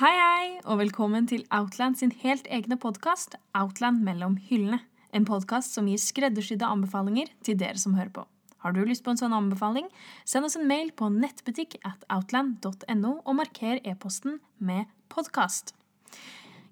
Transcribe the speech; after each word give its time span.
Hei, 0.00 0.14
hei, 0.16 0.44
og 0.64 0.78
velkommen 0.80 1.26
til 1.28 1.42
Outland 1.52 1.98
sin 2.00 2.08
helt 2.22 2.46
egne 2.48 2.78
podkast 2.80 3.34
Outland 3.52 3.98
mellom 4.00 4.38
hyllene. 4.40 4.78
En 5.12 5.26
podkast 5.28 5.74
som 5.76 5.90
gir 5.90 6.00
skreddersydde 6.00 6.64
anbefalinger 6.64 7.28
til 7.44 7.58
dere 7.60 7.76
som 7.76 7.98
hører 7.98 8.08
på. 8.14 8.24
Har 8.64 8.72
du 8.72 8.80
lyst 8.80 9.04
på 9.04 9.12
en 9.12 9.20
sånn 9.20 9.34
anbefaling, 9.36 9.90
send 10.24 10.48
oss 10.48 10.56
en 10.56 10.64
mail 10.70 10.88
på 10.96 11.10
nettbutikk 11.12 11.76
at 11.84 12.06
outland.no 12.08 13.10
og 13.18 13.36
marker 13.42 13.82
e-posten 13.84 14.38
med 14.56 14.88
podkast. 15.12 15.74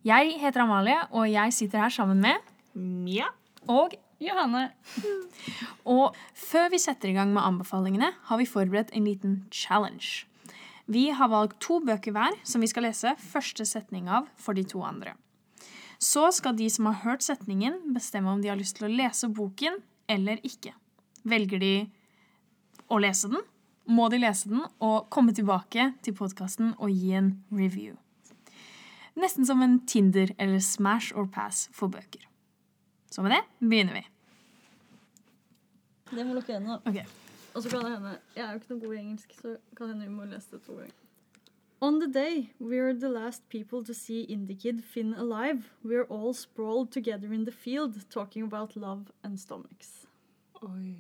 Jeg 0.09 0.39
heter 0.41 0.65
Amalie, 0.65 0.97
og 1.13 1.29
jeg 1.29 1.53
sitter 1.59 1.85
her 1.85 1.93
sammen 1.93 2.25
med 2.25 2.49
Mia. 2.73 3.29
og 3.69 3.93
Johanne. 4.25 4.71
Og 5.85 6.17
før 6.33 6.73
vi 6.73 6.81
setter 6.81 7.13
i 7.13 7.19
gang 7.21 7.37
med 7.37 7.45
anbefalingene, 7.45 8.09
har 8.33 8.41
vi 8.41 8.49
forberedt 8.49 8.97
en 8.97 9.05
liten 9.05 9.43
challenge. 9.53 10.25
Vi 10.89 11.11
har 11.13 11.29
valgt 11.29 11.59
to 11.61 11.83
bøker 11.85 12.15
hver 12.17 12.37
som 12.49 12.63
vi 12.65 12.69
skal 12.71 12.87
lese 12.89 13.13
første 13.21 13.67
setning 13.69 14.09
av 14.09 14.29
for 14.41 14.57
de 14.57 14.65
to 14.65 14.81
andre. 14.87 15.13
Så 16.01 16.31
skal 16.33 16.57
de 16.57 16.69
som 16.71 16.87
har 16.89 17.03
hørt 17.03 17.27
setningen, 17.27 17.77
bestemme 17.93 18.31
om 18.33 18.41
de 18.41 18.49
har 18.49 18.57
lyst 18.57 18.79
til 18.79 18.87
å 18.89 18.93
lese 18.95 19.29
boken 19.29 19.81
eller 20.09 20.41
ikke. 20.47 20.73
Velger 21.29 21.61
de 21.61 21.73
å 22.89 23.01
lese 23.03 23.29
den, 23.29 23.45
må 23.89 24.09
de 24.09 24.23
lese 24.23 24.49
den 24.49 24.65
og 24.85 25.11
komme 25.13 25.35
tilbake 25.37 25.91
til 26.05 26.17
podkasten 26.17 26.73
og 26.79 26.93
gi 26.93 27.13
en 27.19 27.35
review. 27.53 27.99
Nesten 29.19 29.45
som 29.45 29.61
en 29.65 29.81
Tinder 29.91 30.33
eller 30.39 30.63
Smash 30.63 31.13
or 31.13 31.29
Pass 31.29 31.67
for 31.75 31.93
bøker. 31.93 32.23
Så 33.11 33.25
med 33.25 33.35
det 33.35 33.45
begynner 33.61 33.99
vi. 33.99 34.05
Det 36.15 36.25
må 36.25 36.37
lukke 36.39 36.57
øynene. 36.57 36.79
da. 36.85 37.28
Og 37.55 37.63
så 37.63 37.71
kan 37.71 37.85
det 37.85 37.93
hende 37.93 38.19
Jeg 38.37 38.45
er 38.45 38.51
jo 38.51 38.55
ikke 38.55 38.73
noe 38.75 38.81
god 38.81 38.95
i 38.95 38.99
engelsk, 38.99 39.35
så 39.41 39.57
kan 39.77 39.87
det 39.87 39.95
hende 39.95 40.09
vi 40.09 40.15
må 40.15 40.25
lese 40.25 40.51
det 40.53 40.63
to 40.63 40.73
ganger. 40.73 40.95
On 41.81 42.01
the 42.01 42.13
day 42.13 42.51
we 42.61 42.81
are 42.81 42.93
the 42.93 43.09
last 43.09 43.49
people 43.49 43.85
to 43.85 43.95
see 43.95 44.27
Indie-Kid 44.27 44.83
Finn 44.83 45.15
alive, 45.15 45.71
we 45.85 45.97
are 45.97 46.07
all 46.11 46.35
sprawled 46.35 46.91
together 46.91 47.33
in 47.33 47.45
the 47.45 47.53
field 47.53 47.95
talking 48.11 48.45
about 48.45 48.77
love 48.77 49.13
and 49.23 49.39
stomachs. 49.39 50.07
Oi. 50.63 50.95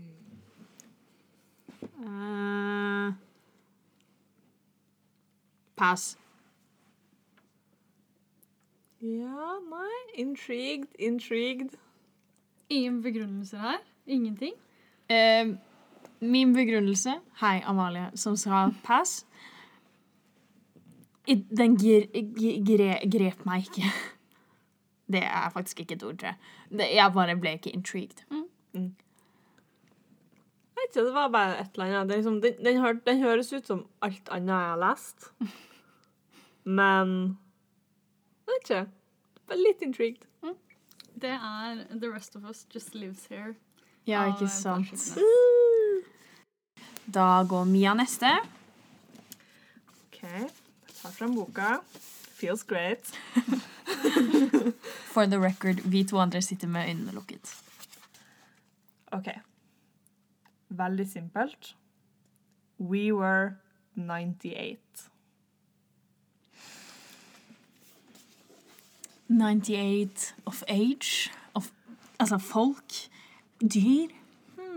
Uh, 1.99 3.12
pass. 5.77 6.17
Ja, 9.01 9.59
nei. 9.71 10.23
Intrigued, 10.23 10.89
intrigued. 10.99 11.79
Ingen 12.69 13.03
begrunnelser 13.03 13.59
her. 13.59 13.79
Ingenting. 14.07 14.55
Eh, 15.09 15.57
min 16.21 16.53
begrunnelse 16.55 17.15
Hei, 17.41 17.61
Amalie, 17.67 18.11
som 18.17 18.37
sa 18.37 18.71
pass. 18.85 19.25
I- 21.29 21.45
Den 21.57 21.77
gir, 21.77 22.07
gre, 22.65 22.99
grep 23.11 23.45
meg 23.47 23.67
ikke. 23.69 23.91
Det 25.13 25.23
er 25.25 25.51
faktisk 25.51 25.81
ikke 25.81 25.95
et 25.95 26.03
ord, 26.03 26.19
tror 26.19 26.29
jeg. 26.29 26.95
Jeg 26.95 27.13
bare 27.15 27.37
ble 27.37 27.53
ikke 27.59 27.71
intrigued. 27.75 28.25
Jeg 28.75 28.93
vet 30.77 30.97
ikke, 30.97 31.05
det 31.07 31.15
var 31.15 31.29
bare 31.29 31.61
et 31.61 31.71
eller 31.75 31.85
annet. 31.85 32.09
Det 32.09 32.17
liksom, 32.17 32.41
den, 32.43 32.55
den, 32.65 32.81
hør, 32.81 32.93
den 33.07 33.19
høres 33.23 33.53
ut 33.53 33.67
som 33.67 33.87
alt 34.03 34.29
annet 34.31 34.49
jeg 34.55 34.69
har 34.73 34.77
lest. 34.83 35.33
Men 36.79 37.15
Jeg 38.47 38.55
vet 38.55 38.71
ikke. 38.71 38.83
Bare 39.49 39.59
litt 39.63 39.83
intrigued. 39.83 40.25
Det 41.19 41.31
er 41.35 41.85
The 41.99 42.13
Rest 42.15 42.37
of 42.37 42.45
Us 42.45 42.67
Just 42.75 42.95
Lives 42.95 43.27
Here. 43.27 43.55
Ja, 44.07 44.27
ikke 44.33 44.47
sant. 44.49 44.93
Da 47.14 47.45
går 47.48 47.64
Mia 47.64 47.95
neste. 47.95 48.27
OK. 50.06 50.23
Jeg 50.23 50.51
tar 51.03 51.11
frem 51.11 51.34
boka. 51.34 51.78
Feels 52.38 52.62
great. 52.62 53.06
For 55.12 55.27
the 55.27 55.41
record, 55.41 55.81
vi 55.84 56.05
to 56.05 56.19
andre 56.19 56.43
sitter 56.43 56.69
med 56.69 56.88
øynene 56.88 57.12
lukket. 57.12 57.62
OK. 59.12 59.28
Veldig 60.69 61.10
simpelt. 61.10 61.77
We 62.81 63.12
were 63.12 63.50
98. 63.94 64.78
98 69.28 70.34
of 70.47 70.62
age. 70.69 71.31
Of, 71.54 71.71
altså 72.21 72.38
folk. 72.38 72.93
Dyr. 73.60 74.18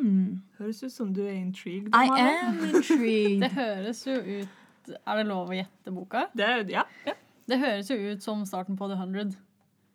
Hmm. 0.01 0.41
Høres 0.57 0.79
ut 0.83 0.91
som 0.93 1.13
du 1.13 1.21
er 1.27 1.35
intrigued. 1.37 1.93
I 1.93 2.07
am 2.09 2.57
intrigued. 2.71 3.41
Det 3.45 3.51
høres 3.53 4.01
jo 4.07 4.15
ut 4.17 4.95
Er 5.05 5.19
det 5.21 5.25
lov 5.29 5.51
å 5.51 5.53
gjette 5.53 5.93
boka? 5.93 6.23
Det 6.33 6.47
ja, 6.73 6.83
ja. 7.05 7.13
Det 7.47 7.59
høres 7.61 7.89
jo 7.91 7.97
ut 8.11 8.23
som 8.25 8.41
starten 8.49 8.77
på 8.79 8.87
The 8.89 8.97
Hundred. 8.97 9.35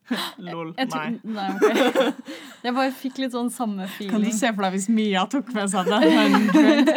Lol. 0.46 0.70
Jeg 0.78 0.86
Nei. 0.92 1.18
tror- 1.18 1.32
nei 1.34 1.46
ok. 1.56 2.20
Jeg 2.68 2.74
bare 2.76 2.92
fikk 2.94 3.18
litt 3.24 3.34
sånn 3.34 3.50
samme 3.50 3.88
feeling. 3.96 4.12
Kan 4.14 4.22
du 4.22 4.30
se 4.30 4.52
for 4.54 4.62
deg 4.68 4.76
hvis 4.76 4.86
Mia 4.94 5.24
tok 5.32 5.50
med 5.56 5.72
seg 5.72 5.90
The 5.90 5.98
Hundred? 6.06 6.92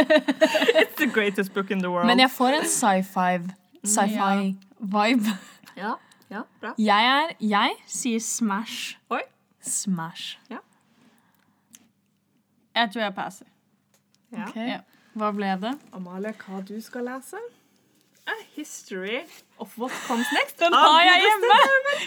It's 0.84 1.00
the 1.02 1.09
greatest 1.09 1.53
book 1.58 1.72
in 1.74 1.81
the 1.81 1.90
world. 1.90 2.06
Men 2.12 2.22
jeg 2.22 2.30
får 2.36 2.59
en 2.59 2.70
sci-fi 2.70 3.40
sci-fi-vibe. 3.90 5.34
Ja, 5.80 5.96
ja, 6.30 6.44
bra. 6.62 6.76
Jeg 6.78 7.09
er 7.16 7.34
Jeg 7.41 7.78
sier 7.90 8.20
Smash. 8.22 8.97
Oi. 9.09 9.24
Smash. 9.66 10.36
Jeg 12.79 12.91
tror 12.94 13.01
jeg 13.07 13.13
passer. 13.17 13.45
Ja. 14.31 14.47
Okay. 14.50 14.67
Ja. 14.75 14.79
Hva 15.19 15.31
ble 15.35 15.53
det? 15.62 15.72
Amalie, 15.94 16.34
hva 16.45 16.59
du 16.67 16.75
skal 16.85 17.07
lese? 17.09 17.40
A 18.29 18.35
history 18.56 19.23
of 19.57 19.72
what 19.81 19.91
comes 20.07 20.28
next. 20.38 20.59
Den 20.59 20.73
Ah, 20.73 20.84
har 20.85 21.01
jeg 21.07 21.23
hjemme! 21.25 21.56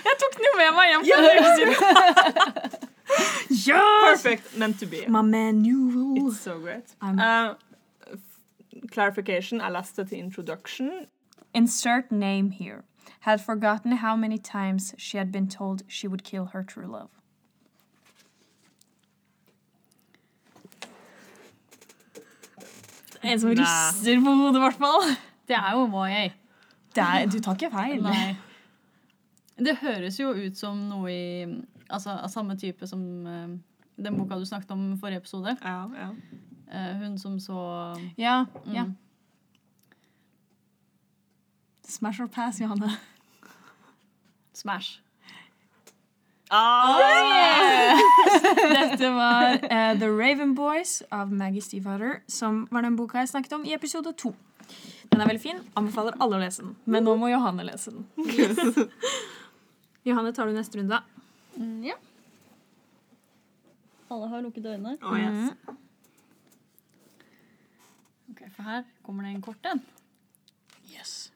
Jeg 0.07 0.15
tok 0.23 0.37
den 0.39 0.47
jo 0.49 0.53
med 0.61 0.77
meg 0.77 0.93
hjem. 0.93 1.03
Ja, 1.11 1.17
for 1.19 1.31
en 1.33 1.39
uke 1.43 1.51
siden. 1.59 1.75
Yes! 3.51 4.23
Perfect. 4.23 4.57
Meant 4.59 4.79
to 4.81 4.87
be. 4.87 5.07
My 5.09 5.21
manual. 5.23 6.17
It's 6.31 6.41
so 6.41 6.59
great. 6.61 6.95
Uh, 7.03 7.55
clarification. 8.93 9.61
I 9.61 9.71
leste 9.71 10.05
til 10.05 10.19
introduction. 10.19 10.91
Insert 11.55 12.13
name 12.13 12.51
here. 12.51 12.83
Had 13.21 13.39
forgotten 13.41 13.93
how 13.99 14.17
many 14.17 14.39
times 14.39 14.95
she 14.99 15.19
had 15.19 15.33
been 15.33 15.49
told 15.49 15.83
she 15.89 16.09
would 16.09 16.23
kill 16.25 16.45
her 16.53 16.63
true 16.63 16.87
love. 16.87 17.11
En 23.23 23.41
som 23.41 23.53
rister 23.55 24.23
på 24.23 24.35
hodet, 24.39 24.59
i 24.59 24.63
hvert 24.65 24.81
fall. 24.81 25.13
Det 25.49 25.59
er 25.59 25.77
jo 25.77 25.85
YA. 25.87 26.25
Det 26.93 27.05
er, 27.05 27.27
du 27.31 27.39
tar 27.41 27.59
ikke 27.59 27.71
feil. 27.73 28.03
Nei. 28.05 28.33
Det 29.63 29.77
høres 29.83 30.19
jo 30.21 30.33
ut 30.35 30.59
som 30.59 30.89
noe 30.89 31.13
i 31.13 31.23
Altså 31.93 32.15
av 32.15 32.31
samme 32.33 32.55
type 32.57 32.87
som 32.89 33.01
uh, 33.29 33.51
den 34.01 34.15
boka 34.17 34.39
du 34.41 34.47
snakket 34.49 34.71
om 34.73 34.95
forrige 34.97 35.21
episode. 35.21 35.53
Ja, 35.61 35.83
ja. 35.93 36.07
Uh, 36.73 37.03
hun 37.03 37.19
som 37.21 37.35
så 37.43 37.59
Ja, 38.17 38.47
mm, 38.65 38.73
ja. 38.73 38.87
Smash 41.85 42.23
or 42.23 42.31
pass, 42.33 42.63
Johanne. 42.63 42.95
Smash. 44.57 45.03
Ah, 46.53 47.97
Dette 48.77 49.09
var 49.15 49.55
uh, 49.57 49.99
The 49.99 50.09
Raven 50.11 50.55
Boys 50.55 51.03
av 51.09 51.33
Maggie 51.33 51.63
Stiefvater, 51.65 52.19
som 52.29 52.67
var 52.71 52.85
den 52.85 52.97
boka 52.99 53.23
jeg 53.23 53.31
snakket 53.31 53.55
om 53.57 53.65
i 53.65 53.73
episode 53.73 54.13
to. 54.21 54.35
Den 55.09 55.23
er 55.23 55.31
veldig 55.31 55.41
fin. 55.41 55.63
Anbefaler 55.81 56.19
alle 56.21 56.37
å 56.37 56.43
lese 56.43 56.67
den. 56.67 56.75
Men 56.85 57.09
nå 57.09 57.15
må 57.21 57.31
Johanne 57.33 57.65
lese 57.65 57.95
den. 57.95 58.05
Johanne, 60.09 60.35
tar 60.37 60.51
du 60.51 60.53
neste 60.57 60.77
runde? 60.77 61.01
Mm, 61.57 61.81
ja. 61.89 61.97
Alle 64.13 64.29
har 64.29 64.45
lukket 64.45 64.69
øynene. 64.69 64.99
Oh, 65.01 65.17
yes. 65.17 65.57
Ok, 68.29 68.45
For 68.53 68.69
her 68.69 68.85
kommer 69.07 69.25
det 69.25 69.33
en 69.39 69.43
kort 69.49 69.73
en. 69.73 69.81
Yes. 70.93 71.31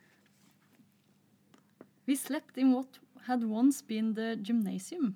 We 2.04 2.20
slept 2.20 2.60
in 2.60 2.76
what 2.76 3.00
had 3.26 3.44
once 3.44 3.82
been 3.82 4.14
the 4.14 4.36
gymnasium. 4.42 5.14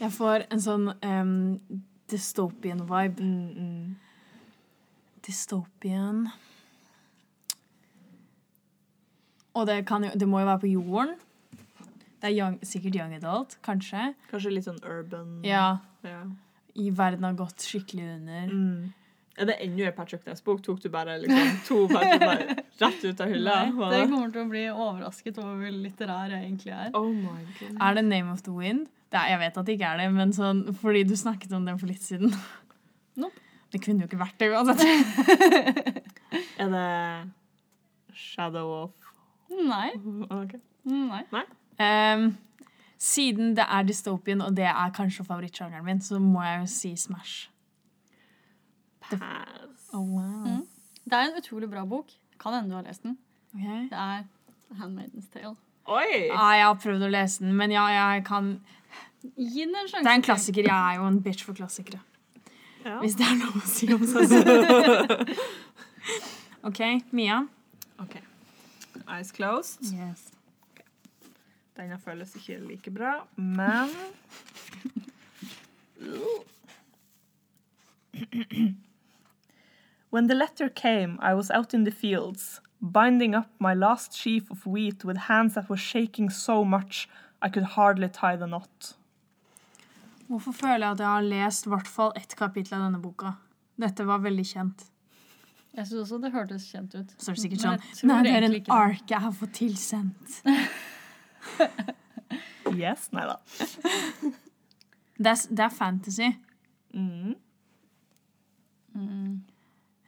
Jeg 0.00 0.10
får 0.12 0.46
en 0.50 0.60
sånn 0.62 0.88
um, 1.06 1.60
dystopian 2.10 2.82
vibe. 2.88 3.22
Mm, 3.22 3.50
mm. 3.54 3.94
Dystopian 5.24 6.26
Og 9.54 9.68
det, 9.68 9.84
kan 9.86 10.02
jo, 10.02 10.10
det 10.18 10.26
må 10.28 10.40
jo 10.42 10.48
være 10.48 10.62
på 10.64 10.70
jorden. 10.72 11.14
Det 12.18 12.30
er 12.30 12.34
young, 12.34 12.56
sikkert 12.66 12.96
young 12.98 13.12
adult, 13.14 13.54
kanskje. 13.62 14.08
Kanskje 14.30 14.50
litt 14.50 14.66
sånn 14.66 14.80
urban. 14.82 15.36
Ja, 15.46 15.78
Ja. 16.02 16.24
i 16.74 16.90
verden 16.90 17.22
har 17.22 17.36
gått 17.38 17.62
skikkelig 17.62 18.16
under. 18.16 18.48
Mm. 18.50 18.92
Er 19.34 19.48
det 19.50 19.54
enda 19.64 19.88
en 19.88 19.94
Patrick 19.96 20.26
Ness-bok? 20.28 20.60
Tok 20.62 20.82
du 20.82 20.88
bare 20.94 21.16
liksom, 21.18 21.54
to 21.66 21.78
Patrick 21.90 22.22
bare 22.22 22.56
rett 22.84 23.04
ut 23.04 23.20
av 23.20 23.32
hylla? 23.32 23.54
Nei, 23.66 23.88
det? 23.90 24.02
kommer 24.12 24.34
til 24.34 24.44
å 24.44 24.50
bli 24.50 24.64
overrasket 24.70 25.40
over 25.42 25.56
hvor 25.58 25.78
litterær 25.78 26.36
jeg 26.36 26.44
egentlig 26.44 26.74
er. 26.76 26.92
Oh 26.94 27.08
my 27.10 27.40
god. 27.58 27.72
Er 27.74 27.98
det 27.98 28.04
Name 28.06 28.34
of 28.34 28.44
the 28.46 28.54
Wind? 28.54 28.86
Det 29.10 29.18
er, 29.18 29.32
jeg 29.34 29.40
vet 29.42 29.58
at 29.58 29.66
det 29.66 29.74
ikke 29.78 29.90
er 29.90 30.02
det, 30.02 30.10
men 30.14 30.34
sånn, 30.34 30.62
fordi 30.78 31.02
du 31.06 31.16
snakket 31.18 31.54
om 31.54 31.66
den 31.66 31.80
for 31.80 31.90
litt 31.90 32.02
siden. 32.02 32.34
Nope. 33.18 33.42
Det 33.74 33.80
kunne 33.82 34.04
jo 34.04 34.06
ikke 34.06 34.20
vært 34.20 34.38
det 34.38 34.52
uansett. 34.54 34.82
Er 36.62 36.70
det 36.70 36.88
Shadow 38.14 38.70
of 38.84 39.10
Nei. 39.50 39.88
Ok. 40.34 40.54
Nei. 40.86 41.42
Ehm, 41.82 42.28
siden 42.98 43.54
det 43.58 43.66
er 43.66 43.86
dystopian, 43.86 44.42
og 44.42 44.54
det 44.56 44.66
er 44.70 44.94
kanskje 44.94 45.26
favorittsjangeren 45.26 45.86
min, 45.86 46.02
så 46.02 46.18
må 46.22 46.42
jeg 46.42 46.60
jo 46.60 46.70
si 46.70 46.94
Smash. 46.98 47.48
Pass. 49.20 49.90
Oh, 49.92 50.00
wow. 50.02 50.46
Mm. 50.46 50.62
Det 51.04 51.18
er 51.18 51.28
en 51.28 51.36
utrolig 51.38 51.68
bra 51.70 51.84
bok. 51.88 52.10
Kan 52.40 52.56
hende 52.56 52.70
du 52.72 52.78
har 52.78 52.86
lest 52.86 53.02
den. 53.02 53.18
Okay. 53.54 53.84
Det 53.90 53.98
er 53.98 54.24
Handmaidens 54.80 55.28
Tale. 55.32 55.54
Oi! 55.84 56.08
Ja, 56.30 56.48
jeg 56.56 56.64
har 56.64 56.78
prøvd 56.80 57.04
å 57.04 57.10
lese 57.12 57.44
den, 57.44 57.52
men 57.56 57.70
ja, 57.74 57.84
jeg 57.92 58.24
kan 58.26 58.54
Gi 59.24 59.64
den 59.64 59.72
en 59.72 59.88
sjanse. 59.88 60.04
Det 60.04 60.10
er 60.10 60.18
en 60.18 60.22
klassiker. 60.22 60.66
Jeg 60.68 60.92
er 60.92 60.98
jo 61.00 61.06
en 61.08 61.22
bitch 61.24 61.44
for 61.46 61.56
klassikere. 61.56 62.00
Ja. 62.84 62.98
Hvis 63.00 63.14
det 63.16 63.24
er 63.24 63.38
lov 63.40 63.56
å 63.56 63.62
si 63.64 63.88
om 63.94 64.04
seg 64.04 64.28
selv. 64.28 65.32
OK, 66.68 66.80
Mia. 67.16 67.38
Ok. 68.02 68.18
Eyes 69.08 69.32
closed. 69.32 69.80
Yes. 69.96 70.28
Denne 71.76 71.98
føles 71.98 72.36
ikke 72.38 72.58
like 72.68 72.90
bra, 72.94 73.26
men 73.36 73.88
When 80.14 80.28
the 80.28 80.34
letter 80.36 80.68
came, 80.68 81.18
I 81.20 81.34
was 81.34 81.50
out 81.50 81.74
in 81.74 81.82
the 81.82 81.90
fields, 81.90 82.60
binding 82.80 83.34
up 83.34 83.50
my 83.58 83.74
last 83.74 84.16
sheaf 84.16 84.48
of 84.48 84.64
wheat 84.64 85.04
with 85.04 85.16
hands 85.16 85.54
that 85.54 85.68
were 85.68 85.76
shaking 85.76 86.30
so 86.30 86.64
much 86.64 87.08
I 87.42 87.48
could 87.48 87.64
hardly 87.64 88.08
tie 88.08 88.36
the 88.36 88.46
knot. 88.46 88.94
Hvorfor 90.28 90.52
føler 90.52 90.86
jeg 90.86 90.90
at 90.90 91.00
jeg 91.00 91.08
har 91.08 91.22
lest 91.22 91.66
i 91.66 91.70
hvert 91.72 91.88
fall 91.90 92.12
ett 92.16 92.36
kapittel 92.38 92.76
av 92.76 92.84
denne 92.84 93.00
boka? 93.02 93.32
Dette 93.74 94.06
var 94.06 94.22
veldig 94.22 94.44
kjent. 94.46 94.84
Jeg 95.74 95.88
syns 95.88 96.04
også 96.04 96.20
det 96.22 96.30
hørtes 96.32 96.68
kjent 96.70 96.94
ut. 96.94 97.10
Så 97.18 97.32
er 97.32 97.34
det 97.34 97.42
sikkert 97.42 97.64
sånn 97.64 98.06
Nei, 98.06 98.18
det 98.22 98.34
er 98.36 98.46
en 98.46 98.54
ark 98.76 99.10
jeg 99.10 99.20
har 99.24 99.34
fått 99.40 99.56
tilsendt. 99.58 100.38
Yes? 102.74 103.08
Nei 103.14 103.26
da. 103.28 103.34
Det 105.18 105.30
er, 105.30 105.42
det 105.50 105.66
er 105.66 105.74
fantasy. 105.74 106.30
Mm. 106.94 107.34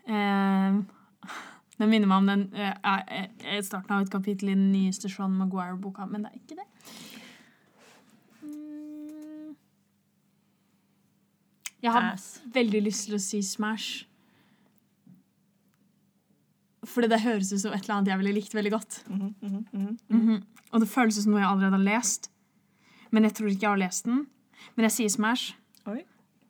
Eh, 0.07 0.79
det 1.79 1.89
minner 1.91 2.11
meg 2.11 2.23
om 2.23 2.31
den 2.31 2.47
eh, 2.55 2.75
eh, 2.85 3.63
starten 3.65 3.97
av 3.97 4.07
et 4.07 4.13
kapittel 4.13 4.53
i 4.53 4.57
den 4.57 4.71
nyeste 4.73 5.11
Sean 5.13 5.37
Maguire-boka, 5.39 6.07
men 6.11 6.27
det 6.27 6.33
er 6.33 6.41
ikke 6.41 6.59
det. 6.61 6.67
Mm. 8.43 9.57
Jeg 11.83 11.93
har 11.93 12.13
Ass. 12.13 12.29
veldig 12.55 12.85
lyst 12.87 13.09
til 13.09 13.19
å 13.19 13.23
si 13.23 13.43
Smash. 13.45 14.07
Fordi 16.87 17.11
det 17.11 17.25
høres 17.25 17.51
ut 17.53 17.61
som 17.61 17.75
et 17.75 17.83
eller 17.83 17.97
annet 17.97 18.13
jeg 18.13 18.21
ville 18.21 18.37
likt 18.37 18.55
veldig 18.55 18.73
godt. 18.73 19.05
Mm 19.09 19.21
-hmm, 19.21 19.35
mm 19.43 19.65
-hmm, 19.73 19.99
mm 20.09 20.29
-hmm. 20.29 20.43
Og 20.71 20.81
det 20.81 20.89
føles 20.89 21.15
som 21.15 21.33
noe 21.33 21.41
jeg 21.41 21.51
allerede 21.51 21.77
har 21.77 21.97
lest. 21.97 22.31
Men 23.11 23.25
jeg 23.25 23.35
tror 23.35 23.49
ikke 23.49 23.63
jeg 23.63 23.71
har 23.71 23.77
lest 23.77 24.05
den. 24.05 24.27
Men 24.75 24.83
jeg 24.83 24.93
sier 24.93 25.09
Smash. 25.09 25.57
Oi. 25.87 26.03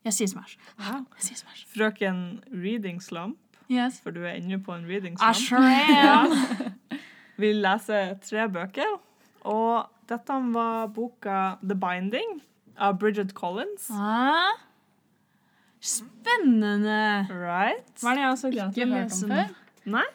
Jeg 0.04 0.12
sier 0.12 0.26
Smash. 0.26 0.58
Wow. 0.78 1.04
Jeg 1.16 1.26
sier 1.26 1.36
Smash. 1.36 1.66
Frøken 1.66 2.40
Reading 2.52 3.02
Slump, 3.02 3.38
Yes. 3.68 4.00
for 4.00 4.14
du 4.14 4.20
er 4.24 4.36
inne 4.38 4.60
på 4.62 4.74
en 4.76 4.84
reading 4.86 5.16
I 5.18 5.32
sure 5.34 5.60
am. 6.06 6.32
Vi 7.40 7.50
leser 7.52 8.14
tre 8.24 8.46
bøker, 8.48 8.94
og 9.44 9.88
dette 10.08 10.36
var 10.54 10.86
boka 10.94 11.56
The 11.62 11.74
Binding 11.76 12.38
av 12.78 12.98
Bridget 13.00 13.34
Collins. 13.34 13.90
Ah. 13.90 14.54
Spennende. 15.80 17.26
Right? 17.30 17.90
Hva 18.00 18.12
er 18.12 18.16
det 18.18 18.22
jeg 18.24 18.30
også 18.30 18.52
til 18.52 18.86
å 18.86 18.94
hørt 18.94 19.18
om 19.18 19.34
før. 19.34 19.52
Nei? 19.96 20.06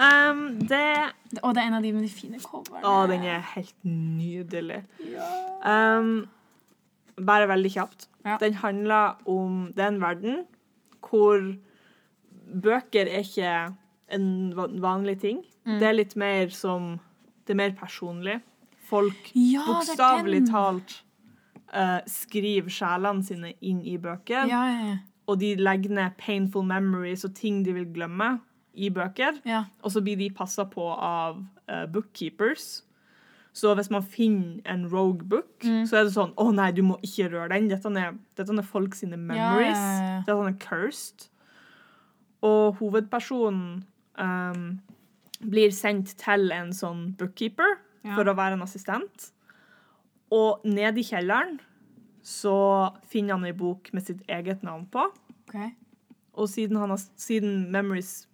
Um, 0.00 0.44
det 0.64 1.10
Og 1.42 1.52
det 1.52 1.60
er 1.60 1.66
en 1.68 1.76
av 1.76 1.82
de 1.84 1.90
med 1.92 2.06
de 2.06 2.12
fine 2.12 2.38
coverne. 2.40 2.80
Å, 2.88 3.02
den 3.10 3.26
er 3.28 3.42
helt 3.52 3.74
nydelig. 3.84 4.80
Um, 5.60 6.22
bare 7.20 7.50
veldig 7.50 7.72
kjapt. 7.74 8.06
Ja. 8.24 8.38
Den 8.40 8.56
handler 8.60 9.18
om 9.28 9.66
Det 9.76 9.84
er 9.84 9.92
en 9.92 10.00
verden 10.00 10.40
hvor 11.04 11.42
bøker 12.52 13.06
er 13.08 13.22
ikke 13.24 13.74
en 14.10 14.26
vanlig 14.82 15.18
ting. 15.22 15.42
Mm. 15.66 15.78
Det 15.78 15.86
er 15.88 15.92
litt 15.96 16.16
mer 16.16 16.48
som 16.54 16.98
Det 17.46 17.54
er 17.54 17.60
mer 17.62 17.72
personlig. 17.78 18.40
Folk 18.90 19.30
Ja, 19.34 19.62
bokstavelig 19.66 20.44
talt 20.50 20.96
uh, 21.74 22.00
skriver 22.10 22.70
sjelene 22.70 23.22
sine 23.26 23.52
inn 23.62 23.80
i 23.86 23.96
bøker. 23.98 24.46
Ja, 24.50 24.64
ja. 24.70 24.96
Og 25.30 25.38
de 25.38 25.54
legger 25.56 25.90
ned 25.94 26.16
painful 26.18 26.64
memories 26.66 27.24
og 27.24 27.34
ting 27.38 27.62
de 27.64 27.72
vil 27.72 27.86
glemme, 27.94 28.40
i 28.74 28.88
bøker. 28.90 29.40
ja. 29.44 29.64
Og 29.82 29.90
så 29.90 30.00
blir 30.02 30.16
de 30.16 30.30
passa 30.30 30.64
på 30.64 30.84
av 30.94 31.40
uh, 31.70 31.86
bookkeepers. 31.90 32.82
Så 33.52 33.74
hvis 33.74 33.90
man 33.90 34.02
finner 34.02 34.60
en 34.64 34.86
rogue 34.92 35.26
book, 35.26 35.58
Mm. 35.64 35.82
så 35.86 35.96
er 35.98 36.04
det 36.04 36.12
sånn 36.14 36.32
Å 36.38 36.52
nei, 36.54 36.70
du 36.72 36.82
må 36.82 36.96
ikke 37.02 37.30
røre 37.32 37.48
den. 37.50 37.68
Dette 37.68 37.90
er, 37.98 38.14
dette 38.36 38.54
er 38.58 38.62
folk 38.62 38.94
sine 38.94 39.16
memories. 39.18 39.78
Dette 40.26 40.36
er 40.46 40.54
cursed. 40.62 41.28
Og 42.46 42.78
hovedpersonen 42.80 43.82
um, 44.18 44.64
blir 45.40 45.72
sendt 45.76 46.14
til 46.20 46.52
en 46.56 46.72
sånn 46.76 47.10
bookkeeper 47.20 47.78
Ja. 48.04 48.14
for 48.16 48.24
å 48.24 48.32
være 48.36 48.56
en 48.56 48.62
assistent. 48.64 49.26
Og 50.32 50.62
nede 50.64 51.02
i 51.02 51.04
kjelleren 51.04 51.58
så 52.24 52.54
finner 53.12 53.34
han 53.36 53.44
ei 53.44 53.52
bok 53.56 53.90
med 53.92 54.06
sitt 54.06 54.22
eget 54.28 54.62
navn 54.64 54.86
på. 54.92 55.04
Okay. 55.48 55.72
Og 56.32 56.48
siden, 56.48 56.76
han 56.80 56.92
har, 56.94 57.00
siden 57.20 57.66
memories 57.72 58.26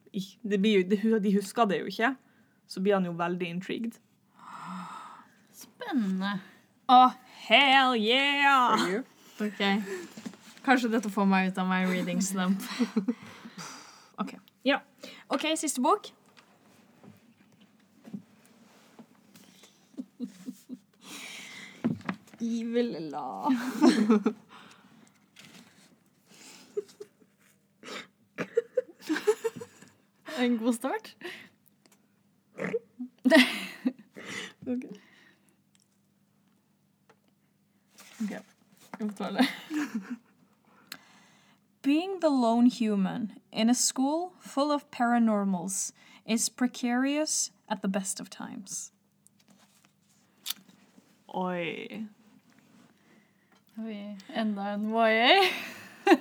det 0.43 0.61
blir 0.63 0.81
jo, 0.81 0.89
de, 0.89 1.19
de 1.21 1.33
husker 1.35 1.67
det 1.69 1.81
jo 1.83 1.91
ikke, 1.91 2.15
så 2.67 2.81
blir 2.81 2.95
han 2.97 3.05
jo 3.05 3.13
veldig 3.19 3.49
intrigued. 3.57 3.99
Spennende. 5.57 6.39
Å, 6.89 7.01
hell 7.49 7.97
yeah! 7.99 9.03
Ok. 9.43 9.61
Kanskje 10.67 10.91
dette 10.95 11.11
får 11.13 11.27
meg 11.29 11.51
ut 11.51 11.59
av 11.63 11.69
my 11.69 11.83
reading 11.91 12.23
slump. 12.25 12.63
OK. 14.17 14.35
Ja. 14.65 14.81
OK, 15.29 15.45
siste 15.57 15.83
bok. 15.83 16.07
Evil 22.41 23.11
love. 23.11 24.35
En 30.39 30.59
god 30.59 30.75
start. 30.75 31.17
Okay. 34.67 34.89
Jeg 38.99 39.01
får 39.01 39.11
ta 39.17 39.31
det. 39.31 39.47
Being 41.87 42.19
the 42.19 42.31
lone 42.31 42.67
human 42.67 43.39
in 43.53 43.71
a 43.71 43.75
school 43.75 44.33
full 44.41 44.73
of 44.73 44.91
paranormals 44.91 45.93
is 46.27 46.49
precarious 46.49 47.53
at 47.69 47.81
the 47.81 47.87
best 47.87 48.19
of 48.19 48.29
times. 48.29 48.91
Oi. 51.33 52.07
Oi, 53.79 54.17
enda 54.35 54.73
en 54.73 54.91
YA. 54.91 55.51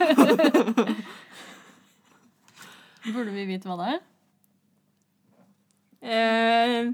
Burde 3.16 3.32
vi 3.34 3.46
vite 3.50 3.66
hva 3.66 3.76
det 3.82 3.90
er? 3.96 4.00
Uh, 6.06 6.94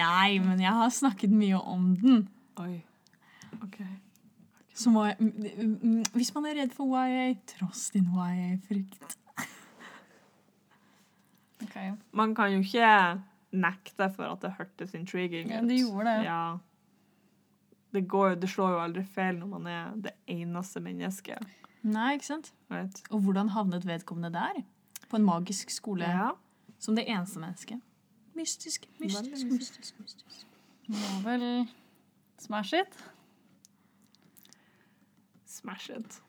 nei, 0.00 0.40
men 0.40 0.56
jeg 0.64 0.72
har 0.80 0.88
snakket 0.88 1.28
mye 1.44 1.60
om 1.60 1.92
den. 2.00 2.24
Oi. 2.56 2.88
Så 4.82 4.90
må 4.90 5.04
jeg, 5.06 5.16
hvis 6.16 6.32
man 6.34 6.46
er 6.50 6.56
redd 6.62 6.72
for 6.74 6.90
YA, 6.98 7.28
tross 7.54 7.90
din 7.94 8.08
YA-frykt. 8.10 9.18
Okay. 11.62 11.92
Man 12.12 12.32
kan 12.34 12.50
jo 12.50 12.58
ikke 12.58 12.86
nekte 13.54 14.08
for 14.16 14.26
at 14.32 14.42
det 14.42 14.50
hørtes 14.58 14.94
intriguing 14.98 15.46
ut. 15.46 15.54
Ja, 15.54 15.60
det 15.62 15.76
gjorde 15.78 16.06
det. 16.08 16.24
Ja. 16.26 16.56
Det, 17.94 18.02
går, 18.10 18.34
det 18.42 18.48
slår 18.50 18.72
jo 18.74 18.80
aldri 18.82 19.04
feil 19.06 19.38
når 19.38 19.50
man 19.52 19.68
er 19.70 19.92
det 20.08 20.12
eneste 20.32 20.82
mennesket. 20.82 21.38
Nei, 21.86 22.16
ikke 22.16 22.26
sant? 22.32 22.50
Right? 22.72 22.98
Og 23.14 23.22
hvordan 23.26 23.52
havnet 23.54 23.86
vedkommende 23.86 24.32
der? 24.34 24.62
På 25.10 25.20
en 25.20 25.24
magisk 25.28 25.70
skole 25.70 26.08
Ja. 26.08 26.30
som 26.82 26.96
det 26.98 27.04
eneste 27.06 27.38
mennesket. 27.38 27.80
Mystisk, 28.34 28.88
mystisk, 28.98 29.46
mystisk. 29.52 30.00
mystisk. 30.00 30.46
Må 30.88 31.22
vel 31.26 31.68
smash 32.40 32.74
it. 32.74 33.02
Smash 35.52 35.90
it. 35.90 36.20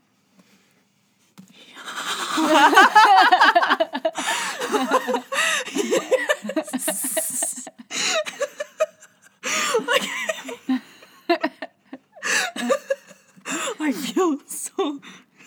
I 13.80 13.92
feel 13.94 14.40
so 14.46 15.00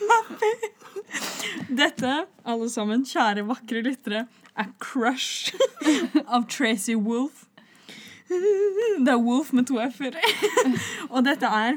happy. 0.09 0.55
Dette, 1.69 2.27
alle 2.47 2.71
sammen, 2.71 3.05
kjære 3.05 3.45
vakre 3.45 3.83
lyttere, 3.85 4.25
er 4.57 4.73
Crush 4.81 5.53
av 6.25 6.49
Tracy 6.49 6.97
Wolf. 6.97 7.45
Det 8.29 9.13
er 9.13 9.21
Wolf 9.21 9.53
med 9.53 9.69
to 9.69 9.77
f-er. 9.85 10.17
og 11.13 11.29
dette 11.29 11.47
er 11.47 11.77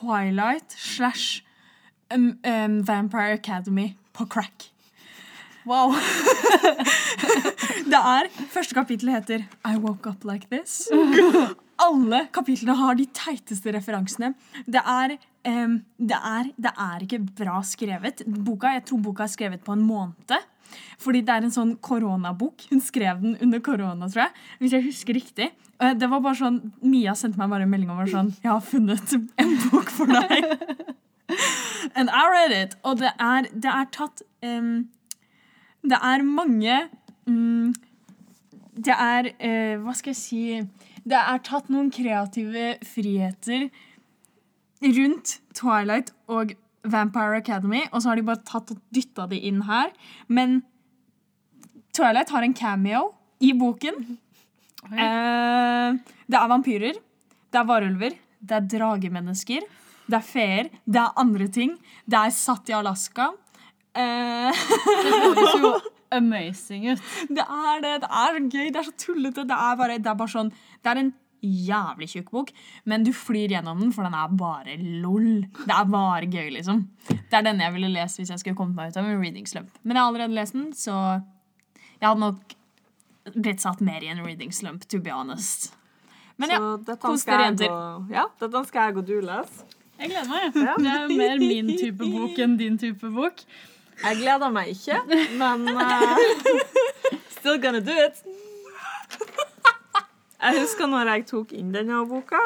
Twilight 0.00 0.72
slash 0.72 1.42
um, 2.10 2.38
um, 2.44 2.82
Vampire 2.82 3.32
Academy 3.32 3.96
på 4.12 4.26
crack. 4.26 4.70
Wow. 5.66 5.92
Det 7.90 7.98
er, 7.98 8.28
Første 8.48 8.74
kapittel 8.74 9.10
heter 9.12 9.44
I 9.66 9.76
Woke 9.76 10.08
Up 10.08 10.24
Like 10.24 10.48
This. 10.50 10.86
Alle 11.80 12.22
kapitlene 12.32 12.76
har 12.78 12.96
de 12.96 13.06
teiteste 13.16 13.72
referansene. 13.74 14.32
Det 14.64 14.80
er, 14.80 15.16
um, 15.48 15.80
det 15.98 16.16
er, 16.16 16.50
det 16.56 16.72
er 16.72 17.04
ikke 17.04 17.20
bra 17.42 17.60
skrevet. 17.66 18.24
Boka, 18.26 18.72
Jeg 18.78 18.86
tror 18.88 19.02
boka 19.04 19.26
er 19.26 19.32
skrevet 19.34 19.64
på 19.64 19.76
en 19.76 19.84
måned. 19.84 20.36
Fordi 21.00 21.22
det 21.26 21.34
er 21.34 21.46
en 21.46 21.54
sånn 21.54 21.74
koronabok. 21.84 22.66
Hun 22.70 22.82
skrev 22.84 23.22
den 23.22 23.36
under 23.42 23.62
korona, 23.64 24.08
tror 24.08 24.26
jeg. 24.26 24.46
Hvis 24.60 24.76
jeg 24.76 24.86
husker 24.88 25.16
riktig. 25.16 25.50
Det 25.80 26.08
var 26.12 26.20
bare 26.20 26.36
sånn, 26.36 26.58
Mia 26.84 27.14
sendte 27.16 27.40
meg 27.40 27.52
bare 27.52 27.64
en 27.64 27.70
melding 27.72 27.92
og 27.92 28.02
var 28.02 28.10
sånn 28.12 28.34
Jeg 28.42 28.50
har 28.50 28.60
funnet 28.60 29.14
en 29.40 29.54
bok 29.70 29.88
for 29.94 30.10
deg. 30.12 30.44
And 31.96 32.10
I 32.10 32.24
read 32.28 32.52
it. 32.52 32.76
Og 32.84 32.98
det 33.00 33.12
er, 33.18 33.48
det 33.52 33.70
er 33.70 33.86
tatt 33.94 34.22
um, 34.44 34.88
Det 35.82 35.96
er 35.96 36.24
mange 36.26 36.76
um, 37.26 37.72
Det 38.74 38.96
er 38.96 39.30
uh, 39.32 39.76
Hva 39.84 39.94
skal 39.96 40.12
jeg 40.12 40.20
si 40.20 40.42
Det 41.04 41.20
er 41.20 41.44
tatt 41.46 41.70
noen 41.72 41.90
kreative 41.94 42.74
friheter 42.86 43.70
rundt 44.80 45.38
Twilight 45.56 46.14
og 46.32 46.54
Vampire 46.88 47.36
Academy, 47.42 47.82
og 47.92 48.00
så 48.02 48.08
har 48.12 48.16
de 48.20 48.24
bare 48.24 48.42
tatt 48.48 48.70
og 48.72 48.78
dytta 48.94 49.26
de 49.30 49.36
inn 49.50 49.62
her. 49.68 49.90
Men 50.28 50.62
Twilight 51.96 52.30
har 52.32 52.42
en 52.46 52.54
cameo 52.56 53.10
i 53.44 53.52
boken. 53.58 53.98
Eh, 54.90 55.98
det 56.30 56.38
er 56.38 56.48
vampyrer, 56.50 56.96
det 57.52 57.60
er 57.60 57.68
varulver, 57.68 58.14
det 58.40 58.56
er 58.56 58.68
dragemennesker, 58.78 59.66
det 60.10 60.16
er 60.18 60.24
feer, 60.26 60.70
det 60.86 61.00
er 61.02 61.18
andre 61.20 61.48
ting. 61.52 61.76
Det 62.08 62.18
er 62.18 62.32
satt 62.34 62.70
i 62.72 62.76
Alaska. 62.78 63.30
Eh, 63.94 64.50
Det 64.50 65.12
høres 65.20 65.56
jo 65.60 65.72
amazing 66.16 66.88
ut. 66.90 67.02
det 67.28 67.44
er 67.44 67.82
det. 67.84 67.92
Det 68.02 68.10
er 68.10 68.38
gøy. 68.40 68.70
Det 68.72 68.80
er 68.80 68.88
så 68.88 68.94
tullete. 68.98 69.44
Det 69.46 69.54
er 69.56 69.76
bare, 69.78 69.98
det 70.02 70.10
er 70.10 70.16
bare 70.18 70.32
sånn 70.32 70.50
Det 70.82 70.90
er 70.90 70.98
en 71.04 71.12
jævlig 71.42 72.08
tjukk 72.12 72.30
bok, 72.34 72.52
men 72.84 73.04
du 73.06 73.12
flyr 73.16 73.54
gjennom 73.56 73.80
den, 73.80 73.92
for 73.96 74.06
den 74.06 74.16
er 74.16 74.32
bare 74.40 74.76
lol. 74.78 75.46
Det 75.64 75.74
er 75.74 75.90
bare 75.90 76.28
gøy, 76.30 76.48
liksom. 76.56 76.84
Det 77.08 77.38
er 77.38 77.46
denne 77.46 77.66
jeg 77.66 77.76
ville 77.76 77.92
lest 77.94 78.20
hvis 78.20 78.32
jeg 78.34 78.42
skulle 78.42 78.58
kommet 78.58 78.78
meg 78.78 78.92
ut 78.92 79.00
av 79.00 79.08
en 79.08 79.20
reading 79.20 79.48
slump. 79.48 79.72
Men 79.82 79.96
jeg 79.96 80.02
har 80.02 80.12
allerede 80.12 80.36
lest 80.36 80.56
den, 80.56 80.70
så 80.76 80.96
jeg 82.00 82.06
hadde 82.06 82.20
nok 82.22 82.56
blitt 83.36 83.60
satt 83.62 83.82
mer 83.84 84.04
i 84.04 84.10
en 84.12 84.22
reading 84.24 84.52
slump, 84.52 84.86
to 84.88 85.00
be 85.00 85.12
honest. 85.14 85.72
Men 86.40 86.54
ja, 86.54 86.60
Så 86.86 86.96
kos 87.02 87.26
dere, 87.28 87.50
jenter. 87.50 87.74
Ja, 88.12 88.24
dette 88.40 88.64
skal 88.68 88.88
jeg 88.88 89.00
og 89.02 89.08
du 89.08 89.18
lese. 89.20 89.66
Jeg 90.00 90.14
gleder 90.14 90.30
meg. 90.30 90.54
Det 90.56 90.92
er 90.94 91.10
mer 91.12 91.42
min 91.42 91.74
type 91.76 92.06
bok 92.08 92.38
enn 92.40 92.56
din 92.56 92.78
type 92.80 93.10
bok. 93.12 93.42
Jeg 94.00 94.16
gleder 94.22 94.52
meg 94.54 94.70
ikke, 94.72 94.96
men 95.36 95.68
uh, 95.76 96.16
Still 97.36 97.60
gonna 97.60 97.80
do 97.84 97.92
it. 97.92 98.22
Jeg 100.40 100.60
husker 100.62 100.86
når 100.88 101.08
jeg 101.14 101.26
tok 101.28 101.52
inn 101.56 101.72
denne 101.74 102.00
boka. 102.08 102.40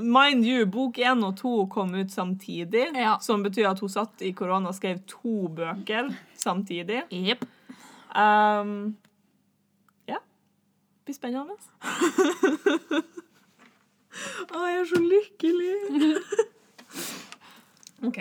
Mind 0.00 0.44
you, 0.48 0.64
bok 0.66 0.96
én 1.00 1.20
og 1.26 1.36
to 1.36 1.66
kom 1.72 1.92
ut 1.94 2.10
samtidig, 2.12 2.86
Ja. 2.96 3.18
som 3.20 3.42
betyr 3.44 3.68
at 3.70 3.80
hun 3.80 3.88
satt 3.92 4.22
i 4.24 4.32
korona 4.32 4.68
og 4.68 4.74
skrev 4.74 4.98
to 5.06 5.48
bøker 5.48 6.08
samtidig. 6.36 7.02
Yep. 7.12 7.44
Um, 8.16 8.96
ja. 10.08 10.16
Det 11.04 11.04
blir 11.04 11.14
spennende. 11.18 11.56
Å, 14.54 14.60
jeg 14.70 14.80
er 14.80 14.88
så 14.88 15.00
lykkelig. 15.02 15.74
Ok. 18.04 18.18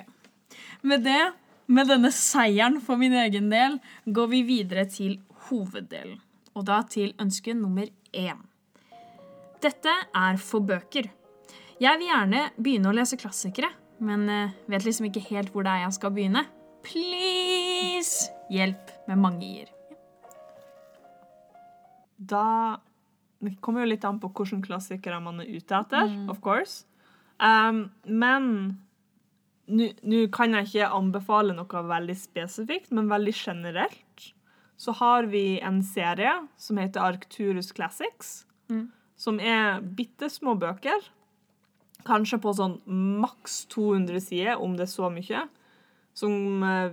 Med 0.87 1.01
det, 1.03 1.33
med 1.67 1.89
denne 1.91 2.07
seieren 2.15 2.77
for 2.81 2.95
min 2.95 3.11
egen 3.19 3.49
del, 3.51 3.73
går 4.05 4.27
vi 4.31 4.39
videre 4.47 4.85
til 4.87 5.17
hoveddelen. 5.49 6.21
Og 6.55 6.63
da 6.69 6.77
til 6.87 7.11
ønske 7.19 7.51
nummer 7.57 7.89
én. 8.13 8.39
Dette 9.63 9.93
er 10.13 10.39
for 10.41 10.65
bøker. 10.65 11.09
Jeg 11.81 11.99
vil 11.99 12.09
gjerne 12.09 12.45
begynne 12.57 12.91
å 12.91 12.95
lese 12.95 13.17
klassikere, 13.19 13.69
men 14.03 14.27
eh, 14.29 14.55
vet 14.71 14.85
liksom 14.85 15.07
ikke 15.09 15.23
helt 15.29 15.53
hvor 15.53 15.65
det 15.65 15.73
er 15.73 15.85
jeg 15.85 15.97
skal 15.97 16.13
begynne. 16.15 16.45
Please! 16.83 18.29
Hjelp 18.51 18.91
med 19.07 19.21
mange 19.23 19.47
i-er. 19.47 19.71
Da 22.17 22.79
Det 23.43 23.57
kommer 23.59 23.83
jo 23.83 23.91
litt 23.91 24.05
an 24.07 24.21
på 24.23 24.29
hvilke 24.31 24.61
klassikere 24.63 25.19
man 25.19 25.41
er 25.43 25.49
ute 25.51 25.75
etter, 25.75 26.11
of 26.31 26.39
course. 26.39 26.85
Um, 27.43 27.89
men 28.07 28.45
nå 29.67 30.21
kan 30.31 30.55
jeg 30.55 30.69
ikke 30.69 30.91
anbefale 30.95 31.55
noe 31.55 31.83
veldig 31.89 32.15
spesifikt, 32.19 32.93
men 32.95 33.11
veldig 33.11 33.33
generelt. 33.35 34.29
Så 34.77 34.91
har 34.99 35.23
vi 35.29 35.59
en 35.63 35.83
serie 35.85 36.47
som 36.57 36.77
heter 36.81 37.01
Arcturus 37.01 37.71
Classics, 37.71 38.45
som 39.15 39.39
er 39.39 39.81
bitte 39.81 40.29
små 40.29 40.55
bøker. 40.59 41.05
Kanskje 42.03 42.39
på 42.43 42.51
sånn 42.57 42.79
maks 43.21 43.65
200 43.71 44.19
sider, 44.19 44.57
om 44.59 44.73
det 44.75 44.87
er 44.87 44.91
så 44.91 45.09
mye. 45.13 45.45
Som 46.13 46.63
uh, 46.65 46.91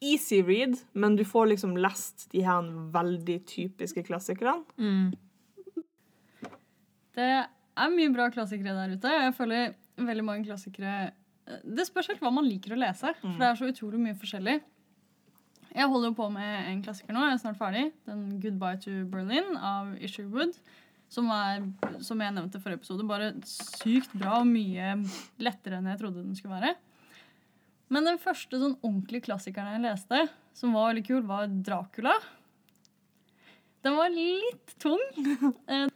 easy 0.00 0.40
read, 0.42 0.78
men 0.92 1.16
du 1.18 1.24
får 1.24 1.50
liksom 1.52 1.76
lest 1.76 2.28
de 2.32 2.44
her 2.46 2.62
veldig 2.94 3.40
typiske 3.50 4.02
klassikerne. 4.06 4.64
Det 7.18 7.28
er 7.28 7.94
mye 7.94 8.14
bra 8.14 8.30
klassikere 8.30 8.74
der 8.78 8.94
ute. 8.96 9.12
Jeg 9.26 9.34
føler 9.34 9.74
veldig 9.98 10.24
mange 10.24 10.46
klassikere 10.46 11.10
Det 11.64 11.86
spørs 11.88 12.08
helt 12.12 12.20
hva 12.22 12.30
man 12.30 12.46
liker 12.46 12.74
å 12.74 12.78
lese, 12.78 13.14
for 13.20 13.38
det 13.40 13.46
er 13.48 13.56
så 13.58 13.68
utrolig 13.70 13.98
mye 14.02 14.16
forskjellig. 14.20 14.60
Jeg 15.74 15.88
holder 15.88 16.08
jo 16.10 16.14
på 16.18 16.28
med 16.32 16.68
en 16.70 16.82
klassiker 16.82 17.14
nå, 17.14 17.20
jeg 17.26 17.32
er 17.36 17.42
snart 17.42 17.60
ferdig. 17.60 17.84
Den 18.08 18.40
'Goodbye 18.40 18.80
to 18.80 18.90
Berlin' 19.12 19.56
av 19.56 19.94
Isherwood. 20.00 20.54
Som 21.08 21.30
er, 21.32 21.62
som 22.04 22.20
jeg 22.20 22.34
nevnte 22.36 22.60
forrige 22.60 22.76
episode, 22.82 23.06
bare 23.08 23.30
sykt 23.48 24.12
bra 24.12 24.40
og 24.40 24.46
mye 24.46 25.04
lettere 25.40 25.78
enn 25.78 25.88
jeg 25.88 25.98
trodde 26.02 26.24
den 26.24 26.36
skulle 26.36 26.60
være. 26.60 26.74
Men 27.88 28.04
den 28.04 28.18
første 28.20 28.60
sånn 28.60 28.76
ordentlige 28.82 29.24
klassikeren 29.24 29.72
jeg 29.78 29.86
leste, 29.86 30.28
som 30.52 30.74
var 30.76 30.90
veldig 30.90 31.06
kul, 31.06 31.22
var 31.22 31.46
'Dracula'. 31.48 32.20
Den 33.84 33.96
var 33.96 34.08
litt 34.12 34.78
tung. 34.78 35.00
Eh, 35.68 35.88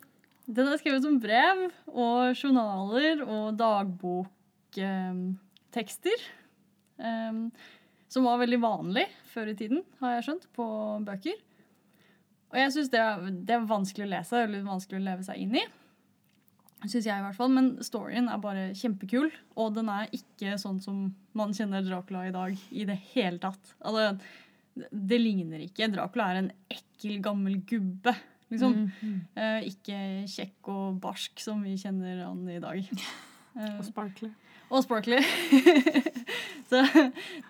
Den 0.48 0.68
er 0.68 0.76
skrevet 0.76 1.02
som 1.04 1.20
brev 1.22 1.70
og 1.86 2.34
journaler 2.34 3.22
og 3.22 3.56
dagboktekster. 3.56 6.18
Som 8.12 8.26
var 8.28 8.40
veldig 8.42 8.58
vanlig 8.60 9.06
før 9.32 9.52
i 9.52 9.56
tiden, 9.56 9.80
har 10.02 10.18
jeg 10.18 10.26
skjønt, 10.28 10.48
på 10.56 10.66
bøker. 11.06 11.38
Og 12.52 12.58
jeg 12.60 12.72
syns 12.74 12.90
det, 12.92 13.04
det 13.48 13.54
er 13.56 13.68
vanskelig 13.70 14.04
å 14.04 14.10
lese 14.12 14.42
eller 14.44 14.66
vanskelig 14.66 15.00
å 15.00 15.06
leve 15.06 15.24
seg 15.24 15.40
inn 15.40 15.56
i. 15.56 15.62
Synes 16.82 17.06
jeg 17.06 17.14
i 17.14 17.22
hvert 17.22 17.38
fall, 17.38 17.52
Men 17.54 17.68
storyen 17.84 18.28
er 18.28 18.40
bare 18.42 18.64
kjempekul, 18.76 19.30
og 19.56 19.74
den 19.76 19.88
er 19.92 20.10
ikke 20.12 20.56
sånn 20.60 20.80
som 20.82 21.04
man 21.38 21.54
kjenner 21.56 21.84
Dracula 21.86 22.26
i 22.28 22.34
dag 22.34 22.58
i 22.74 22.84
det 22.88 22.98
hele 23.14 23.38
tatt. 23.42 23.74
Altså, 23.80 24.18
det- 24.76 25.20
ligner 25.22 25.62
ikke. 25.62 25.88
Dracula 25.92 26.30
er 26.32 26.36
en 26.42 26.52
ekkel, 26.68 27.20
gammel 27.22 27.60
gubbe. 27.64 28.14
Liksom. 28.50 28.90
Eh, 29.36 29.60
ikke 29.70 30.26
kjekk 30.28 30.68
og 30.68 31.00
barsk 31.00 31.40
som 31.40 31.62
vi 31.62 31.76
kjenner 31.80 32.24
han 32.26 32.48
i 32.48 32.58
dag. 32.58 32.82
Eh, 33.56 33.76
Og 33.78 33.84
sparkly. 33.84 34.28
Og 34.72 34.84
sparkly. 34.86 35.20
Så 36.70 36.80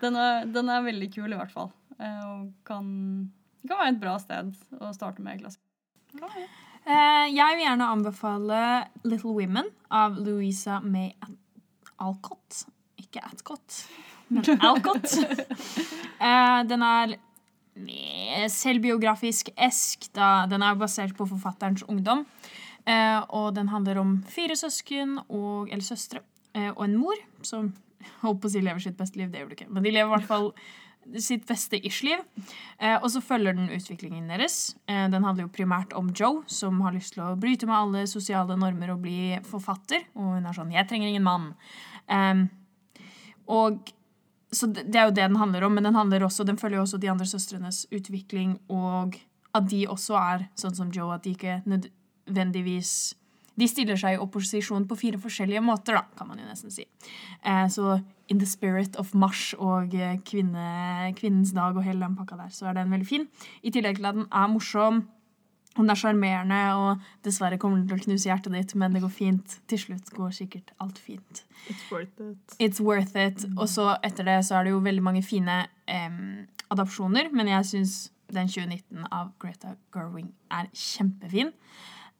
den 0.01 0.19
er, 0.19 0.45
den 0.51 0.69
er 0.69 0.83
veldig 0.83 1.09
kul, 1.13 1.31
i 1.31 1.39
hvert 1.39 1.53
fall. 1.53 1.71
Eh, 1.99 2.23
og 2.27 2.49
kan, 2.67 2.85
kan 3.63 3.79
være 3.79 3.93
et 3.95 4.01
bra 4.01 4.17
sted 4.21 4.51
å 4.83 4.91
starte 4.95 5.23
med 5.23 5.43
klasse. 5.43 5.61
Eh, 6.83 7.27
jeg 7.31 7.55
vil 7.55 7.63
gjerne 7.63 7.91
anbefale 7.95 8.63
Little 9.07 9.35
Women 9.37 9.69
av 9.93 10.19
Louisa 10.19 10.81
May 10.83 11.13
Alcott. 12.03 12.65
Ikke 12.99 13.23
Atcott, 13.23 13.85
men 14.33 14.43
Alcott. 14.67 15.15
Eh, 16.19 16.59
den 16.67 16.83
er 16.83 17.15
selvbiografisk 18.51 19.53
esk. 19.55 20.11
Da. 20.13 20.43
Den 20.51 20.65
er 20.65 20.77
basert 20.77 21.15
på 21.17 21.25
forfatterens 21.29 21.85
ungdom. 21.87 22.27
Og 22.83 23.45
den 23.55 23.69
handler 23.71 24.01
om 24.01 24.09
fire 24.27 24.57
søsken 24.59 25.15
og, 25.23 25.69
eller 25.71 25.85
søstre 25.87 26.19
og 26.53 26.83
en 26.85 26.95
mor 27.01 27.17
som 27.41 27.71
holdt 28.21 28.41
på 28.43 28.49
å 28.49 28.53
si 28.53 28.61
lever 28.61 28.83
sitt 28.83 28.97
beste 28.99 29.19
liv. 29.19 29.31
Det 29.31 29.41
gjør 29.41 29.51
du 29.51 29.55
ikke. 29.57 29.69
Men 29.73 29.85
de 29.85 29.93
lever 29.93 30.09
i 30.09 30.13
hvert 30.13 30.27
fall 30.29 30.51
sitt 31.19 31.45
beste 31.47 31.79
ish-liv. 31.85 32.21
Eh, 32.79 32.95
og 32.95 33.09
så 33.11 33.21
følger 33.23 33.55
den 33.57 33.71
utviklingen 33.73 34.29
deres. 34.31 34.75
Eh, 34.87 35.05
den 35.11 35.25
handler 35.25 35.47
jo 35.47 35.55
primært 35.55 35.95
om 35.97 36.11
Joe, 36.15 36.43
som 36.47 36.79
har 36.85 36.95
lyst 36.95 37.17
til 37.17 37.25
å 37.25 37.33
bryte 37.39 37.67
med 37.69 37.77
alle 37.77 38.05
sosiale 38.09 38.57
normer 38.59 38.93
og 38.93 39.03
bli 39.03 39.39
forfatter. 39.47 40.05
Og 40.15 40.37
hun 40.37 40.45
er 40.45 40.55
sånn 40.55 40.71
'Jeg 40.71 40.87
trenger 40.87 41.07
ingen 41.07 41.23
mann'. 41.23 42.49
Og 43.47 43.91
så 44.51 44.67
det 44.71 44.95
er 44.95 45.05
jo 45.05 45.11
det 45.11 45.27
den 45.27 45.35
handler 45.35 45.63
om, 45.63 45.73
men 45.73 45.83
den, 45.83 45.95
også, 45.95 46.45
den 46.45 46.57
følger 46.57 46.77
jo 46.77 46.83
også 46.83 46.99
de 46.99 47.09
andre 47.09 47.25
søstrenes 47.25 47.85
utvikling 47.91 48.59
og 48.69 49.19
at 49.53 49.69
de 49.69 49.87
også 49.87 50.13
er 50.13 50.49
sånn 50.55 50.75
som 50.75 50.91
Joe, 50.91 51.13
at 51.13 51.23
de 51.23 51.31
ikke 51.35 51.63
nødvendigvis 51.65 53.15
De 53.59 53.67
stiller 53.69 53.99
seg 53.99 54.15
i 54.15 54.21
opposisjon 54.21 54.87
på 54.89 54.97
fire 54.97 55.19
forskjellige 55.21 55.61
måter, 55.61 55.97
da, 55.99 56.05
kan 56.17 56.29
man 56.29 56.41
jo 56.41 56.47
nesten 56.47 56.73
si. 56.73 56.87
Eh, 57.45 57.65
så 57.69 57.99
in 58.31 58.39
the 58.41 58.47
spirit 58.49 58.95
of 58.97 59.13
mars 59.13 59.51
og 59.59 59.93
eh, 59.93 60.15
kvinne, 60.25 61.11
kvinnens 61.19 61.53
dag 61.53 61.75
og 61.77 61.85
hele 61.85 62.01
den 62.05 62.15
pakka 62.17 62.39
der, 62.39 62.53
så 62.53 62.69
er 62.69 62.79
den 62.79 62.93
veldig 62.93 63.09
fin. 63.09 63.27
I 63.61 63.73
tillegg 63.73 63.99
til 63.99 64.09
at 64.09 64.17
den 64.17 64.29
er 64.31 64.49
morsom. 64.49 65.03
Den 65.73 65.89
er 65.89 65.97
sjarmerende, 65.97 66.59
og 66.77 67.05
dessverre 67.25 67.57
kommer 67.57 67.79
den 67.79 67.87
til 67.89 67.97
å 67.97 68.03
knuse 68.03 68.29
hjertet 68.29 68.53
ditt, 68.53 68.75
men 68.77 68.93
det 68.93 69.01
går 69.01 69.13
fint. 69.13 69.55
Til 69.69 69.81
slutt 69.81 70.11
går 70.13 70.33
sikkert 70.37 70.73
alt 70.83 70.99
fint. 71.01 71.45
It's 71.65 71.85
worth 71.89 72.21
it. 72.21 72.57
It's 72.61 72.81
worth 72.81 73.17
it. 73.17 73.45
Og 73.57 73.65
så 73.71 73.95
etter 74.05 74.27
det 74.29 74.39
så 74.45 74.59
er 74.59 74.67
det 74.67 74.75
jo 74.75 74.83
veldig 74.85 75.05
mange 75.05 75.23
fine 75.25 75.63
em, 75.89 76.45
adopsjoner, 76.73 77.31
men 77.33 77.49
jeg 77.55 77.69
syns 77.71 77.95
den 78.33 78.49
2019 78.49 79.07
av 79.09 79.33
Greta 79.41 79.73
Gerwing 79.93 80.29
er 80.53 80.69
kjempefin. 80.77 81.51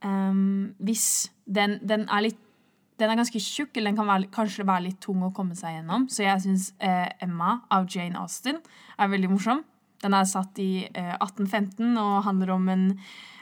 Em, 0.03 0.73
hvis 0.83 1.31
den, 1.45 1.79
den 1.83 2.07
er 2.11 2.27
litt 2.29 2.39
den 3.01 3.09
er 3.09 3.17
ganske 3.17 3.39
tjukk, 3.41 3.73
eller 3.75 3.89
den 3.89 3.97
kan 3.97 4.07
være, 4.07 4.29
kanskje 4.31 4.65
være 4.67 4.85
litt 4.85 4.99
tung 5.01 5.23
å 5.25 5.33
komme 5.35 5.57
seg 5.57 5.79
gjennom. 5.79 6.05
Så 6.13 6.27
jeg 6.27 6.43
syns 6.43 6.69
eh, 6.77 7.09
Emma 7.25 7.57
av 7.73 7.87
Jane 7.89 8.19
Austen 8.21 8.59
er 8.61 9.11
veldig 9.11 9.31
morsom. 9.31 9.63
Den 10.03 10.15
er 10.15 10.27
satt 10.29 10.59
i 10.61 10.85
eh, 10.85 11.15
1815 11.17 11.97
og 11.99 12.23
handler 12.27 12.53
om 12.53 12.69
en 12.71 12.85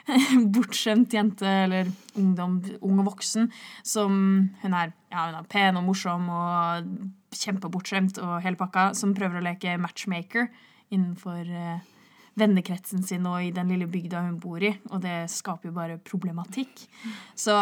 bortskjemt 0.54 1.14
jente, 1.14 1.46
eller 1.66 1.90
ungdom, 2.18 2.58
ung 2.80 3.02
og 3.02 3.12
voksen, 3.12 3.50
som 3.86 4.16
hun 4.62 4.78
er, 4.78 4.94
ja, 5.12 5.28
hun 5.28 5.40
er 5.42 5.48
pen 5.52 5.78
og 5.78 5.86
morsom 5.90 6.28
og 6.32 6.90
kjempebortskjemt 7.36 8.20
og 8.22 8.38
hele 8.44 8.58
pakka, 8.60 8.90
som 8.98 9.14
prøver 9.16 9.40
å 9.40 9.46
leke 9.46 9.78
matchmaker 9.80 10.48
innenfor 10.92 11.44
eh, 11.44 11.91
vennekretsen 12.38 13.02
sin 13.04 13.26
og 13.28 13.44
i 13.44 13.52
den 13.54 13.68
lille 13.72 13.88
bygda 13.90 14.22
hun 14.24 14.38
bor 14.40 14.62
i, 14.62 14.72
og 14.90 15.02
det 15.04 15.30
skaper 15.30 15.68
jo 15.68 15.76
bare 15.76 16.00
problematikk. 16.00 16.86
Så 17.36 17.56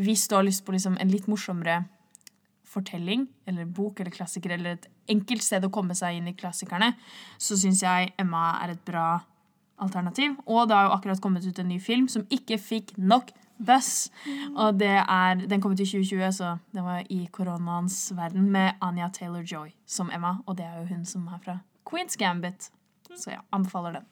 hvis 0.00 0.26
du 0.28 0.36
har 0.36 0.46
lyst 0.46 0.64
på 0.66 0.74
liksom 0.74 0.98
en 1.00 1.12
litt 1.12 1.28
morsommere 1.30 1.84
fortelling, 2.70 3.26
eller 3.50 3.66
bok 3.66 4.00
eller 4.00 4.14
klassiker, 4.14 4.54
eller 4.54 4.78
et 4.78 4.88
enkelt 5.10 5.42
sted 5.42 5.64
å 5.66 5.72
komme 5.74 5.96
seg 5.98 6.18
inn 6.18 6.30
i 6.30 6.36
klassikerne, 6.38 6.92
så 7.38 7.58
syns 7.58 7.82
jeg 7.82 8.12
Emma 8.20 8.60
er 8.62 8.74
et 8.74 8.84
bra 8.86 9.20
alternativ. 9.80 10.36
Og 10.46 10.68
det 10.68 10.76
har 10.76 10.88
jo 10.88 10.96
akkurat 10.96 11.22
kommet 11.22 11.46
ut 11.46 11.58
en 11.58 11.70
ny 11.70 11.80
film 11.82 12.06
som 12.10 12.26
ikke 12.30 12.60
fikk 12.62 12.94
nok 12.98 13.32
buzz. 13.60 14.10
Og 14.54 14.78
det 14.80 14.92
er, 15.02 15.46
den 15.50 15.60
kom 15.60 15.74
ut 15.74 15.82
i 15.82 15.88
2020, 15.88 16.32
så 16.36 16.56
det 16.74 16.84
var 16.84 17.02
i 17.10 17.24
koronaens 17.32 18.12
verden, 18.16 18.50
med 18.52 18.78
Anya 18.80 19.10
Taylor-Joy 19.12 19.72
som 19.86 20.12
Emma. 20.14 20.38
Og 20.46 20.58
det 20.58 20.68
er 20.68 20.80
jo 20.80 20.90
hun 20.94 21.04
som 21.08 21.26
er 21.28 21.42
fra 21.44 21.58
Queens 21.88 22.16
Gambit. 22.20 22.70
Så 23.18 23.32
ja, 23.34 23.40
anbefaler 23.54 23.98
den. 23.98 24.06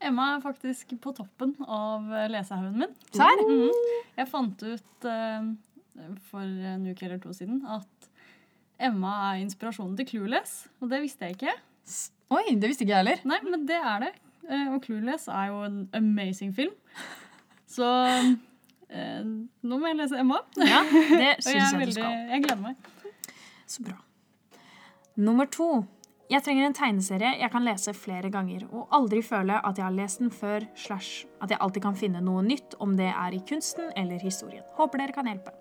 Emma 0.00 0.30
er 0.36 0.44
faktisk 0.44 0.94
på 1.04 1.12
toppen 1.16 1.54
av 1.68 2.06
lesehaugen 2.32 2.78
min. 2.80 2.94
Serr? 3.12 3.42
Mhm. 3.44 3.96
Jeg 4.16 4.28
fant 4.30 4.62
ut 4.64 5.08
eh, 5.08 5.50
for 6.30 6.44
en 6.44 6.86
uke 6.88 7.04
eller 7.06 7.20
to 7.20 7.32
siden 7.36 7.60
at 7.68 8.08
Emma 8.80 9.10
er 9.34 9.42
inspirasjonen 9.42 9.96
til 9.98 10.06
Clueless, 10.08 10.62
og 10.80 10.88
det 10.88 11.02
visste 11.02 11.26
jeg 11.28 11.36
ikke. 11.36 11.52
Oi, 12.32 12.44
det 12.56 12.70
visste 12.70 12.86
ikke 12.86 12.94
jeg 12.94 13.02
heller. 13.02 13.20
Nei, 13.28 13.40
men 13.44 13.66
det 13.68 13.76
er 13.76 14.06
det. 14.06 14.12
Eh, 14.48 14.68
og 14.72 14.80
Clueless 14.86 15.28
er 15.28 15.50
jo 15.50 15.60
en 15.66 15.80
amazing 15.98 16.54
film. 16.56 16.72
Så 17.68 17.84
eh, 18.88 19.20
nå 19.20 19.78
må 19.82 19.90
jeg 19.92 19.98
lese 20.00 20.16
Emma. 20.22 20.40
Ja, 20.56 20.80
det 20.88 21.20
jeg, 21.26 21.36
syns 21.44 21.74
jeg 21.76 21.90
du 21.90 21.96
skal. 21.98 22.16
jeg 22.32 22.44
gleder 22.46 22.62
meg. 22.64 22.90
Så 23.70 23.84
bra. 23.84 23.98
Nummer 25.20 25.46
to. 25.52 25.68
Jeg 26.30 26.44
trenger 26.46 26.68
en 26.68 26.74
tegneserie 26.76 27.30
jeg 27.40 27.50
kan 27.50 27.64
lese 27.66 27.90
flere 27.96 28.28
ganger, 28.30 28.62
og 28.70 28.92
aldri 28.94 29.18
føle 29.26 29.56
at 29.66 29.78
jeg 29.78 29.82
har 29.82 29.94
lest 29.96 30.20
den 30.22 30.30
før, 30.30 30.62
slash 30.78 31.24
at 31.42 31.50
jeg 31.50 31.58
alltid 31.58 31.82
kan 31.82 31.96
finne 31.98 32.22
noe 32.22 32.44
nytt, 32.46 32.76
om 32.78 32.92
det 32.98 33.08
er 33.10 33.34
i 33.34 33.40
kunsten 33.48 33.90
eller 33.98 34.22
historien. 34.22 34.62
Håper 34.78 35.02
dere 35.02 35.16
kan 35.16 35.26
hjelpe. 35.26 35.56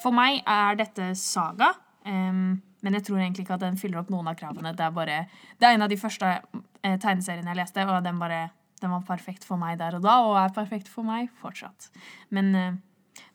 For 0.00 0.16
meg 0.16 0.40
er 0.48 0.78
dette 0.80 1.10
Saga, 1.20 1.74
um, 2.08 2.56
men 2.82 2.96
jeg 2.96 3.04
tror 3.04 3.20
egentlig 3.20 3.44
ikke 3.44 3.58
at 3.58 3.66
den 3.66 3.76
fyller 3.78 4.00
opp 4.00 4.08
noen 4.14 4.32
av 4.32 4.38
kravene. 4.40 4.72
Det 4.78 4.86
er, 4.86 4.96
bare, 4.96 5.20
det 5.60 5.68
er 5.68 5.76
en 5.76 5.84
av 5.84 5.92
de 5.92 6.00
første 6.00 6.32
eh, 6.32 6.96
tegneseriene 6.96 7.52
jeg 7.52 7.60
leste, 7.60 7.84
og 7.84 8.00
den, 8.08 8.16
bare, 8.22 8.40
den 8.80 8.96
var 8.96 9.04
perfekt 9.12 9.44
for 9.46 9.60
meg 9.60 9.76
der 9.82 10.00
og 10.00 10.08
da, 10.08 10.16
og 10.24 10.40
er 10.40 10.56
perfekt 10.56 10.88
for 10.88 11.04
meg 11.06 11.28
fortsatt. 11.44 11.92
Men 12.32 12.50
uh, 12.56 12.72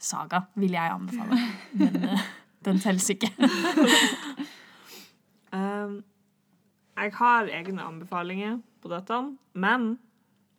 Saga 0.01 0.47
vil 0.57 0.73
jeg 0.73 0.97
anbefale. 0.97 1.39
Men 1.77 2.09
uh, 2.09 2.29
den 2.65 2.81
telles 2.81 3.13
ikke. 3.13 3.29
Jeg 7.07 7.15
har 7.15 7.47
egne 7.47 7.85
anbefalinger 7.87 8.57
på 8.83 8.89
dette, 8.91 9.17
men 9.55 9.93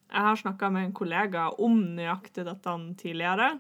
jeg 0.09 0.25
har 0.25 0.39
snakka 0.41 0.71
med 0.73 0.87
en 0.87 0.95
kollega 0.97 1.51
om 1.61 1.75
nøyaktig 1.99 2.47
dette 2.47 2.77
tidligere, 3.03 3.59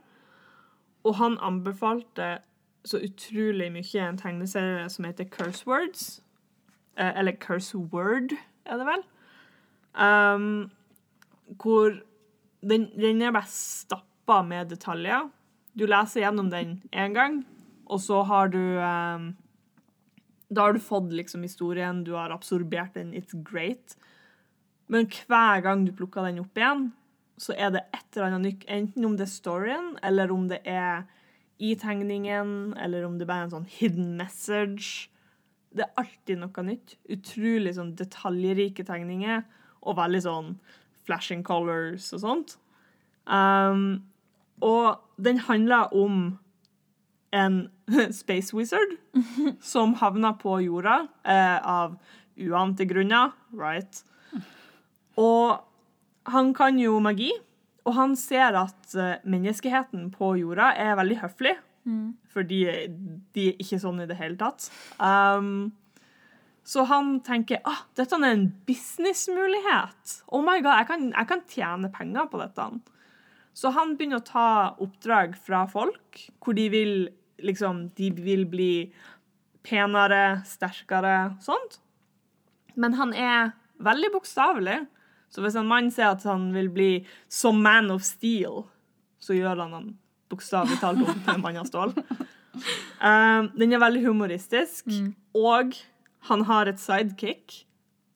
og 1.04 1.18
han 1.18 1.36
anbefalte 1.44 2.38
så 2.88 3.00
utrolig 3.04 3.66
mye 3.74 4.06
en 4.06 4.16
tegneserie 4.16 4.86
som 4.88 5.04
heter 5.04 5.28
Curse 5.28 5.68
Words. 5.68 6.06
Eh, 6.96 7.12
eller 7.12 7.36
Curse 7.36 7.76
Word, 7.76 8.32
er 8.64 8.80
det 8.80 8.86
vel. 8.88 9.04
Um, 9.92 10.70
hvor 11.60 11.92
den, 12.64 12.88
den 12.96 13.20
er 13.20 13.36
bare 13.36 13.52
stappa 13.52 14.40
med 14.48 14.72
detaljer. 14.72 15.28
Du 15.76 15.84
leser 15.84 16.24
gjennom 16.24 16.48
den 16.48 16.78
én 16.88 17.12
gang, 17.12 17.42
og 17.84 18.00
så 18.00 18.22
har 18.24 18.48
du 18.48 18.62
um, 18.80 19.34
da 20.48 20.64
har 20.64 20.72
du 20.72 20.80
fått 20.80 21.12
liksom 21.12 21.42
historien, 21.44 22.04
du 22.04 22.14
har 22.16 22.32
absorbert 22.32 22.94
den, 22.94 23.12
it's 23.14 23.36
great. 23.44 23.96
Men 24.88 25.08
hver 25.28 25.60
gang 25.64 25.84
du 25.84 25.92
plukker 25.92 26.24
den 26.24 26.40
opp 26.40 26.56
igjen, 26.56 26.88
så 27.38 27.54
er 27.54 27.74
det 27.74 27.84
et 27.92 28.16
eller 28.16 28.32
annet 28.32 28.46
nytt. 28.46 28.64
Enten 28.72 29.04
om 29.06 29.16
det 29.18 29.26
er 29.28 29.34
storyen, 29.34 29.92
eller 30.02 30.32
om 30.34 30.48
det 30.50 30.62
er 30.64 31.04
i 31.58 31.74
tegningen, 31.78 32.74
eller 32.80 33.04
om 33.04 33.18
det 33.18 33.28
bare 33.28 33.44
er 33.44 33.48
en 33.48 33.56
sånn 33.58 33.70
hidden 33.70 34.16
message. 34.18 35.10
Det 35.74 35.84
er 35.84 36.00
alltid 36.00 36.40
noe 36.40 36.64
nytt. 36.64 36.96
Utrolig 37.12 37.76
sånn 37.76 37.94
detaljrike 37.98 38.86
tegninger, 38.88 39.44
og 39.84 39.98
veldig 40.00 40.24
sånn 40.24 40.52
flashing 41.06 41.44
colors 41.46 42.08
og 42.16 42.24
sånt. 42.24 42.56
Um, 43.28 44.08
og 44.64 44.98
den 45.20 45.44
handler 45.44 45.92
om 45.94 46.38
en 47.34 47.68
space 48.20 48.56
wizard 48.56 48.96
som 49.60 49.94
havna 50.00 50.34
på 50.38 50.60
jorda 50.64 51.00
eh, 51.24 51.58
av 51.62 51.98
uante 52.38 52.86
grunner. 52.88 53.34
Right. 53.52 54.02
Og 55.18 55.58
han 56.28 56.52
kan 56.54 56.78
jo 56.78 56.98
magi, 57.02 57.32
og 57.88 57.96
han 57.96 58.16
ser 58.20 58.56
at 58.60 58.94
eh, 58.94 59.16
menneskeheten 59.24 60.10
på 60.14 60.36
jorda 60.42 60.72
er 60.76 60.98
veldig 61.00 61.22
høflig. 61.24 61.56
Fordi 62.34 62.62
de 63.34 63.44
er 63.50 63.60
ikke 63.62 63.80
sånn 63.80 64.02
i 64.04 64.08
det 64.08 64.18
hele 64.18 64.36
tatt. 64.40 64.68
Um, 65.00 65.70
så 66.68 66.84
han 66.90 67.16
tenker 67.24 67.62
ah, 67.64 67.86
dette 67.96 68.18
er 68.18 68.34
en 68.34 68.48
businessmulighet. 68.68 70.18
Oh 70.28 70.42
my 70.44 70.58
god, 70.60 70.82
jeg 70.82 70.88
kan, 70.90 71.06
jeg 71.14 71.30
kan 71.30 71.44
tjene 71.48 71.92
penger 71.94 72.28
på 72.28 72.40
dette. 72.42 72.66
Så 73.58 73.72
han 73.74 73.96
begynner 73.98 74.20
å 74.20 74.26
ta 74.26 74.48
oppdrag 74.78 75.34
fra 75.42 75.64
folk 75.70 76.20
hvor 76.44 76.54
de 76.54 76.68
vil 76.70 76.92
liksom 77.42 77.88
De 77.98 78.10
vil 78.14 78.44
bli 78.50 78.72
penere, 79.66 80.40
sterkere, 80.48 81.36
sånt. 81.44 81.76
Men 82.74 82.94
han 82.98 83.12
er 83.14 83.52
veldig 83.84 84.10
bokstavelig. 84.14 84.78
Så 85.30 85.42
hvis 85.44 85.58
en 85.58 85.68
mann 85.68 85.90
sier 85.92 86.14
at 86.14 86.24
han 86.26 86.48
vil 86.54 86.70
bli 86.72 86.88
som 87.30 87.60
Man 87.62 87.92
of 87.94 88.02
Steel, 88.06 88.64
så 89.20 89.36
gjør 89.36 89.60
han 89.60 89.74
han 89.76 89.90
bokstavelig 90.32 90.78
talt 90.80 91.02
om 91.04 91.12
til 91.12 91.34
en 91.34 91.44
mann 91.44 91.60
av 91.60 91.68
stål. 91.68 91.94
Uh, 93.02 93.50
den 93.58 93.76
er 93.76 93.82
veldig 93.82 94.06
humoristisk, 94.06 94.88
og 95.36 95.76
han 96.30 96.46
har 96.48 96.70
et 96.70 96.80
sidekick 96.82 97.60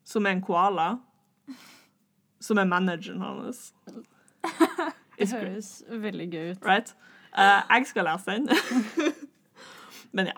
som 0.09 0.27
er 0.27 0.39
en 0.39 0.43
koala, 0.43 0.89
som 2.43 2.59
er 2.59 2.71
manageren 2.71 3.23
hans. 3.23 3.71
Det 5.19 5.29
høres 5.33 5.71
veldig 5.89 6.29
gøy 6.33 6.51
ut. 6.53 6.65
Right? 6.67 6.95
Uh, 7.33 7.61
jeg 7.69 7.87
skal 7.91 8.09
lese 8.09 8.37
den. 8.37 8.49
Men 10.17 10.33
ja. 10.33 10.37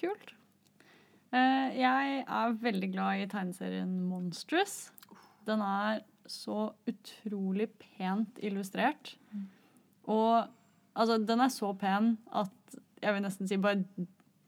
Kult. 0.00 0.34
Uh, 1.30 1.68
jeg 1.78 2.22
er 2.26 2.56
veldig 2.62 2.92
glad 2.92 3.24
i 3.24 3.28
tegneserien 3.30 3.92
Monstrous. 4.08 4.92
Den 5.46 5.62
er 5.64 6.02
så 6.30 6.70
utrolig 6.90 7.68
pent 7.80 8.38
illustrert. 8.42 9.16
Og 10.10 10.46
altså, 10.94 11.18
den 11.18 11.42
er 11.42 11.52
så 11.52 11.72
pen 11.78 12.14
at 12.34 12.78
jeg 13.00 13.14
vil 13.16 13.24
nesten 13.24 13.48
si 13.48 13.58
bare 13.60 13.82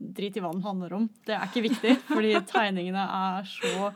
drit 0.03 0.37
i 0.37 0.43
hva 0.43 0.53
den 0.55 0.65
handler 0.67 0.97
om. 0.99 1.09
Det 1.27 1.35
er 1.37 1.49
ikke 1.49 1.67
viktig, 1.69 1.97
fordi 2.15 2.35
tegningene 2.49 3.07
er 3.07 3.49
så 3.49 3.93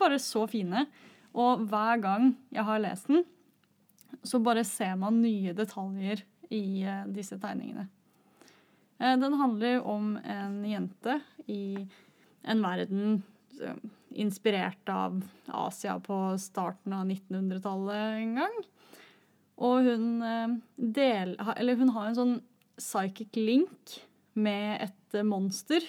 Bare 0.00 0.16
så 0.16 0.46
fine. 0.48 0.86
Og 1.36 1.66
hver 1.68 1.98
gang 2.00 2.30
jeg 2.48 2.64
har 2.64 2.78
lest 2.80 3.10
den, 3.10 3.26
så 4.22 4.40
bare 4.42 4.64
ser 4.66 4.96
man 5.00 5.20
nye 5.22 5.54
detaljer 5.56 6.24
i 6.50 6.82
eh, 6.82 7.06
disse 7.14 7.38
tegningene. 7.40 7.86
Eh, 8.98 9.16
Den 9.18 9.38
handler 9.38 9.86
om 9.86 10.16
en 10.24 10.60
jente 10.66 11.20
i 11.46 11.86
en 12.42 12.62
verden 12.64 13.22
eh, 13.62 13.78
inspirert 14.10 14.90
av 14.90 15.22
Asia 15.46 15.96
på 16.02 16.18
starten 16.42 16.96
av 16.96 17.06
1900-tallet 17.06 18.20
en 18.24 18.36
gang. 18.42 18.60
Og 19.60 19.84
hun, 19.84 20.04
del, 20.74 21.34
hun 21.36 21.90
har 21.92 22.06
en 22.08 22.16
sånn 22.16 22.36
psychic 22.80 23.36
link 23.36 23.98
med 24.32 24.86
et 24.86 25.18
monster. 25.28 25.84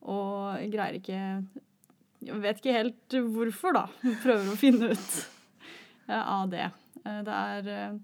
Og 0.00 0.56
greier 0.72 0.96
ikke 0.96 1.18
Jeg 2.24 2.40
vet 2.40 2.62
ikke 2.62 2.78
helt 2.78 3.18
hvorfor, 3.36 3.76
da. 3.76 3.84
Hun 4.00 4.16
prøver 4.24 4.48
å 4.48 4.56
finne 4.56 4.94
ut 4.94 5.18
av 6.08 6.48
det. 6.52 6.70
Eh, 7.06 7.20
Det 7.26 7.36
er 7.36 7.70
eh, 7.74 7.98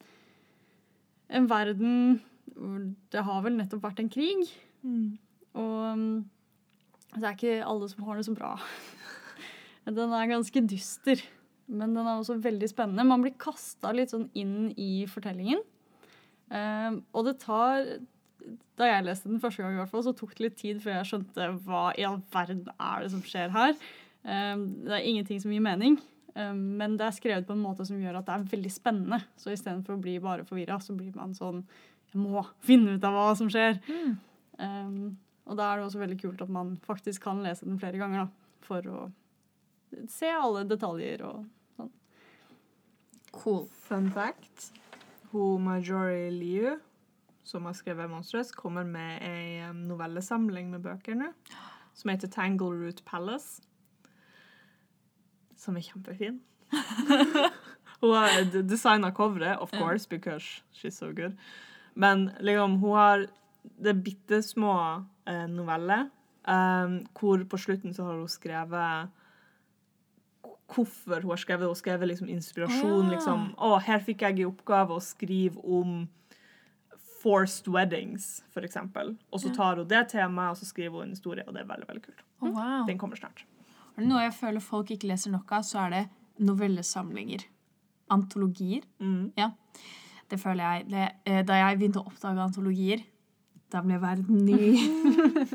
en 1.36 1.48
verden 1.50 2.20
hvor 2.56 2.80
det 3.12 3.22
har 3.26 3.42
vel 3.44 3.56
nettopp 3.58 3.82
vært 3.84 4.00
en 4.00 4.08
krig. 4.12 4.46
Og 5.56 5.98
mm, 5.98 6.24
det 7.16 7.24
er 7.24 7.34
ikke 7.34 7.56
alle 7.66 7.88
som 7.90 8.04
har 8.06 8.16
det 8.16 8.26
så 8.28 8.34
bra. 8.36 8.54
Den 9.86 10.12
er 10.14 10.30
ganske 10.30 10.62
dyster, 10.66 11.20
men 11.68 11.92
den 11.94 12.06
er 12.06 12.16
også 12.18 12.34
veldig 12.42 12.68
spennende. 12.70 13.04
Man 13.06 13.22
blir 13.22 13.36
kasta 13.38 13.92
litt 13.94 14.10
sånn 14.10 14.28
inn 14.34 14.72
i 14.74 15.06
fortellingen. 15.10 15.60
Eh, 16.50 16.96
og 17.12 17.26
det 17.26 17.36
tar 17.42 17.86
Da 18.78 18.86
jeg 18.86 19.06
leste 19.06 19.30
den 19.30 19.40
første 19.42 19.62
gang, 19.62 19.74
i 19.74 19.80
hvert 19.80 19.90
fall, 19.90 20.04
så 20.06 20.12
tok 20.14 20.34
det 20.36 20.44
litt 20.44 20.58
tid 20.60 20.82
før 20.82 20.98
jeg 20.98 21.08
skjønte 21.10 21.46
hva 21.66 21.84
i 21.98 22.04
all 22.06 22.20
verden 22.30 22.66
er 22.78 23.02
det 23.02 23.10
som 23.14 23.22
skjer 23.26 23.50
her. 23.50 23.72
Det 24.22 24.92
er 24.92 25.06
ingenting 25.06 25.40
som 25.42 25.50
gir 25.50 25.64
mening. 25.64 25.96
Eh, 26.36 26.54
Men 26.54 26.96
det 27.00 27.08
er 27.08 27.16
skrevet 27.16 27.48
på 27.48 27.56
en 27.56 27.64
måte 27.64 27.86
som 27.88 28.00
gjør 28.00 28.20
at 28.20 28.28
det 28.28 28.36
er 28.36 28.48
veldig 28.54 28.72
spennende. 28.72 29.20
Så 29.40 29.52
istedenfor 29.54 29.96
å 29.96 30.02
bli 30.02 30.18
bare 30.22 30.46
forvirra, 30.48 30.78
så 30.80 30.96
blir 30.96 31.14
man 31.16 31.34
sånn 31.36 31.64
Jeg 32.12 32.22
må 32.22 32.44
finne 32.64 32.96
ut 32.96 33.04
av 33.04 33.16
hva 33.16 33.30
som 33.38 33.50
skjer. 33.50 33.80
Um, 34.56 35.16
og 35.46 35.58
da 35.58 35.68
er 35.68 35.78
det 35.78 35.86
også 35.86 36.00
veldig 36.00 36.18
kult 36.20 36.42
at 36.42 36.50
man 36.52 36.74
faktisk 36.86 37.26
kan 37.26 37.42
lese 37.44 37.66
den 37.66 37.78
flere 37.78 38.00
ganger, 38.00 38.26
da, 38.26 38.56
for 38.66 38.88
å 38.90 39.00
se 40.10 40.30
alle 40.32 40.64
detaljer 40.68 41.22
og 41.26 41.44
sånn. 41.76 41.92
Cool. 43.36 43.62
Fun 43.86 44.10
fact. 44.14 44.70
Ho 45.32 45.56
Majori 45.62 46.30
Liu, 46.34 46.76
som 47.46 47.66
har 47.68 47.76
skrevet 47.78 48.10
'Monstrous', 48.10 48.54
kommer 48.54 48.84
med 48.84 49.22
ei 49.22 49.72
novellesamling 49.72 50.70
med 50.70 50.82
bøker 50.82 51.14
nå, 51.14 51.32
som 51.94 52.10
heter 52.10 52.28
'Tangle 52.28 52.74
Root 52.74 53.04
Palace'. 53.04 53.62
Som 55.66 55.78
er 55.78 55.86
kjempefin. 55.86 56.40
hun 58.00 58.14
har 58.14 58.46
designa 58.62 59.10
coveret, 59.14 59.58
of 59.58 59.74
course, 59.74 60.06
because 60.06 60.62
she's 60.74 60.98
so 60.98 61.10
good. 61.12 61.34
Men 61.94 62.30
liksom, 62.40 62.78
hun 62.80 62.96
har 62.96 63.26
det 63.78 63.92
er 63.92 64.02
bitte 64.02 64.40
små 64.42 64.72
eh, 65.26 65.46
noveller, 65.50 66.08
em, 66.48 67.00
hvor 67.18 67.44
på 67.50 67.58
slutten 67.58 67.94
så 67.94 68.06
har 68.06 68.18
hun 68.20 68.28
skrevet 68.30 69.08
hvorfor 70.66 71.22
hun 71.22 71.30
har 71.30 71.40
skrevet 71.42 71.64
det. 71.64 71.70
Hun 71.70 71.78
skrevet 71.78 72.08
liksom 72.08 72.28
inspirasjon. 72.28 73.06
Ja. 73.06 73.10
liksom, 73.14 73.48
å, 73.58 73.76
her 73.82 74.02
fikk 74.02 74.24
jeg 74.26 74.42
i 74.42 74.48
oppgave 74.48 74.96
å 74.96 75.02
skrive 75.02 75.62
om 75.62 76.06
forced 77.22 77.68
weddings, 77.72 78.44
for 78.54 78.66
eksempel. 78.66 79.16
Og 79.34 79.42
så 79.42 79.50
tar 79.54 79.80
hun 79.80 79.88
det 79.90 80.04
temaet, 80.12 80.54
og 80.54 80.60
så 80.60 80.68
skriver 80.68 81.00
hun 81.00 81.08
en 81.08 81.16
historie, 81.16 81.46
og 81.46 81.54
det 81.56 81.64
er 81.64 81.70
veldig 81.70 81.88
veldig 81.88 82.04
kult. 82.04 82.24
Oh, 82.40 82.50
wow. 82.50 82.82
Den 82.86 82.98
kommer 82.98 83.18
snart. 83.18 83.46
Er 83.96 84.04
det 84.04 84.10
noe 84.10 84.26
jeg 84.26 84.36
føler 84.36 84.60
folk 84.60 84.90
ikke 84.92 85.08
leser 85.08 85.32
nok 85.32 85.52
av, 85.56 85.64
så 85.64 85.86
er 85.86 85.94
det 85.94 86.02
novellesamlinger. 86.44 87.46
Antologier. 88.12 88.84
Mm. 89.00 89.32
Ja. 89.40 89.50
Det 90.28 90.38
føler 90.42 90.64
jeg. 90.66 90.88
Det, 90.92 91.06
eh, 91.24 91.42
da 91.46 91.56
jeg 91.62 91.78
begynte 91.80 92.02
å 92.02 92.10
oppdage 92.10 92.44
antologier, 92.44 93.04
da 93.72 93.80
ble 93.82 93.98
verden 94.02 94.44
ny. 94.44 94.76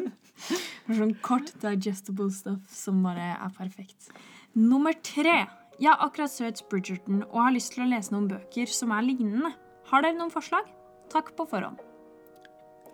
Sånn 0.98 1.14
kort, 1.24 1.54
digestible 1.62 2.32
stuff 2.34 2.66
som 2.74 3.04
bare 3.06 3.36
er 3.38 3.56
perfekt. 3.56 4.10
Nummer 4.58 4.98
tre. 5.06 5.46
Jeg 5.82 5.90
har 5.90 6.02
akkurat 6.04 6.34
søkt 6.34 6.66
Bridgerton 6.70 7.24
og 7.30 7.40
har 7.40 7.54
lyst 7.56 7.76
til 7.76 7.86
å 7.86 7.90
lese 7.90 8.14
noen 8.14 8.28
bøker 8.30 8.70
som 8.70 8.92
er 8.94 9.06
lignende. 9.06 9.54
Har 9.90 10.04
dere 10.06 10.18
noen 10.18 10.34
forslag? 10.34 10.68
Takk 11.14 11.34
på 11.38 11.46
forhånd. 11.50 11.80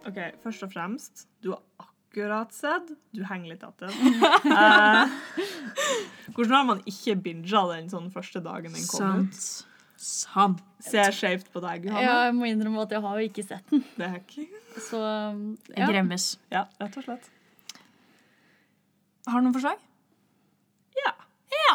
OK, 0.08 0.20
først 0.44 0.64
og 0.68 0.72
fremst, 0.76 1.28
du 1.44 1.52
har 1.56 1.64
akkurat 1.80 1.97
sett. 2.56 2.92
Du 3.14 3.24
henger 3.26 3.54
litt 3.54 3.64
etter. 3.64 3.94
Eh, 4.48 6.34
hvordan 6.36 6.54
har 6.56 6.66
man 6.68 6.82
ikke 6.90 7.16
binga 7.22 7.62
den 7.72 7.90
sånn 7.90 8.10
første 8.14 8.42
dagen 8.44 8.74
den 8.74 8.86
kom 8.90 9.24
ut? 9.28 9.36
Sant. 9.36 9.68
Sant. 9.98 10.62
Ser 10.84 11.12
skjevt 11.16 11.50
på 11.54 11.62
deg, 11.64 11.88
Johanne. 11.88 12.06
Jeg 12.06 12.36
må 12.38 12.48
innrømme 12.50 12.84
at 12.86 12.94
jeg 12.94 13.02
har 13.02 13.18
jo 13.20 13.30
ikke 13.30 13.46
sett 13.48 13.72
den. 13.72 13.84
Det 13.98 14.06
er 14.06 14.20
ikke 14.20 14.46
Så 14.86 15.00
Jeg 15.02 15.82
ja. 15.82 15.88
gremmes. 15.90 16.28
Ja, 16.54 16.66
rett 16.82 16.98
og 17.00 17.08
slett. 17.08 17.30
Har 19.28 19.42
du 19.42 19.48
noen 19.48 19.56
forslag? 19.58 19.82
Ja. 21.02 21.14
Ja. 21.52 21.74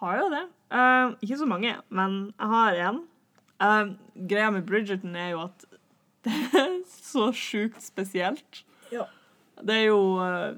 Har 0.00 0.22
jo 0.22 0.30
det. 0.32 0.44
Eh, 0.72 1.12
ikke 1.26 1.40
så 1.42 1.48
mange, 1.48 1.76
men 1.90 2.18
jeg 2.32 2.52
har 2.54 2.80
én. 2.88 3.02
Eh, 3.60 3.92
greia 4.30 4.50
med 4.54 4.66
Bridgerton 4.66 5.16
er 5.16 5.30
jo 5.34 5.44
at 5.44 5.64
det 6.28 6.34
er 6.58 6.74
så 6.88 7.28
sjukt 7.36 7.82
spesielt. 7.84 8.64
Ja. 8.92 9.06
Det 9.66 9.74
er 9.74 9.86
jo 9.88 10.00
uh, 10.20 10.54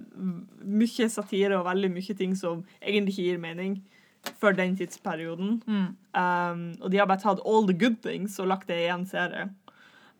mye 0.64 1.08
satire 1.08 1.58
og 1.58 1.66
veldig 1.68 1.90
mye 1.94 2.16
ting 2.18 2.34
som 2.36 2.64
egentlig 2.80 3.14
ikke 3.14 3.28
gir 3.30 3.40
mening 3.42 3.78
for 4.36 4.52
den 4.52 4.76
tidsperioden. 4.76 5.62
Um, 6.12 6.74
og 6.80 6.90
de 6.92 6.98
har 7.00 7.08
bare 7.08 7.22
tatt 7.22 7.40
all 7.46 7.66
the 7.66 7.76
good 7.76 7.96
things 8.04 8.38
og 8.38 8.50
lagt 8.50 8.68
det 8.68 8.76
i 8.82 8.90
én 8.92 9.06
serie. 9.08 9.48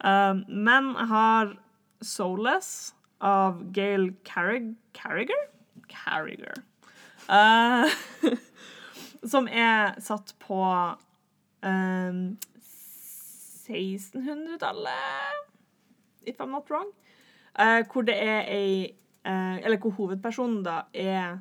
Um, 0.01 0.45
men 0.49 0.95
jeg 0.97 1.09
har 1.11 1.53
Soulless 2.01 2.95
av 3.21 3.61
Gail 3.77 4.15
Carrig 4.25 4.75
Carriger? 4.97 5.49
Carriger. 5.89 6.55
Uh, 7.29 7.85
som 9.33 9.49
er 9.53 10.01
satt 10.01 10.35
på 10.41 10.63
um, 11.63 12.39
1600-tallet, 13.69 14.91
if 16.27 16.41
I'm 16.41 16.51
not 16.51 16.71
wrong. 16.71 16.91
Eh, 17.61 17.85
hvor 17.93 18.07
det 18.09 18.17
er 18.17 18.47
ei 18.49 18.97
uh, 19.29 19.57
Eller 19.61 19.77
hvor 19.81 19.93
hovedpersonen 19.99 20.63
da 20.65 20.83
er 20.95 21.41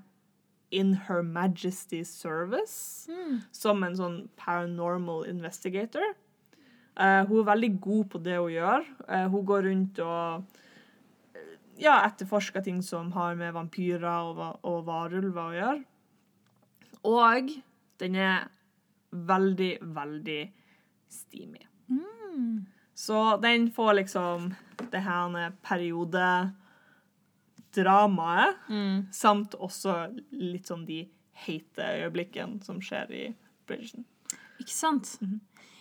in 0.71 0.93
Her 1.07 1.21
Majesty's 1.23 2.11
Service 2.13 3.09
som 3.51 3.83
en 3.83 3.95
sånn 3.97 4.17
paranormal 4.37 5.23
investigator. 5.31 6.11
Uh, 6.99 7.23
hun 7.25 7.39
er 7.39 7.47
veldig 7.47 7.71
god 7.81 8.03
på 8.11 8.21
det 8.21 8.35
hun 8.37 8.51
gjør. 8.53 8.85
Hun 9.31 9.45
går 9.49 9.65
rundt 9.65 10.01
og 10.05 10.43
ja, 11.79 11.95
etterforsker 12.03 12.61
ting 12.61 12.83
som 12.85 13.09
har 13.15 13.39
med 13.39 13.55
vampyrer 13.55 14.05
og, 14.29 14.59
og 14.61 14.85
varulver 14.85 15.41
å 15.41 15.57
gjøre. 15.57 15.81
Og 17.07 17.53
den 18.03 18.19
er 18.19 18.49
veldig, 19.09 19.71
veldig 19.95 20.41
steamy. 21.09 21.63
Så 22.99 23.37
den 23.39 23.69
får 23.71 23.93
liksom 24.01 24.49
det 24.91 24.99
her 25.05 25.53
periodedramaet, 25.63 28.57
samt 29.15 29.55
også 29.55 29.93
litt 30.35 30.67
sånn 30.67 30.83
de 30.87 31.05
heite 31.45 31.83
øyeblikkene 31.95 32.59
som 32.65 32.81
skjer 32.83 33.11
i 33.15 33.35
Bridgerton. 33.69 34.03
Ikke 34.59 34.75
sant? 34.75 35.19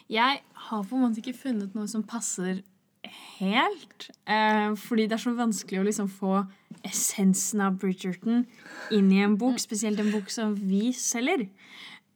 Jeg 0.09 0.43
har 0.69 0.85
på 0.87 0.97
en 0.97 1.03
måte 1.03 1.21
ikke 1.21 1.41
funnet 1.41 1.75
noe 1.75 1.89
som 1.91 2.07
passer 2.07 2.63
helt. 3.39 4.11
Eh, 4.27 4.75
fordi 4.79 5.09
det 5.09 5.19
er 5.19 5.23
så 5.23 5.35
vanskelig 5.37 5.81
å 5.81 5.89
liksom 5.89 6.09
få 6.13 6.45
essensen 6.87 7.63
av 7.65 7.79
Bridgerton 7.83 8.45
inn 8.95 9.11
i 9.13 9.23
en 9.25 9.37
bok, 9.41 9.59
spesielt 9.63 10.01
en 10.03 10.13
bok 10.15 10.31
som 10.31 10.55
vi 10.55 10.93
selger. 10.97 11.49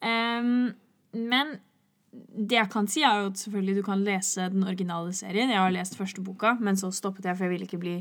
Em, 0.03 0.73
men 1.13 1.57
det 2.13 2.59
jeg 2.59 2.69
kan 2.73 2.87
si, 2.91 3.01
er 3.07 3.23
jo 3.23 3.31
at 3.31 3.41
selvfølgelig 3.41 3.77
du 3.79 3.83
kan 3.87 4.03
lese 4.05 4.49
den 4.53 4.67
originale 4.69 5.13
serien. 5.17 5.51
Jeg 5.51 5.59
har 5.59 5.73
lest 5.73 5.97
første 5.97 6.21
boka, 6.25 6.55
men 6.61 6.77
så 6.77 6.91
stoppet 6.93 7.25
jeg, 7.25 7.37
for 7.39 7.47
jeg 7.47 7.53
ville 7.55 7.65
ikke 7.69 7.81
bli 7.81 7.95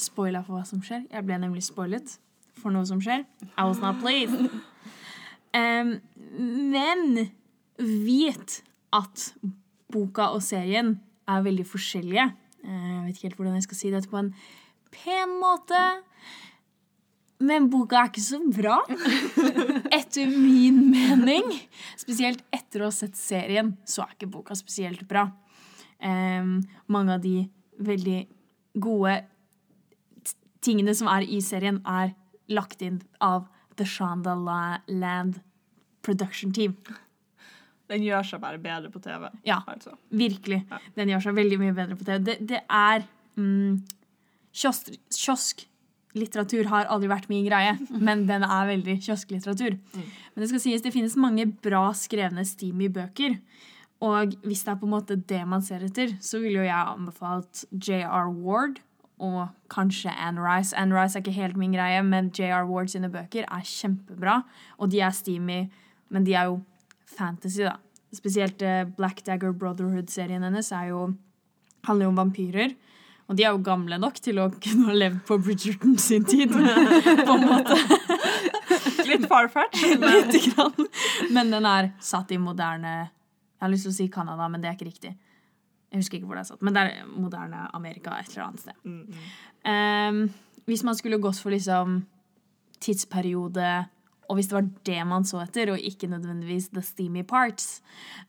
spoila 0.00 0.40
for 0.46 0.56
hva 0.56 0.64
som 0.68 0.80
skjer. 0.84 1.02
Jeg 1.12 1.26
ble 1.28 1.36
nemlig 1.42 1.64
spoilet 1.66 2.14
for 2.60 2.72
noe 2.72 2.86
som 2.88 3.00
skjer. 3.04 3.26
I 3.58 3.64
was 3.68 3.80
not 3.84 4.00
played. 4.00 4.32
um, 5.52 5.92
men 6.74 7.26
vit 7.80 8.62
at 8.96 9.26
boka 9.92 10.30
og 10.34 10.42
serien 10.44 10.98
er 11.28 11.44
veldig 11.44 11.66
forskjellige. 11.68 12.30
Eh, 12.64 12.88
Jeg 12.90 13.02
vet 13.04 13.16
ikke 13.16 13.28
helt 13.28 13.36
hvordan 13.40 13.54
jeg 13.58 13.66
skal 13.68 13.78
si 13.78 13.90
dette 13.92 14.10
på 14.10 14.18
en 14.20 14.32
pen 14.94 15.36
måte. 15.40 15.80
Men 17.40 17.70
boka 17.72 17.96
er 17.96 18.10
ikke 18.10 18.22
så 18.22 18.38
bra, 18.52 18.76
etter 19.98 20.28
min 20.28 20.82
mening. 20.92 21.46
Spesielt 21.96 22.42
etter 22.52 22.82
å 22.82 22.90
ha 22.90 22.94
sett 22.94 23.16
serien, 23.16 23.72
så 23.88 24.04
er 24.04 24.16
ikke 24.16 24.28
boka 24.34 24.56
spesielt 24.58 25.06
bra. 25.08 25.24
Um, 26.04 26.58
mange 26.92 27.16
av 27.16 27.24
de 27.24 27.46
veldig 27.80 28.18
gode 28.80 29.14
tingene 30.64 30.92
som 30.96 31.08
er 31.08 31.24
i 31.24 31.40
serien, 31.44 31.80
er 31.88 32.12
lagt 32.52 32.84
inn 32.84 33.00
av 33.24 33.46
The 33.80 33.86
Shanda 33.88 34.34
Land 34.36 35.40
Production 36.04 36.52
Team. 36.52 36.76
Den 37.90 38.04
gjør 38.04 38.26
seg 38.26 38.42
bare 38.42 38.60
bedre 38.62 38.92
på 38.92 39.00
TV. 39.02 39.26
Ja. 39.48 39.62
Altså. 39.70 39.96
Virkelig. 40.12 40.60
Ja. 40.70 40.78
Den 40.98 41.10
gjør 41.14 41.24
seg 41.24 41.40
veldig 41.40 41.58
mye 41.62 41.74
bedre 41.74 41.96
på 41.98 42.06
TV. 42.06 42.20
Det, 42.28 42.36
det 42.52 42.60
er 42.68 43.06
mm, 43.40 43.80
kiosk, 44.52 44.92
kiosk 45.16 45.64
Litteratur 46.18 46.66
har 46.72 46.88
aldri 46.90 47.10
vært 47.10 47.28
min 47.30 47.44
greie, 47.46 47.76
men 48.06 48.24
den 48.26 48.42
er 48.46 48.70
veldig 48.72 48.96
kiosklitteratur. 49.04 49.76
Men 49.94 50.42
det 50.42 50.50
skal 50.50 50.62
sies 50.62 50.82
det 50.82 50.94
finnes 50.94 51.18
mange 51.20 51.46
bra 51.62 51.90
skrevne 51.94 52.44
Steamy-bøker. 52.46 53.36
Og 54.00 54.34
hvis 54.48 54.64
det 54.64 54.72
er 54.72 54.78
på 54.80 54.88
en 54.88 54.94
måte 54.94 55.18
det 55.28 55.42
man 55.46 55.62
ser 55.62 55.84
etter, 55.84 56.14
så 56.24 56.40
ville 56.40 56.62
jo 56.62 56.66
jeg 56.66 56.94
anbefalt 56.94 57.66
J.R. 57.70 58.30
Ward 58.32 58.80
og 59.20 59.50
kanskje 59.72 60.12
Anne 60.16 60.40
Rice. 60.40 60.72
Anne 60.76 60.96
Rice 60.96 61.18
er 61.18 61.22
ikke 61.22 61.36
helt 61.36 61.58
min 61.60 61.76
greie, 61.76 62.00
men 62.02 62.32
J.R. 62.32 62.64
Ward 62.68 62.88
sine 62.88 63.10
bøker 63.12 63.44
er 63.44 63.66
kjempebra. 63.68 64.40
Og 64.80 64.90
de 64.90 65.02
er 65.04 65.12
steamy, 65.14 65.66
men 66.08 66.24
de 66.26 66.34
er 66.34 66.48
jo 66.48 66.62
fantasy, 67.04 67.60
da. 67.68 67.76
Spesielt 68.16 68.62
eh, 68.66 68.86
Black 68.96 69.20
Dagger 69.26 69.52
Brotherhood-serien 69.54 70.42
hennes 70.42 70.72
er 70.74 70.88
jo, 70.88 71.02
handler 71.86 72.08
jo 72.08 72.14
om 72.14 72.22
vampyrer. 72.24 72.72
Og 73.30 73.38
de 73.38 73.44
er 73.46 73.54
jo 73.54 73.62
gamle 73.62 73.96
nok 74.02 74.18
til 74.22 74.40
å 74.42 74.48
kunne 74.64 74.90
ha 74.90 74.96
levd 74.96 75.22
på 75.28 75.38
Bridgerton 75.38 75.96
sin 76.02 76.26
tid. 76.26 76.52
på 77.28 77.36
en 77.36 77.46
måte. 77.46 77.78
Litt 79.10 79.26
farfart. 79.30 79.78
Lite 79.78 80.42
grann. 80.50 80.90
Men 81.30 81.54
den 81.54 81.66
er 81.66 81.92
satt 82.04 82.30
i 82.34 82.38
moderne 82.42 82.92
Jeg 82.98 83.64
har 83.64 83.72
lyst 83.72 83.86
til 83.86 83.94
å 83.94 83.96
si 83.96 84.08
Canada, 84.12 84.48
men 84.50 84.62
det 84.62 84.70
er 84.70 84.78
ikke 84.78 84.90
riktig. 84.90 85.14
Jeg 85.90 86.02
husker 86.02 86.18
ikke 86.18 86.30
hvor 86.30 86.38
det 86.38 86.44
er 86.44 86.50
satt, 86.52 86.62
men 86.62 86.74
det 86.74 86.82
er 86.86 87.08
moderne 87.10 87.64
Amerika 87.74 88.14
et 88.18 88.30
eller 88.30 88.44
annet 88.46 88.62
sted. 88.62 88.76
Um, 89.66 90.20
hvis 90.70 90.84
man 90.86 90.94
skulle 90.96 91.18
gått 91.20 91.40
for 91.42 91.50
liksom 91.50 91.98
tidsperiode, 92.80 93.72
og 94.30 94.38
hvis 94.38 94.46
det 94.46 94.54
var 94.54 94.68
det 94.86 94.98
man 95.10 95.24
så 95.26 95.40
etter, 95.42 95.72
og 95.72 95.82
ikke 95.82 96.06
nødvendigvis 96.06 96.68
the 96.70 96.82
steamy 96.86 97.24
parts, 97.26 97.82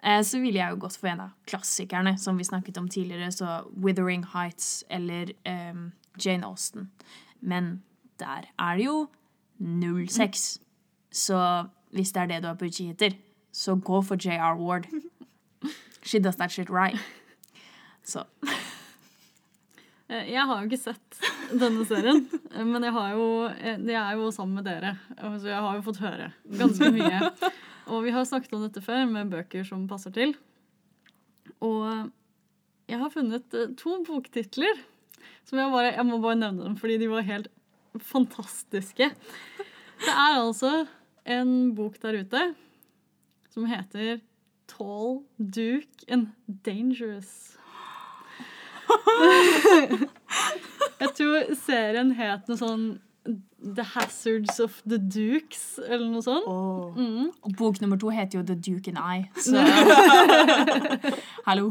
eh, 0.03 0.23
så 0.25 0.39
ville 0.41 0.57
jeg 0.57 0.73
jo 0.73 0.79
gått 0.81 0.97
for 0.97 1.11
en 1.11 1.21
av 1.27 1.35
klassikerne 1.45 2.15
som 2.17 2.39
vi 2.41 2.47
snakket 2.47 2.79
om 2.81 2.89
tidligere, 2.89 3.29
så 3.31 3.61
Withering 3.77 4.25
Heights 4.33 4.83
eller 4.89 5.29
eh, 5.45 5.83
Jane 6.17 6.47
Austen. 6.47 6.89
Men 7.41 7.83
der 8.19 8.49
er 8.57 8.77
det 8.77 8.85
jo 8.85 9.07
null 9.59 10.09
sex. 10.09 10.57
Så 11.11 11.67
hvis 11.93 12.11
det 12.11 12.21
er 12.21 12.25
det 12.25 12.43
du 12.43 12.49
er 12.49 12.57
på 12.57 12.65
utkikk 12.65 12.95
etter, 12.95 13.17
så 13.53 13.75
gå 13.75 14.01
for 14.01 14.17
J.R. 14.17 14.57
Ward. 14.57 14.87
She 16.07 16.19
does 16.19 16.35
that 16.35 16.51
shit 16.51 16.69
right. 16.69 16.97
Så 18.03 18.23
Jeg 20.11 20.43
har 20.43 20.59
jo 20.59 20.67
ikke 20.67 20.81
sett 20.81 21.19
denne 21.55 21.85
serien, 21.87 22.25
eh, 22.51 22.63
men 22.67 22.83
jeg 22.83 22.91
jo, 23.15 23.27
eh, 23.55 23.77
jeg 23.79 23.97
er 23.97 24.17
jo 24.19 24.31
sammen 24.35 24.59
med 24.59 24.67
dere. 24.67 24.95
Så 25.39 25.47
jeg 25.47 25.61
har 25.63 25.77
jo 25.77 25.85
fått 25.85 26.01
høre 26.03 26.31
ganske 26.59 26.89
mye. 26.91 27.29
Og 27.91 28.03
vi 28.05 28.11
har 28.13 28.27
snakket 28.27 28.55
om 28.57 28.65
dette 28.65 28.83
før, 28.83 29.05
med 29.09 29.31
bøker 29.31 29.63
som 29.67 29.87
passer 29.89 30.13
til. 30.15 30.35
Og 31.63 32.11
jeg 32.91 32.99
har 32.99 33.13
funnet 33.13 33.55
eh, 33.55 33.71
to 33.79 34.01
boktitler 34.07 34.83
som 35.47 35.59
jeg 35.59 35.71
bare 35.73 35.93
Jeg 35.93 36.05
må 36.07 36.19
bare 36.21 36.39
nevne 36.39 36.65
dem, 36.65 36.75
fordi 36.79 36.97
de 37.01 37.07
var 37.11 37.27
helt 37.27 37.47
fantastiske. 38.01 39.11
Det 40.01 40.11
er 40.11 40.39
altså 40.39 40.85
en 41.29 41.73
bok 41.77 41.99
der 42.01 42.21
ute 42.23 42.43
som 43.51 43.67
heter 43.67 44.21
Tall, 44.71 45.21
Duke 45.37 46.07
and 46.07 46.31
Dangerous. 46.65 47.60
Jeg 51.01 51.09
tror 51.17 51.55
serien 51.65 52.11
het 52.17 52.49
noe 52.49 52.59
sånn 52.59 52.83
The 53.61 53.83
Hazards 53.93 54.57
of 54.59 54.81
the 54.89 54.97
Dukes, 54.97 55.77
eller 55.85 56.07
noe 56.09 56.21
sånt. 56.25 56.47
Mm. 56.97 57.29
Og 57.45 57.51
bok 57.57 57.77
nummer 57.81 57.97
to 58.01 58.09
heter 58.09 58.39
jo 58.39 58.43
The 58.45 58.55
Duke 58.57 58.89
and 58.89 58.97
I. 58.97 59.29
Så 59.37 59.61
Hallo. 61.47 61.69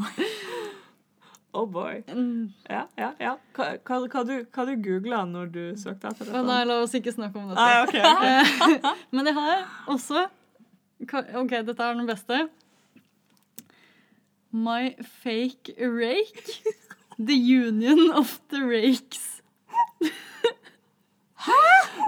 Oh 1.52 1.66
boy. 1.66 2.02
Mm. 2.06 2.52
Ja, 2.70 2.84
ja, 2.98 3.10
ja. 3.18 3.34
Hva, 3.56 3.64
hva, 3.82 4.06
hva, 4.06 4.22
du, 4.22 4.46
hva 4.54 4.64
du 4.68 4.76
googla 4.84 5.24
når 5.26 5.46
du 5.50 5.74
søkte 5.78 6.06
etter 6.12 6.24
dette? 6.28 6.42
Nei, 6.46 6.64
la 6.70 6.74
oss 6.84 6.94
ikke 6.94 7.12
snakke 7.16 7.38
om 7.42 7.48
dette. 7.50 7.58
Ah, 7.58 7.82
ok, 7.82 7.94
ok. 7.98 8.86
Men 9.16 9.26
jeg 9.32 9.36
har 9.40 9.56
også 9.90 10.18
OK, 11.10 11.50
dette 11.66 11.82
er 11.82 11.94
den 11.98 12.06
beste. 12.06 12.48
My 14.52 14.94
fake 15.24 15.74
rake. 15.80 16.60
The 17.20 17.36
union 17.36 18.10
of 18.16 18.40
the 18.48 18.62
rakes. 18.64 19.42
Hæ?! 21.46 21.58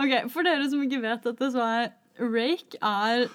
OK, 0.01 0.31
for 0.33 0.43
dere 0.47 0.69
som 0.71 0.83
ikke 0.85 1.03
vet 1.03 1.27
dette, 1.27 1.51
så 1.53 1.65
er 1.65 1.91
rake 2.21 2.79
er 2.81 3.27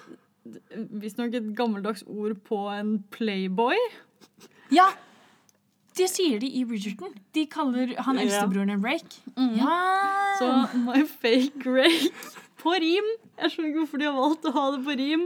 visstnok 1.02 1.34
et 1.34 1.52
gammeldags 1.56 2.02
ord 2.06 2.34
på 2.48 2.64
en 2.72 2.98
playboy. 3.14 3.78
Ja! 4.74 4.88
Det 5.98 6.06
sier 6.10 6.38
de 6.38 6.46
i 6.54 6.64
Bridgerton. 6.66 7.14
De 7.34 7.46
kaller 7.50 7.96
han 8.06 8.20
eldstebroren 8.22 8.70
en 8.70 8.84
rake. 8.84 9.22
Ja! 9.36 9.78
Så 10.38 10.50
My 10.84 11.02
Fake 11.06 11.66
Rake 11.66 12.12
på 12.58 12.74
rim, 12.82 13.06
jeg 13.38 13.50
skjønner 13.50 13.68
ikke 13.70 13.82
hvorfor 13.84 14.00
de 14.00 14.06
har 14.06 14.16
valgt 14.18 14.46
å 14.46 14.52
ha 14.54 14.64
det 14.74 14.80
på 14.86 14.94
rim, 14.98 15.24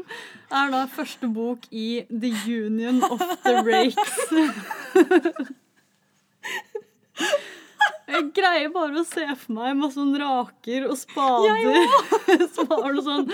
er 0.52 0.72
da 0.72 0.82
første 0.96 1.28
bok 1.32 1.64
i 1.72 2.04
The 2.08 2.32
Union 2.48 3.00
of 3.08 3.24
the 3.44 3.54
Rakes. 3.64 5.52
Jeg 8.12 8.26
greier 8.36 8.68
bare 8.74 9.00
å 9.00 9.04
se 9.06 9.24
for 9.40 9.54
meg 9.56 9.76
masse 9.78 9.96
sånn 9.96 10.12
raker 10.20 10.84
og 10.90 10.98
spader 11.00 12.46
som 12.52 12.68
har 12.72 12.92
noe 12.92 13.04
sånn 13.06 13.30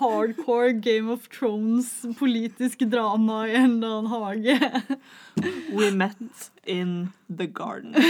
hardcore 0.00 0.72
Game 0.82 1.12
of 1.12 1.26
Thrones 1.32 1.90
politisk 2.18 2.86
drama 2.90 3.44
i 3.50 3.54
en 3.58 3.76
eller 3.76 3.92
annen 3.98 4.10
hage. 4.14 4.56
We 5.74 5.90
met 5.92 6.50
in 6.64 7.12
the 7.28 7.46
garden. 7.46 7.94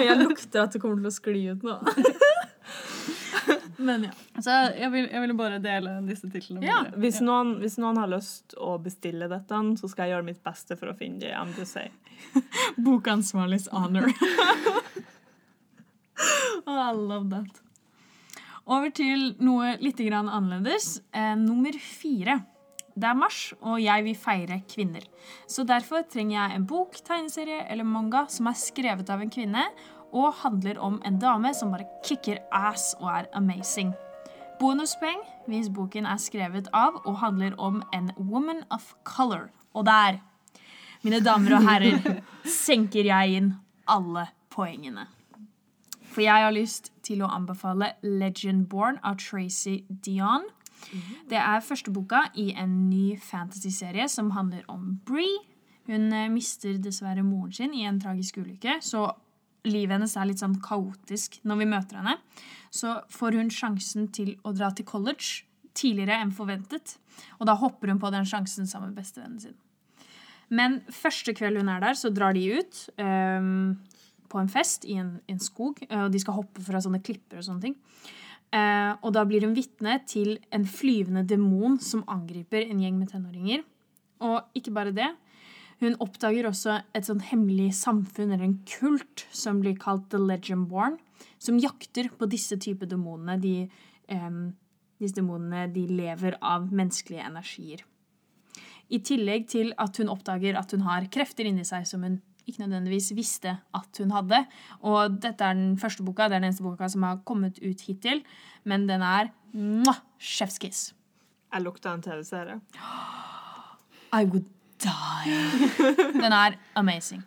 jeg 0.00 0.16
lukter 0.18 0.64
at 0.64 0.72
det 0.74 0.80
kommer 0.82 0.98
til 0.98 1.10
å 1.10 1.14
skli 1.14 1.42
ut 1.52 1.62
nå. 1.66 1.76
Men 3.80 4.04
ja. 4.04 4.12
Så 4.42 4.50
jeg, 4.76 4.90
vil, 4.92 5.06
jeg 5.08 5.22
ville 5.24 5.36
bare 5.38 5.58
dele 5.62 5.94
disse 6.04 6.28
titlene. 6.30 6.64
Ja. 6.66 6.82
Hvis 7.00 7.20
noen, 7.24 7.56
hvis 7.62 7.78
noen 7.80 7.96
har 8.00 8.10
lyst 8.12 8.54
å 8.60 8.74
bestille 8.82 9.28
dette, 9.30 9.60
så 9.80 9.88
skal 9.90 10.06
jeg 10.06 10.16
gjøre 10.16 10.28
mitt 10.28 10.42
beste 10.44 10.76
for 10.76 10.92
å 10.92 10.96
finne 10.98 11.22
det. 11.22 11.32
I'm 11.36 11.54
just 11.56 11.72
saying. 11.76 11.94
Bokansvarligs 12.86 13.70
honor. 13.72 14.10
oh, 16.66 16.76
I 16.76 16.92
love 16.92 17.30
that. 17.32 17.62
Over 18.70 18.92
til 18.94 19.32
noe 19.42 19.74
litt 19.80 20.00
grann 20.04 20.28
annerledes. 20.28 21.00
Eh, 21.16 21.34
nummer 21.40 21.74
fire. 21.80 22.42
Det 23.00 23.06
er 23.08 23.16
mars, 23.16 23.38
og 23.64 23.78
jeg 23.80 24.04
vil 24.04 24.18
feire 24.18 24.60
kvinner. 24.68 25.06
Så 25.48 25.64
derfor 25.64 26.04
trenger 26.10 26.36
jeg 26.36 26.58
en 26.58 26.66
bok, 26.68 26.98
tegneserie 27.06 27.62
eller 27.70 27.86
manga 27.88 28.26
som 28.28 28.50
er 28.50 28.58
skrevet 28.60 29.10
av 29.12 29.22
en 29.24 29.32
kvinne, 29.32 29.64
og 30.12 30.34
handler 30.42 30.78
om 30.78 31.00
en 31.06 31.18
dame 31.22 31.52
som 31.54 31.72
bare 31.74 31.88
kicker 32.06 32.40
ass 32.52 32.94
og 33.00 33.10
er 33.12 33.28
amazing. 33.36 33.92
Bonuspoeng 34.60 35.22
hvis 35.48 35.70
boken 35.72 36.06
er 36.06 36.20
skrevet 36.20 36.68
av 36.76 37.00
og 37.04 37.20
handler 37.22 37.54
om 37.58 37.80
en 37.96 38.10
woman 38.18 38.64
of 38.70 38.92
color. 39.04 39.48
Og 39.74 39.86
der, 39.86 40.20
mine 41.02 41.22
damer 41.24 41.56
og 41.56 41.64
herrer, 41.64 42.20
senker 42.66 43.06
jeg 43.08 43.40
inn 43.40 43.54
alle 43.88 44.26
poengene. 44.50 45.06
For 46.10 46.24
jeg 46.26 46.44
har 46.44 46.54
lyst 46.54 46.90
til 47.06 47.22
å 47.22 47.30
anbefale 47.30 47.94
Legendborn 48.02 48.98
av 49.06 49.20
Tracy 49.22 49.80
Dion. 49.88 50.48
Det 51.30 51.38
er 51.38 51.62
første 51.62 51.92
boka 51.94 52.24
i 52.34 52.50
en 52.58 52.90
ny 52.90 53.14
fantasy-serie 53.20 54.08
som 54.08 54.32
handler 54.34 54.64
om 54.68 54.98
Bree. 55.06 55.38
Hun 55.86 56.12
eh, 56.12 56.28
mister 56.30 56.78
dessverre 56.82 57.22
moren 57.26 57.52
sin 57.52 57.74
i 57.74 57.86
en 57.88 58.00
tragisk 58.00 58.40
ulykke, 58.42 58.78
så 58.82 59.08
livet 59.68 59.96
hennes 59.96 60.16
er 60.16 60.28
litt 60.28 60.42
sånn 60.42 60.58
kaotisk 60.64 61.40
når 61.46 61.62
vi 61.62 61.70
møter 61.72 62.00
henne. 62.00 62.16
Så 62.72 62.98
får 63.12 63.38
hun 63.38 63.50
sjansen 63.52 64.08
til 64.14 64.36
å 64.46 64.54
dra 64.56 64.70
til 64.74 64.86
college 64.88 65.46
tidligere 65.76 66.18
enn 66.20 66.32
forventet, 66.34 66.96
og 67.38 67.46
da 67.46 67.54
hopper 67.58 67.92
hun 67.92 68.00
på 68.02 68.10
den 68.12 68.26
sjansen 68.26 68.66
sammen 68.66 68.90
med 68.90 69.02
bestevennen 69.02 69.42
sin. 69.42 69.58
Men 70.50 70.80
første 70.90 71.34
kveld 71.36 71.60
hun 71.60 71.70
er 71.70 71.82
der, 71.82 71.94
så 71.94 72.10
drar 72.10 72.34
de 72.34 72.42
ut 72.58 72.80
um, 72.98 73.76
på 74.30 74.40
en 74.40 74.50
fest 74.50 74.86
i 74.88 74.96
en, 74.98 75.12
en 75.30 75.42
skog. 75.42 75.78
eh, 75.86 76.04
Og 76.06 76.10
de 76.10 76.20
skal 76.22 76.40
hoppe 76.40 76.64
fra 76.66 76.80
sånne 76.82 77.02
klipper 77.06 77.38
og 77.38 77.46
sånne 77.46 77.68
ting. 77.68 77.76
Uh, 78.50 78.98
og 79.06 79.12
da 79.14 79.22
blir 79.30 79.46
hun 79.46 79.54
vitne 79.54 80.00
til 80.10 80.40
en 80.50 80.66
flyvende 80.66 81.22
demon 81.22 81.78
som 81.78 82.02
angriper 82.10 82.66
en 82.66 82.82
gjeng 82.82 82.98
med 82.98 83.12
tenåringer. 83.12 83.62
Og 84.26 84.58
ikke 84.58 84.74
bare 84.74 84.94
det. 84.94 85.06
Hun 85.80 85.96
oppdager 86.04 86.48
også 86.48 86.80
et 86.96 87.06
sånn 87.08 87.22
hemmelig 87.30 87.70
samfunn 87.78 88.34
eller 88.34 88.44
en 88.50 88.58
kult 88.68 89.24
som 89.32 89.62
blir 89.62 89.78
kalt 89.80 90.10
The 90.12 90.20
Legendborn, 90.20 90.98
som 91.40 91.60
jakter 91.60 92.10
på 92.20 92.28
disse 92.28 92.58
typer 92.60 92.90
demonene. 92.90 93.38
De, 93.40 93.54
em, 94.12 94.42
disse 95.00 95.16
demonene 95.16 95.70
de 95.72 95.86
lever 95.88 96.36
av 96.44 96.68
menneskelige 96.68 97.24
energier. 97.24 97.86
I 98.90 98.98
tillegg 99.06 99.46
til 99.48 99.72
at 99.80 99.96
hun 100.02 100.10
oppdager 100.12 100.58
at 100.58 100.74
hun 100.74 100.84
har 100.84 101.06
krefter 101.14 101.48
inni 101.48 101.64
seg 101.64 101.86
som 101.88 102.04
hun 102.04 102.20
ikke 102.50 102.64
nødvendigvis 102.64 103.12
visste 103.16 103.56
at 103.76 104.00
hun 104.02 104.12
hadde. 104.12 104.42
Og 104.82 105.16
dette 105.22 105.44
er 105.46 105.56
den 105.56 105.76
første 105.80 106.04
boka, 106.04 106.28
det 106.28 106.36
er 106.36 106.42
den 106.42 106.50
eneste 106.50 106.66
boka 106.66 106.88
som 106.90 107.06
har 107.06 107.20
kommet 107.24 107.60
ut 107.62 107.84
hittil. 107.86 108.24
Men 108.64 108.88
den 108.90 109.04
er 109.06 109.30
mwah, 109.54 110.02
chef's 110.18 110.58
kiss. 110.60 110.90
Jeg 111.50 111.64
lukta 111.64 111.94
en 111.94 112.02
TV-serie. 112.02 112.60
I 114.12 114.24
would 114.24 114.46
die. 114.84 115.38
Den 116.20 116.32
er 116.32 116.56
amazing. 116.76 117.22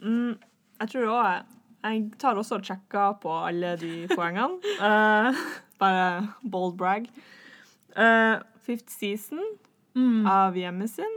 Mm, 0.00 0.36
jeg 0.80 0.88
tror 0.92 1.08
òg 1.12 1.26
jeg, 1.84 2.04
tar 2.20 2.36
også 2.40 2.58
og 2.60 2.64
sjekker 2.64 3.14
på 3.22 3.32
alle 3.46 3.74
de 3.80 3.92
poengene. 4.14 4.60
Uh, 4.80 5.36
bare 5.80 6.28
bold 6.52 6.76
brag. 6.80 7.08
Uh, 7.96 8.40
fifth 8.66 8.92
season 8.92 9.42
Mm. 9.98 10.22
av 10.30 10.54
hjemmet 10.54 10.86
sin. 10.92 11.14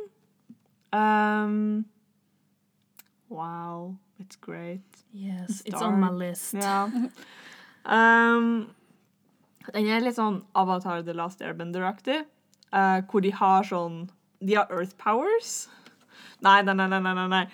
Um, 0.91 1.85
wow, 3.29 3.95
it's 4.19 4.35
great. 4.41 4.81
Yes, 5.13 5.61
it's 5.63 5.79
on 5.79 5.99
my 6.01 6.09
list. 6.09 6.53
Yeah. 6.55 6.89
Um, 7.85 8.69
den 9.73 9.89
er 9.91 9.99
litt 10.05 10.15
sånn 10.15 10.37
Avatar 10.55 11.01
The 11.03 11.11
Last 11.13 11.41
Airbender-aktig, 11.43 12.21
eh, 12.73 12.99
hvor 13.09 13.23
de 13.23 13.31
har 13.37 13.63
sånn 13.69 14.03
De 14.43 14.57
har 14.57 14.71
Earth 14.73 14.97
Powers. 14.99 15.69
Nei, 16.43 16.59
nei, 16.67 16.73
nei, 16.75 16.87
nei, 16.91 16.99
nei, 16.99 17.27
nei. 17.31 17.45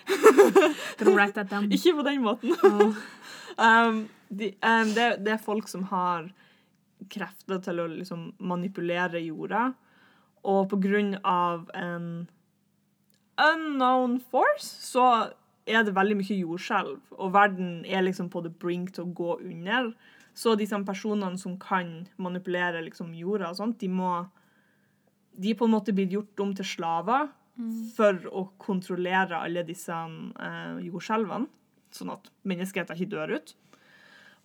Ikke 1.76 1.94
på 1.94 2.06
den 2.08 2.24
måten. 2.24 2.56
um, 3.66 4.00
de, 4.28 4.50
um, 4.58 4.90
det, 4.96 5.06
det 5.22 5.36
er 5.36 5.44
folk 5.44 5.68
som 5.70 5.84
har 5.92 6.32
krefter 7.10 7.60
til 7.64 7.80
å 7.80 7.86
liksom 7.92 8.32
manipulere 8.42 9.22
jorda, 9.22 9.70
og 10.44 10.68
på 10.72 10.78
grunn 10.82 11.14
av 11.26 11.68
en 11.76 12.28
unknown 13.40 14.18
force 14.32 14.68
så 14.84 15.06
er 15.68 15.84
det 15.86 15.94
veldig 15.96 16.18
mye 16.18 16.38
jordskjelv, 16.42 16.98
og 17.16 17.34
verden 17.34 17.84
er 17.86 18.04
liksom 18.04 18.30
på 18.32 18.42
the 18.44 18.50
brink 18.50 18.94
til 18.96 19.06
å 19.06 19.14
gå 19.16 19.36
under. 19.38 19.92
Så 20.34 20.54
disse 20.58 20.78
personene 20.86 21.38
som 21.38 21.56
kan 21.60 22.08
manipulere 22.20 22.82
liksom 22.84 23.14
jorda 23.14 23.50
og 23.50 23.58
sånt, 23.60 23.80
de 23.80 23.90
må 23.92 24.12
De 25.40 25.50
er 25.50 25.56
på 25.56 25.64
en 25.68 25.72
måte 25.72 25.94
blitt 25.96 26.12
gjort 26.12 26.40
om 26.44 26.50
til 26.54 26.64
slaver 26.68 27.28
for 27.96 28.16
å 28.32 28.42
kontrollere 28.58 29.36
alle 29.36 29.62
disse 29.68 29.92
eh, 29.92 30.78
jordskjelvene, 30.86 31.46
sånn 31.92 32.12
at 32.14 32.30
menneskeheten 32.48 32.96
ikke 32.96 33.10
dør 33.12 33.34
ut. 33.36 33.54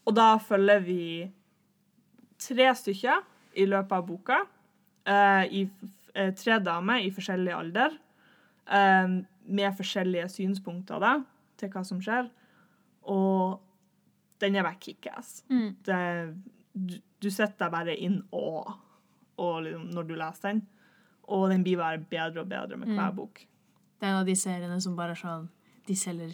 Og 0.08 0.15
da 0.17 0.25
følger 0.38 0.81
vi 0.84 0.97
tre 2.41 2.67
stykker 2.75 3.23
i 3.62 3.65
løpet 3.69 3.91
av 3.95 4.05
boka. 4.10 4.41
eh, 5.08 5.43
i, 5.53 5.69
eh, 6.15 6.31
tre 6.34 6.58
damer 6.60 6.97
i 7.05 7.12
forskjellig 7.13 7.53
alder, 7.53 7.91
eh, 8.67 9.08
med 9.47 9.75
forskjellige 9.77 10.25
synspunkter 10.34 10.99
da, 10.99 11.23
til 11.58 11.69
hva 11.69 11.86
som 11.86 11.99
skjer. 12.01 12.29
Og 13.08 13.60
den 14.39 14.55
er 14.55 14.63
bare 14.63 14.79
kickass. 14.81 15.43
Mm. 15.49 15.75
Det- 15.84 16.36
Du, 16.77 16.95
du 17.21 17.29
sitter 17.31 17.69
bare 17.71 17.95
inn 17.97 18.21
og, 18.34 18.67
og 19.39 19.63
liksom, 19.63 19.91
når 19.93 20.08
du 20.08 20.15
leser 20.15 20.41
den. 20.51 20.67
Og 21.28 21.50
den 21.50 21.64
blir 21.66 21.78
bare 21.82 21.98
bedre 21.98 22.42
og 22.44 22.50
bedre 22.52 22.78
med 22.78 22.88
hver 22.94 23.12
bok. 23.18 23.40
Det 24.00 24.06
er 24.06 24.12
en 24.12 24.20
av 24.22 24.26
de 24.28 24.36
seriene 24.38 24.80
som 24.84 24.96
bare 24.98 25.16
er 25.16 25.20
sånn 25.22 25.48
De 25.88 25.96
selger 25.96 26.34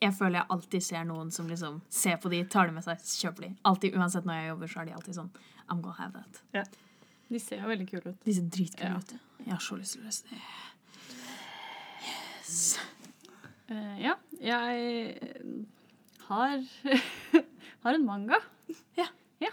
Jeg 0.00 0.14
føler 0.16 0.38
jeg 0.40 0.46
alltid 0.50 0.82
ser 0.82 1.04
noen 1.06 1.30
som 1.30 1.46
liksom 1.50 1.80
ser 1.92 2.16
på 2.22 2.30
de, 2.32 2.40
tar 2.50 2.66
de 2.66 2.72
med 2.74 2.82
seg, 2.82 2.98
kjøper 2.98 3.44
de. 3.46 3.50
Alltid, 3.68 3.94
Uansett 3.98 4.24
når 4.26 4.34
jeg 4.40 4.48
jobber, 4.48 4.66
så 4.72 4.80
er 4.80 4.84
de 4.88 4.94
alltid 4.96 5.14
sånn 5.20 5.30
I'm 5.70 5.80
gonna 5.80 5.94
have 5.98 6.12
that. 6.52 6.72
De 7.30 7.38
ser 7.40 7.62
jo 7.62 7.68
veldig 7.70 7.86
kule 7.88 8.10
ut. 8.12 8.18
De 8.24 8.34
ser 8.34 8.48
dritkule 8.50 8.90
Ja. 8.90 8.98
ut. 8.98 9.14
Jeg 9.44 9.52
har 9.54 9.62
så 9.62 9.76
lyst 9.78 9.94
til 9.94 10.02
å 10.02 10.06
lese 10.06 10.24
det. 10.30 10.40
Yes. 12.42 12.78
Uh, 13.70 13.94
ja, 14.02 14.14
jeg 14.42 15.16
har, 16.28 16.64
har 17.84 17.94
en 17.96 18.04
manga. 18.06 18.40
Ja. 18.98 19.06
ja. 19.40 19.52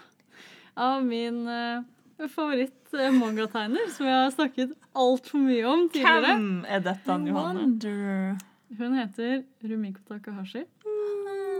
Av 0.75 1.05
min 1.05 1.45
uh, 1.47 1.83
favoritt-mangategner, 2.27 3.87
som 3.95 4.07
jeg 4.09 4.17
har 4.17 4.33
snakket 4.33 4.75
altfor 4.97 5.41
mye 5.43 5.65
om 5.69 5.85
tidligere. 5.93 6.35
Hvem 6.35 6.65
er 6.67 6.83
dette, 6.85 7.17
Johanne? 7.29 7.63
Wonder. 7.63 8.37
Hun 8.79 8.97
heter 8.99 9.43
Rumiko 9.65 10.03
Takahashi. 10.09 10.65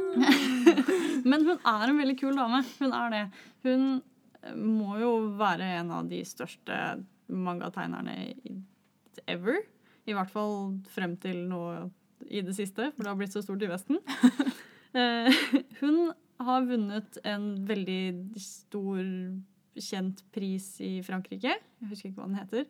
Men 1.30 1.46
hun 1.46 1.58
er 1.58 1.86
en 1.88 2.02
veldig 2.02 2.18
kul 2.20 2.36
dame. 2.38 2.64
Hun 2.80 2.96
er 2.98 3.14
det. 3.14 3.24
Hun 3.66 3.86
eh, 4.44 4.56
må 4.56 4.98
jo 5.02 5.14
være 5.40 5.68
en 5.80 5.94
av 6.00 6.10
de 6.10 6.22
største 6.28 6.80
mangategnerne 7.30 8.18
ever. 9.30 9.62
I 10.10 10.16
hvert 10.18 10.32
fall 10.34 10.74
frem 10.90 11.16
til 11.22 11.44
nå 11.50 11.64
i 12.30 12.42
det 12.46 12.56
siste, 12.58 12.92
for 12.96 13.06
det 13.06 13.12
har 13.12 13.20
blitt 13.20 13.36
så 13.36 13.44
stort 13.46 13.64
i 13.66 13.72
Vesten. 13.72 14.02
Eh, 14.90 15.28
hun 15.84 16.08
har 16.42 16.64
vunnet 16.66 17.18
en 17.22 17.44
veldig 17.70 18.40
stor, 18.42 19.04
kjent 19.84 20.24
pris 20.36 20.68
i 20.86 21.00
Frankrike. 21.06 21.56
Jeg 21.82 21.90
husker 21.90 22.10
ikke 22.12 22.22
hva 22.22 22.28
den 22.30 22.40
heter. 22.40 22.66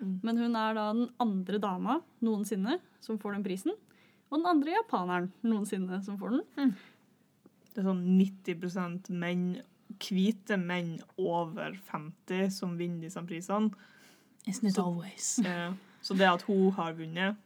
Mm. 0.00 0.14
Men 0.26 0.40
hun 0.42 0.56
er 0.58 0.74
da 0.74 0.86
den 0.92 1.08
andre 1.22 1.60
dama 1.62 1.98
noensinne 2.24 2.78
som 3.04 3.18
får 3.22 3.36
den 3.36 3.44
prisen. 3.46 3.76
Og 4.32 4.40
den 4.40 4.48
andre 4.50 4.74
japaneren 4.78 5.30
noensinne 5.46 6.00
som 6.04 6.18
får 6.18 6.38
den. 6.38 6.74
Det 7.74 7.82
er 7.82 7.88
sånn 7.88 8.02
90% 8.18 9.10
menn, 9.14 9.46
hvite 10.02 10.56
menn 10.58 10.96
over 11.20 11.76
50 11.90 12.50
som 12.54 12.76
vinner 12.78 13.06
disse 13.06 13.22
prisene. 13.28 13.70
Isn't 14.46 14.68
it 14.72 14.78
always? 14.78 15.38
Eh, 15.44 15.72
Så 16.04 16.12
det 16.18 16.26
at 16.28 16.42
hun 16.42 16.70
har 16.76 16.92
vunnet, 16.92 17.36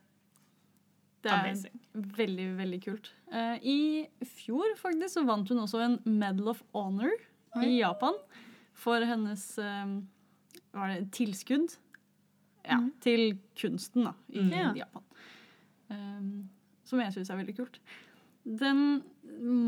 Det 1.23 1.31
er 1.31 1.45
amazing. 1.45 1.79
veldig, 1.95 2.47
veldig 2.59 2.81
kult. 2.85 3.11
Eh, 3.33 3.59
I 3.63 4.09
fjor 4.25 4.65
faktisk 4.79 5.15
så 5.19 5.25
vant 5.27 5.49
hun 5.49 5.59
også 5.59 5.81
en 5.85 5.99
Medal 6.19 6.49
of 6.49 6.63
Honor 6.75 7.11
Oi. 7.57 7.65
i 7.65 7.79
Japan 7.81 8.15
for 8.79 9.05
hennes 9.07 9.45
eh, 9.63 9.93
hva 10.73 10.87
er 10.87 10.95
det, 10.95 11.11
tilskudd 11.17 11.75
ja, 12.69 12.79
mm. 12.79 12.91
til 13.05 13.39
kunsten 13.59 14.09
da, 14.09 14.15
i 14.31 14.45
Mm. 14.45 14.77
Japan. 14.79 15.05
Um, 15.89 16.49
som 16.85 17.01
jeg 17.01 17.15
syns 17.15 17.31
er 17.33 17.41
veldig 17.41 17.57
kult. 17.57 17.79
Den 18.45 19.03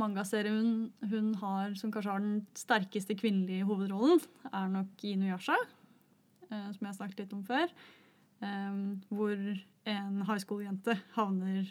mangaserien 0.01 0.90
hun 1.11 1.35
har 1.40 1.75
som 1.77 1.92
kanskje 1.92 2.12
har 2.12 2.20
den 2.20 2.46
sterkeste 2.57 3.16
kvinnelige 3.16 3.64
hovedrollen, 3.68 4.20
er 4.53 4.68
nok 4.68 5.05
Inuyasha, 5.05 5.57
uh, 6.51 6.68
som 6.73 6.81
jeg 6.81 6.90
har 6.90 6.99
snakket 6.99 7.25
litt 7.25 7.35
om 7.37 7.44
før. 7.44 7.73
Um, 8.40 9.01
hvor 9.12 9.37
en 9.37 10.23
high 10.25 10.40
school-jente 10.40 10.94
havner 11.16 11.68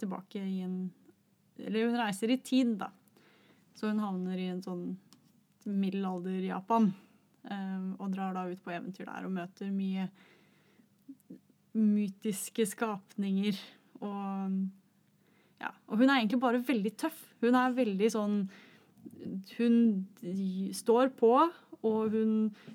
tilbake 0.00 0.40
i 0.40 0.60
en 0.60 0.92
Eller 1.62 1.86
hun 1.86 1.96
reiser 2.00 2.30
i 2.32 2.38
tid, 2.40 2.78
da. 2.80 2.88
Så 3.76 3.90
hun 3.90 4.00
havner 4.00 4.38
i 4.40 4.48
en 4.50 4.62
sånn 4.64 4.96
middelalder-Japan. 5.66 6.92
eh, 7.50 7.88
og 7.98 8.12
drar 8.14 8.34
da 8.34 8.46
ut 8.50 8.62
på 8.62 8.70
eventyr 8.70 9.06
der 9.08 9.26
og 9.26 9.32
møter 9.34 9.70
mye 9.70 10.08
mytiske 11.72 12.66
skapninger. 12.68 13.56
Og, 14.02 14.56
ja, 15.62 15.70
og 15.88 15.98
hun 15.98 16.08
er 16.10 16.20
egentlig 16.20 16.40
bare 16.42 16.62
veldig 16.66 16.92
tøff. 17.00 17.20
Hun 17.42 17.56
er 17.58 17.74
veldig 17.76 18.10
sånn 18.12 18.36
Hun 19.56 20.06
står 20.72 21.08
på, 21.18 21.30
og 21.82 22.12
hun, 22.14 22.34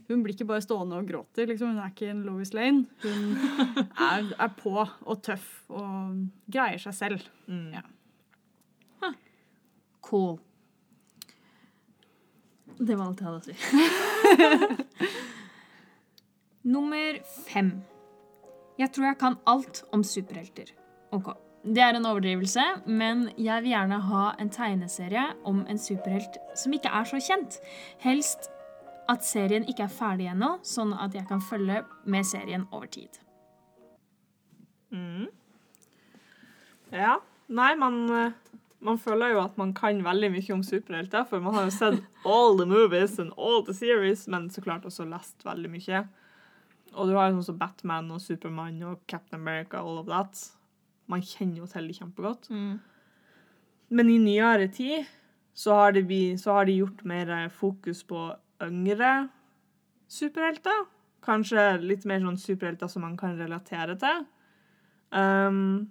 hun 0.09 0.23
blir 0.23 0.33
ikke 0.35 0.47
bare 0.49 0.63
stående 0.65 0.97
og 0.99 1.07
gråter. 1.07 1.47
Liksom. 1.47 1.71
Hun 1.71 1.79
er 1.79 1.93
ikke 1.93 2.09
en 2.11 2.25
Lois 2.27 2.51
Lane. 2.53 2.83
Hun 3.03 3.37
er, 4.09 4.33
er 4.35 4.51
på 4.59 4.73
og 4.81 5.21
tøff 5.23 5.47
og 5.69 6.25
greier 6.51 6.81
seg 6.83 6.97
selv. 6.97 7.29
Mm. 7.47 7.69
Ja. 7.77 9.13
Cool. 10.03 10.35
Det 12.77 12.95
var 12.97 13.07
alt 13.07 13.21
jeg 13.21 13.27
hadde 13.27 13.39
å 13.39 13.45
si. 13.47 13.55
Nummer 16.75 17.19
fem. 17.47 17.71
Jeg 18.77 18.91
tror 18.93 19.09
jeg 19.09 19.19
kan 19.21 19.37
alt 19.49 19.81
om 19.95 20.03
superhelter. 20.05 20.73
Ok. 21.15 21.31
Det 21.67 21.81
er 21.83 21.97
en 21.97 22.05
overdrivelse, 22.05 22.63
men 22.85 23.25
jeg 23.35 23.63
vil 23.63 23.73
gjerne 23.73 23.97
ha 24.07 24.25
en 24.39 24.51
tegneserie 24.53 25.23
om 25.49 25.63
en 25.67 25.79
superhelt 25.81 26.37
som 26.55 26.75
ikke 26.75 26.91
er 26.93 27.07
så 27.09 27.19
kjent. 27.23 27.57
Helst 28.03 28.51
at 29.11 29.25
serien 29.25 29.65
ikke 29.67 29.87
er 29.87 29.91
ferdig 29.91 30.29
ennå, 30.31 30.57
sånn 30.67 30.93
at 30.95 31.15
jeg 31.15 31.27
kan 31.27 31.41
følge 31.43 31.81
med 32.05 32.27
serien 32.27 32.67
over 32.71 32.87
tid. 32.91 33.19
Mm. 34.93 35.27
Ja. 36.93 37.17
Nei, 37.47 37.73
man, 37.79 37.99
eh, 38.11 38.56
man 38.87 38.99
føler 39.01 39.33
jo 39.33 39.41
at 39.43 39.57
man 39.59 39.73
kan 39.75 39.99
veldig 40.05 40.29
mye 40.31 40.53
om 40.55 40.63
superhelter, 40.63 41.25
for 41.27 41.43
man 41.43 41.57
har 41.57 41.67
jo 41.67 41.75
sett 41.75 42.25
all 42.25 42.55
the 42.59 42.67
movies 42.69 43.17
and 43.19 43.35
all 43.35 43.63
the 43.67 43.75
series, 43.75 44.27
men 44.31 44.49
så 44.53 44.63
klart 44.63 44.87
også 44.87 45.07
lest 45.09 45.43
veldig 45.45 45.71
mye. 45.73 46.03
Og 46.95 47.09
du 47.09 47.17
har 47.17 47.27
jo 47.27 47.37
sånn 47.37 47.49
som 47.49 47.59
Batman 47.59 48.11
og 48.15 48.21
Supermann 48.23 48.79
og 48.87 49.01
Captain 49.11 49.41
America, 49.41 49.81
all 49.81 49.99
of 49.99 50.07
that. 50.09 50.39
Man 51.11 51.23
kjenner 51.23 51.61
jo 51.61 51.69
til 51.69 51.89
det 51.89 51.97
kjempegodt. 51.99 52.47
Men 53.89 54.11
i 54.11 54.17
nyere 54.19 54.67
tid 54.73 55.07
så 55.57 55.75
har, 55.75 55.97
de, 55.97 56.21
så 56.39 56.57
har 56.57 56.67
de 56.69 56.79
gjort 56.79 57.03
mer 57.07 57.49
fokus 57.49 58.03
på 58.07 58.29
yngre 58.63 59.27
superhelter. 60.11 60.87
Kanskje 61.27 61.69
litt 61.83 62.05
mer 62.07 62.23
sånn 62.23 62.39
superhelter 62.39 62.91
som 62.91 63.03
man 63.03 63.15
kan 63.19 63.35
relatere 63.39 63.97
til. 63.99 64.25
Um, 65.11 65.87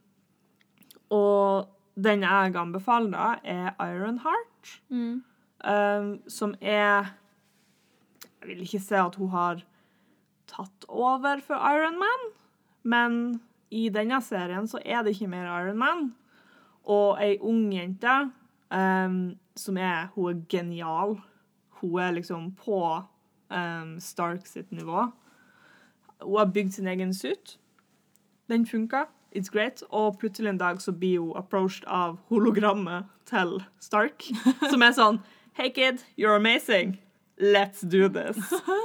og 1.12 1.75
den 1.96 2.22
jeg 2.22 2.56
anbefaler, 2.56 3.10
da, 3.10 3.28
er 3.42 3.72
Ironheart. 3.80 4.80
Um, 5.66 6.20
som 6.28 6.54
er 6.60 7.14
Jeg 8.40 8.48
vil 8.50 8.60
ikke 8.62 8.80
si 8.80 8.94
at 8.94 9.16
hun 9.16 9.30
har 9.32 9.62
tatt 10.46 10.84
over 10.88 11.40
for 11.42 11.56
Iron 11.56 11.98
Man, 11.98 12.26
men 12.84 13.40
i 13.70 13.88
denne 13.90 14.20
serien 14.22 14.68
så 14.70 14.78
er 14.84 15.02
det 15.02 15.16
ikke 15.16 15.30
mer 15.32 15.48
Iron 15.48 15.78
Man. 15.78 16.14
og 16.86 17.18
ei 17.18 17.34
ung 17.42 17.72
jente 17.74 18.30
um, 18.70 19.36
som 19.56 19.76
er 19.76 20.06
Hun 20.14 20.30
er 20.30 20.42
genial. 20.48 21.16
Hun 21.80 21.98
er 22.00 22.10
liksom 22.12 22.52
på 22.54 23.02
um, 23.50 24.00
Stark 24.00 24.46
sitt 24.46 24.72
nivå. 24.72 25.10
Hun 26.22 26.38
har 26.38 26.52
bygd 26.52 26.72
sin 26.72 26.86
egen 26.86 27.14
suit. 27.14 27.58
Den 28.48 28.66
funka. 28.66 29.04
It's 29.36 29.50
great. 29.52 29.82
Og 29.92 30.16
plutselig 30.20 30.48
en 30.54 30.58
dag 30.60 30.80
så 30.80 30.92
blir 30.96 31.18
hun 31.20 31.36
approached 31.36 31.84
av 31.86 32.16
hologrammet 32.30 33.04
til 33.28 33.58
Stark, 33.82 34.24
som 34.72 34.82
er 34.86 34.94
sånn 34.96 35.20
Hey 35.56 35.70
kid, 35.72 36.02
you're 36.16 36.36
amazing. 36.36 36.98
Let's 37.40 37.80
do 37.84 38.08
this. 38.12 38.36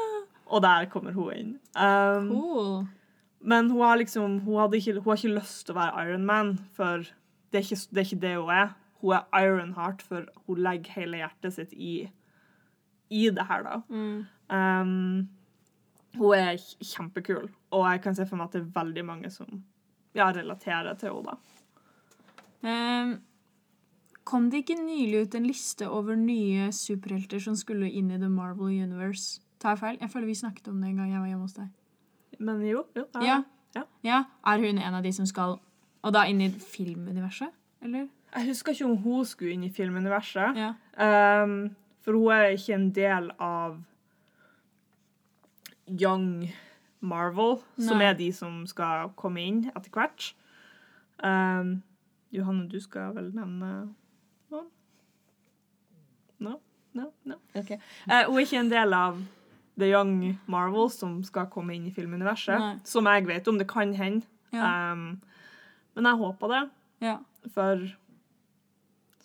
Og 0.51 0.61
der 0.63 0.85
kommer 0.91 1.11
hun 1.15 1.31
inn. 1.35 1.49
Um, 1.75 2.29
Cool. 2.31 2.87
men 3.41 3.69
hun 3.71 3.81
har 3.81 3.97
liksom 3.99 4.39
hun, 4.45 4.73
ikke, 4.75 4.93
hun 4.99 5.09
har 5.11 5.19
ikke 5.19 5.35
lyst 5.39 5.65
til 5.65 5.75
å 5.75 5.79
være 5.79 6.05
Iron 6.05 6.25
Man, 6.27 6.53
for 6.75 7.03
det 7.51 7.59
er, 7.59 7.65
ikke, 7.67 7.79
det 7.91 7.97
er 8.03 8.07
ikke 8.09 8.21
det 8.21 8.33
hun 8.37 8.51
er. 8.55 8.73
Hun 9.01 9.15
er 9.17 9.43
Ironheart, 9.43 10.01
for 10.05 10.27
hun 10.47 10.59
legger 10.63 10.91
hele 10.99 11.17
hjertet 11.23 11.55
sitt 11.55 11.71
i, 11.73 11.93
i 13.09 13.23
det 13.33 13.47
her, 13.49 13.63
da. 13.65 13.79
Um, 14.51 15.29
hun 16.19 16.35
er 16.37 16.59
kjempekul, 16.83 17.47
og 17.71 17.87
jeg 17.91 18.01
kan 18.03 18.15
se 18.15 18.27
for 18.27 18.39
meg 18.39 18.49
at 18.51 18.57
det 18.59 18.61
er 18.65 18.73
veldig 18.75 19.05
mange 19.07 19.31
som 19.33 19.63
ja, 20.18 20.32
relaterer 20.36 20.97
til 20.99 21.14
henne, 21.14 21.34
da. 21.34 21.38
Um, 22.62 23.14
kom 24.28 24.49
det 24.51 24.64
ikke 24.64 24.78
nylig 24.78 25.24
ut 25.26 25.36
en 25.36 25.47
liste 25.49 25.88
over 25.89 26.16
nye 26.16 26.70
superhelter 26.76 27.41
som 27.41 27.55
skulle 27.57 27.89
inn 27.89 28.12
i 28.12 28.20
The 28.22 28.30
Marvel 28.30 28.70
Universe? 28.70 29.41
Tar 29.62 29.76
jeg 29.76 29.82
feil? 29.82 29.97
Jeg 30.01 30.14
føler 30.14 30.30
vi 30.30 30.38
snakket 30.38 30.70
om 30.70 30.82
det 30.82 30.91
en 30.91 31.01
gang 31.01 31.12
jeg 31.14 31.22
var 31.22 31.32
hjemme 31.32 31.47
hos 31.47 31.57
deg. 31.57 31.68
Men 32.39 32.62
jo, 32.66 32.86
jo. 32.97 33.05
Ja. 33.22 33.41
Ja. 33.76 33.84
ja. 34.03 34.24
Er 34.45 34.64
hun 34.64 34.82
en 34.82 34.97
av 34.97 35.03
de 35.03 35.14
som 35.16 35.28
skal 35.30 35.59
Og 36.01 36.14
da 36.14 36.26
inn 36.28 36.41
i 36.41 36.49
filmuniverset? 36.49 37.53
Eller? 37.86 38.07
Jeg 38.34 38.47
husker 38.47 38.74
ikke 38.74 38.88
om 38.88 38.97
hun 39.03 39.26
skulle 39.26 39.53
inn 39.53 39.68
i 39.68 39.70
filmuniverset. 39.70 40.57
Ja. 40.57 40.72
Um, 41.43 41.76
for 42.01 42.18
hun 42.18 42.34
er 42.34 42.55
ikke 42.55 42.74
en 42.74 42.88
del 42.95 43.30
av 43.38 43.78
Young 45.86 46.49
Marvel, 47.01 47.57
som 47.81 48.01
er 48.01 48.13
de 48.13 48.27
som 48.33 48.61
skal 48.69 49.09
komme 49.17 49.41
inn 49.41 49.63
etter 49.75 49.89
hvert. 49.93 50.31
Um, 51.23 51.81
Johanne, 52.33 52.67
du 52.69 52.79
skal 52.81 53.13
vel 53.15 53.31
nevne 53.35 53.71
noen? 54.51 54.67
No? 56.41 56.55
No? 56.93 57.09
No? 57.25 57.35
Okay. 57.57 57.77
Uh, 58.05 58.25
hun 58.29 58.37
er 58.39 58.45
ikke 58.45 58.59
en 58.61 58.71
del 58.71 58.93
av 58.97 59.19
The 59.79 59.89
Young 59.91 60.39
Marvel, 60.51 60.89
som 60.93 61.19
skal 61.25 61.49
komme 61.53 61.75
inn 61.75 61.87
i 61.89 61.93
filmuniverset. 61.95 62.57
Nei. 62.59 62.75
Som 62.85 63.09
jeg 63.09 63.27
vet 63.29 63.47
om. 63.49 63.57
Det 63.61 63.67
kan 63.69 63.93
hende. 63.97 64.25
Ja. 64.53 64.91
Um, 64.93 65.21
men 65.95 66.05
jeg 66.09 66.21
håper 66.21 66.47
det. 66.55 66.63
ja. 67.07 67.17
For 67.55 67.87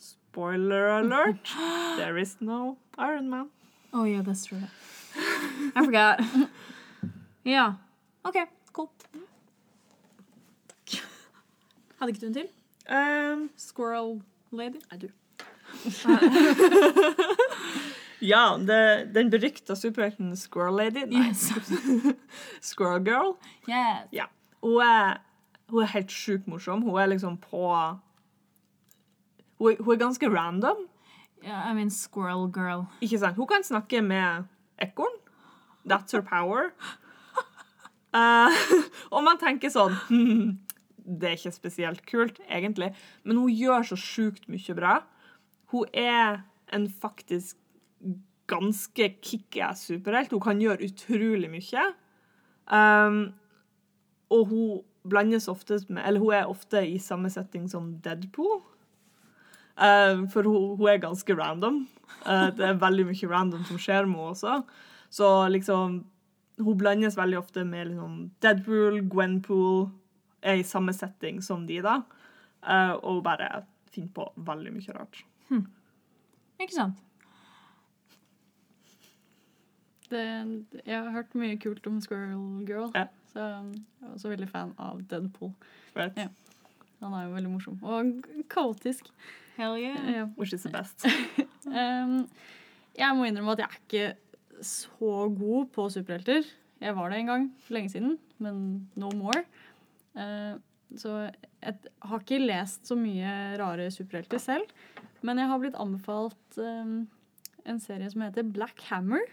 spoiler 0.00 0.86
alert, 0.88 1.50
there 1.98 2.16
is 2.16 2.36
no 2.40 2.78
Iron 2.98 3.28
Man. 3.28 3.50
Oh 3.92 4.04
yeah, 4.04 4.22
that's 4.22 4.44
true. 4.46 4.62
I 5.74 5.84
forgot. 5.84 6.20
ja. 7.47 7.66
OK, 8.26 8.36
cool. 8.74 8.88
Takk. 10.68 10.99
Hadde 12.01 12.11
ikke 12.12 12.20
du 12.20 12.26
en 12.26 12.34
til? 12.40 12.49
Um, 12.90 13.47
Squirrel 13.57 14.18
lady? 14.53 14.80
Nei, 14.90 14.99
du. 14.99 15.09
ja, 18.32 18.57
det, 18.59 19.14
den 19.14 19.30
berykta 19.30 19.74
superhelten 19.76 20.36
Squirrel 20.36 20.74
Lady. 20.76 21.05
Nei, 21.07 21.28
Yes. 21.28 21.53
Squirrel 22.70 23.05
Girl. 23.05 23.36
yes. 23.68 24.09
Ja. 24.12 24.24
Hun 24.62 24.80
er, 24.82 25.16
hun 25.70 25.82
er 25.82 25.86
helt 25.94 26.11
sjukt 26.12 26.47
morsom. 26.51 26.82
Hun 26.82 26.99
er 27.01 27.07
liksom 27.14 27.36
på 27.38 27.62
hun 29.59 29.72
er, 29.72 29.82
hun 29.82 29.94
er 29.94 29.99
ganske 30.05 30.28
random. 30.30 30.86
Yeah, 31.44 31.70
I 31.70 31.74
mean 31.74 31.90
squirrel 31.90 32.49
girl. 32.51 32.86
Ikke 33.01 33.18
sant? 33.18 33.36
Hun 33.36 33.47
kan 33.47 33.62
snakke 33.64 34.03
med 34.03 34.44
ekorn. 34.82 35.14
That's 35.86 36.12
her 36.12 36.22
power. 36.22 36.70
Eh, 38.16 38.64
og 39.14 39.24
man 39.26 39.40
tenker 39.40 39.72
sånn 39.72 39.96
hmm, 40.08 40.56
Det 41.20 41.28
er 41.28 41.36
ikke 41.36 41.54
spesielt 41.54 42.02
kult, 42.08 42.40
egentlig. 42.50 42.90
Men 43.22 43.38
hun 43.38 43.52
gjør 43.52 43.84
så 43.92 43.98
sjukt 44.00 44.48
mye 44.50 44.74
bra. 44.74 44.96
Hun 45.70 45.86
er 45.94 46.40
en 46.74 46.88
faktisk 46.90 47.54
ganske 48.50 49.06
kickass 49.22 49.84
superhelt. 49.86 50.34
Hun 50.34 50.42
kan 50.42 50.62
gjøre 50.62 50.88
utrolig 50.88 51.50
mye. 51.52 51.84
Um, 52.66 53.20
og 54.34 54.50
hun 54.50 54.80
blandes 55.06 55.46
oftest 55.46 55.86
med 55.86 56.02
Eller 56.02 56.18
hun 56.18 56.34
er 56.34 56.48
ofte 56.50 56.80
i 56.82 56.98
samme 56.98 57.30
setting 57.30 57.70
som 57.70 57.92
Deadpool. 58.02 58.58
Uh, 59.78 60.26
for 60.32 60.42
hun, 60.42 60.74
hun 60.74 60.90
er 60.90 60.98
ganske 61.06 61.38
random. 61.38 61.84
Uh, 62.26 62.50
det 62.50 62.66
er 62.66 62.82
veldig 62.82 63.06
mye 63.12 63.30
random 63.30 63.62
som 63.70 63.78
skjer 63.78 64.10
med 64.10 64.18
henne 64.18 64.34
også. 64.34 64.58
Så 65.10 65.30
liksom 65.54 66.00
Hun 66.59 66.78
blandes 66.80 67.16
veldig 67.18 67.38
ofte 67.38 67.64
med 67.68 67.90
liksom 67.90 68.30
Deadpool, 68.40 69.02
Gwenpool 69.12 69.90
Er 70.42 70.61
i 70.61 70.62
samme 70.64 70.92
setting 70.96 71.42
som 71.42 71.66
de, 71.66 71.80
da. 71.84 71.98
Uh, 72.62 72.94
og 73.02 73.22
bare 73.26 73.64
finner 73.92 74.12
på 74.14 74.28
veldig 74.46 74.72
mye 74.76 74.94
rart. 74.94 75.22
Ikke 76.61 76.72
sant? 76.72 77.00
Det, 80.11 80.22
jeg 80.86 80.96
har 81.02 81.11
hørt 81.11 81.34
mye 81.34 81.57
kult 81.59 81.86
om 81.90 81.96
Squirrel 82.00 82.62
Girl, 82.68 82.90
Ja. 82.94 83.07
så 83.32 83.40
jeg 83.42 83.80
er 84.02 84.12
også 84.12 84.28
veldig 84.30 84.48
fan 84.52 84.70
av 84.78 85.00
Deadpool. 85.11 85.50
Right? 85.96 86.16
Ja. 86.16 86.28
Han 87.02 87.12
er 87.14 87.24
jo 87.26 87.34
veldig 87.34 87.50
morsom. 87.50 87.80
Og 87.82 88.12
kaotisk. 88.48 89.11
Hell 89.57 89.76
yeah. 89.80 89.98
Ja. 90.12 90.24
Which 90.38 90.52
is 90.54 90.62
the 90.62 90.70
best. 90.72 91.07
Um, 91.66 92.28
jeg 92.94 93.16
må 93.18 93.24
innrømme 93.26 93.57
at 93.57 93.59
jeg 93.59 93.66
er 93.66 93.80
ikke 93.80 94.02
så 94.64 95.26
god 95.32 95.70
på 95.74 95.88
superhelter. 95.92 96.46
Jeg 96.82 96.96
var 96.96 97.11
det 97.11 97.20
en 97.20 97.30
gang 97.32 97.46
for 97.64 97.76
lenge 97.76 97.92
siden, 97.94 98.16
men 98.42 98.88
no 98.98 99.11
more. 99.16 99.44
Uh, 100.16 100.59
så 100.96 101.14
jeg 101.26 101.78
har 102.07 102.22
ikke 102.22 102.42
lest 102.44 102.86
så 102.88 102.96
mye 102.98 103.57
rare 103.61 103.88
superhelter 103.90 104.40
selv. 104.42 104.68
Men 105.26 105.40
jeg 105.40 105.50
har 105.50 105.62
blitt 105.62 105.78
anbefalt 105.80 106.61
um, 106.61 107.07
en 107.66 107.80
serie 107.82 108.11
som 108.12 108.22
heter 108.22 108.46
Black 108.46 108.84
Hammer. 108.90 109.24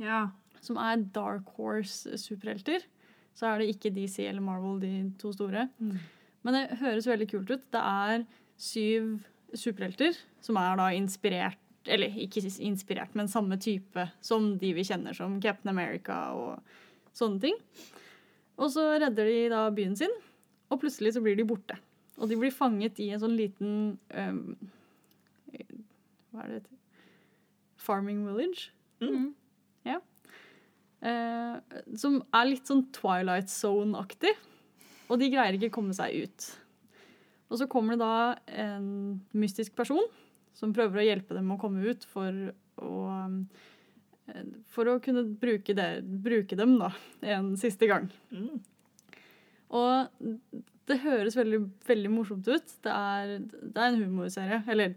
Ja. 0.00 0.26
Som 0.64 0.80
er 0.80 1.04
Dark 1.14 1.52
Horse-superhelter. 1.58 2.86
Så 3.34 3.46
er 3.46 3.60
det 3.60 3.74
ikke 3.74 3.92
DC 3.94 4.24
eller 4.24 4.42
Marvel, 4.42 4.80
de 4.82 5.12
to 5.20 5.32
store. 5.34 5.68
Men 6.44 6.56
det 6.56 6.78
høres 6.80 7.08
veldig 7.08 7.28
kult 7.30 7.50
ut. 7.50 7.64
Det 7.74 7.82
er 7.82 8.24
syv 8.60 9.18
superhelter 9.54 10.16
som 10.42 10.58
er 10.58 10.78
da 10.78 10.88
inspirert 10.94 11.60
Eller 11.84 12.14
ikke 12.24 12.42
inspirert, 12.64 13.12
men 13.18 13.28
samme 13.28 13.58
type 13.60 14.06
som 14.24 14.54
de 14.60 14.72
vi 14.76 14.84
kjenner 14.86 15.16
som 15.16 15.36
Captain 15.42 15.72
America 15.72 16.16
og 16.32 17.16
sånne 17.16 17.42
ting. 17.42 17.58
Og 18.56 18.70
så 18.72 18.86
redder 19.02 19.28
de 19.28 19.50
da 19.52 19.66
byen 19.74 19.96
sin, 19.98 20.12
og 20.70 20.80
plutselig 20.80 21.14
så 21.14 21.22
blir 21.24 21.36
de 21.36 21.46
borte. 21.46 21.76
Og 22.16 22.30
de 22.30 22.38
blir 22.38 22.54
fanget 22.54 23.00
i 23.02 23.10
en 23.12 23.20
sånn 23.22 23.34
liten 23.36 23.96
um, 24.14 24.42
Hva 26.30 26.44
er 26.44 26.48
det 26.48 26.54
det 26.54 26.60
heter? 26.60 26.80
Farming 27.84 28.22
village. 28.24 28.70
Mm. 29.02 29.32
Ja. 29.84 29.98
Eh, 31.04 31.80
som 32.00 32.22
er 32.32 32.48
litt 32.48 32.70
sånn 32.70 32.86
Twilight 32.96 33.50
Zone-aktig. 33.52 34.32
Og 35.12 35.20
de 35.20 35.28
greier 35.34 35.58
ikke 35.58 35.68
å 35.68 35.76
komme 35.82 35.96
seg 35.96 36.24
ut. 36.24 36.46
Og 37.52 37.60
så 37.60 37.68
kommer 37.70 37.98
det 37.98 38.06
da 38.06 38.62
en 38.64 38.86
mystisk 39.36 39.74
person 39.76 40.06
som 40.54 40.74
prøver 40.74 41.00
å 41.00 41.06
hjelpe 41.08 41.36
dem 41.36 41.50
å 41.52 41.58
komme 41.60 41.84
ut 41.86 42.06
for 42.08 42.30
å 42.82 43.00
eh, 44.30 44.52
For 44.72 44.88
å 44.88 45.00
kunne 45.04 45.26
bruke, 45.40 45.74
det, 45.76 45.88
bruke 46.02 46.56
dem 46.56 46.78
da, 46.80 46.92
en 47.34 47.54
siste 47.60 47.88
gang. 47.90 48.08
Mm. 48.32 48.62
Og 49.74 50.24
det 50.88 51.00
høres 51.02 51.36
veldig, 51.36 51.60
veldig 51.88 52.12
morsomt 52.12 52.48
ut. 52.48 52.76
Det 52.84 52.92
er, 52.92 53.36
det 53.44 53.74
er 53.74 53.90
en 53.90 54.00
humorserie. 54.00 54.62
Eller 54.70 54.94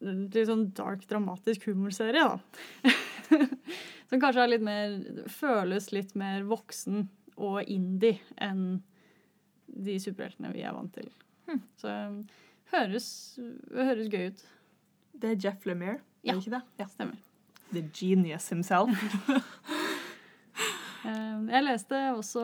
litt 0.00 0.48
sånn 0.48 0.68
dark, 0.76 1.04
dramatisk 1.10 1.68
humorserie, 1.70 2.24
da. 2.24 2.92
Som 4.08 4.20
kanskje 4.22 4.44
er 4.44 4.52
litt 4.54 4.64
mer 4.64 4.94
Føles 5.28 5.90
litt 5.92 6.14
mer 6.16 6.46
voksen 6.48 7.08
og 7.38 7.70
indie 7.70 8.18
enn 8.42 8.80
de 9.68 9.98
superheltene 10.00 10.50
vi 10.54 10.64
er 10.64 10.74
vant 10.74 10.94
til. 10.94 11.10
Så 11.78 11.90
um, 11.92 12.22
høres, 12.72 13.08
høres 13.74 14.08
gøy 14.10 14.30
ut. 14.32 14.40
Det 15.18 15.30
er 15.32 15.40
Jeff 15.48 15.64
Lemire, 15.66 15.98
Ja. 16.24 16.32
er 16.32 16.38
det 16.38 16.46
ikke 16.46 16.56
det? 16.56 16.62
Ja. 16.78 16.86
Stemmer. 16.86 17.16
The 17.72 17.82
genius 17.94 18.48
himself. 18.48 18.90
Eh, 21.06 21.36
Jeg 21.48 21.62
leste 21.64 21.98
også 22.16 22.42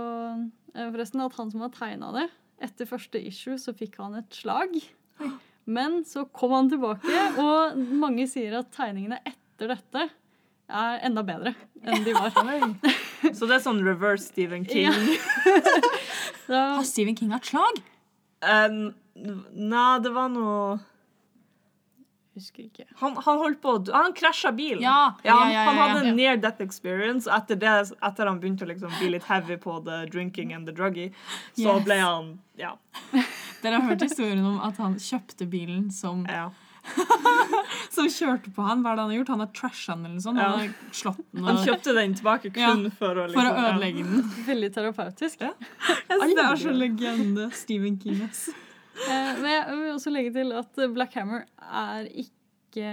eh, 0.74 0.86
forresten 0.94 1.20
at 1.24 1.34
han 1.38 1.50
som 1.50 1.64
har 1.64 1.72
tegna 1.74 2.12
det, 2.14 2.28
etter 2.62 2.86
første 2.88 3.18
issue 3.26 3.56
så 3.60 3.74
fikk 3.76 3.98
han 4.00 4.14
et 4.20 4.30
slag. 4.36 4.76
Men 5.66 6.02
så 6.06 6.22
kom 6.32 6.52
han 6.54 6.68
tilbake, 6.70 7.16
og 7.40 7.74
mange 7.98 8.28
sier 8.30 8.54
at 8.60 8.70
tegningene 8.72 9.18
etter 9.26 9.72
dette 9.74 10.04
er 10.70 11.02
enda 11.04 11.24
bedre 11.26 11.52
enn 11.84 12.04
de 12.06 12.14
var. 12.16 12.30
Så 13.34 13.48
det 13.50 13.58
er 13.58 13.64
sånn 13.66 13.82
reverse 13.84 14.30
Stephen 14.30 14.64
King. 14.68 14.92
Har 16.48 16.84
Stephen 16.88 17.16
King 17.18 17.34
hatt 17.34 17.50
slag? 17.50 17.82
Um, 18.44 18.92
Nei, 19.16 19.98
det 20.04 20.10
var 20.14 20.30
noe 20.32 20.78
Husker 22.34 22.64
ikke. 22.64 22.84
Han, 22.98 23.14
han 23.22 23.38
holdt 23.38 23.60
på 23.62 23.76
å 23.76 23.78
dø. 23.86 23.92
Han 23.94 24.14
krasja 24.16 24.50
bilen. 24.56 24.82
Ja, 24.82 25.14
ja, 25.22 25.36
ja, 25.36 25.50
ja, 25.52 25.60
Han 25.68 25.76
hadde 25.78 26.08
en 26.08 26.16
near 26.18 26.36
death 26.42 26.62
experience, 26.64 27.28
og 27.30 27.36
etter 27.36 27.60
det, 27.62 27.74
etter 28.02 28.26
han 28.26 28.40
begynte 28.42 28.66
å 28.66 28.70
liksom 28.72 28.90
bli 28.98 29.12
litt 29.14 29.28
heavy 29.28 29.54
på 29.62 29.76
the 29.86 30.00
drinking 30.10 30.50
and 30.56 30.66
the 30.66 30.74
druggy, 30.74 31.12
så 31.54 31.76
Yes. 31.76 31.84
ble 31.86 32.00
han 32.02 32.32
Ja. 32.58 32.72
Dere 33.62 33.78
har 33.78 33.86
hørt 33.88 34.02
historien 34.02 34.44
om 34.44 34.58
at 34.66 34.76
han 34.82 34.98
kjøpte 34.98 35.46
bilen 35.50 35.86
som, 35.94 36.26
ja. 36.28 36.50
som 37.94 38.10
kjørte 38.10 38.50
på 38.54 38.66
han. 38.66 38.82
Hva 38.84 38.92
er 38.92 38.98
det 38.98 39.04
han 39.06 39.12
har 39.14 39.18
gjort? 39.20 39.32
Han 39.34 39.42
har 39.44 39.52
trasha 39.56 39.94
den 39.94 40.04
eller 40.04 40.18
noe 40.18 40.26
sånt. 40.26 40.42
Ja. 40.42 40.50
Han 40.50 41.24
den 41.32 41.48
Han 41.48 41.62
kjøpte 41.64 41.94
den 41.96 42.18
tilbake 42.18 42.50
kun 42.54 42.62
Ja, 42.66 42.74
for 42.98 43.14
å 43.14 43.24
for 43.24 43.24
å 43.24 43.30
liksom, 43.30 43.46
ja. 43.46 43.70
ødelegge 43.70 44.04
den. 44.10 44.28
Veldig 44.50 44.70
terapeutisk. 44.74 45.46
Ja. 45.46 45.54
Det 46.10 46.44
er 46.44 46.60
så 46.66 46.74
legende. 46.76 47.48
Stephen 47.54 47.98
King. 48.02 48.20
Eh, 48.94 49.30
men 49.40 49.50
jeg 49.50 49.76
vil 49.80 49.92
også 49.94 50.12
legge 50.14 50.32
til 50.36 50.54
at 50.54 50.80
Black 50.94 51.16
Hammer 51.18 51.46
er 51.58 52.06
ikke 52.10 52.88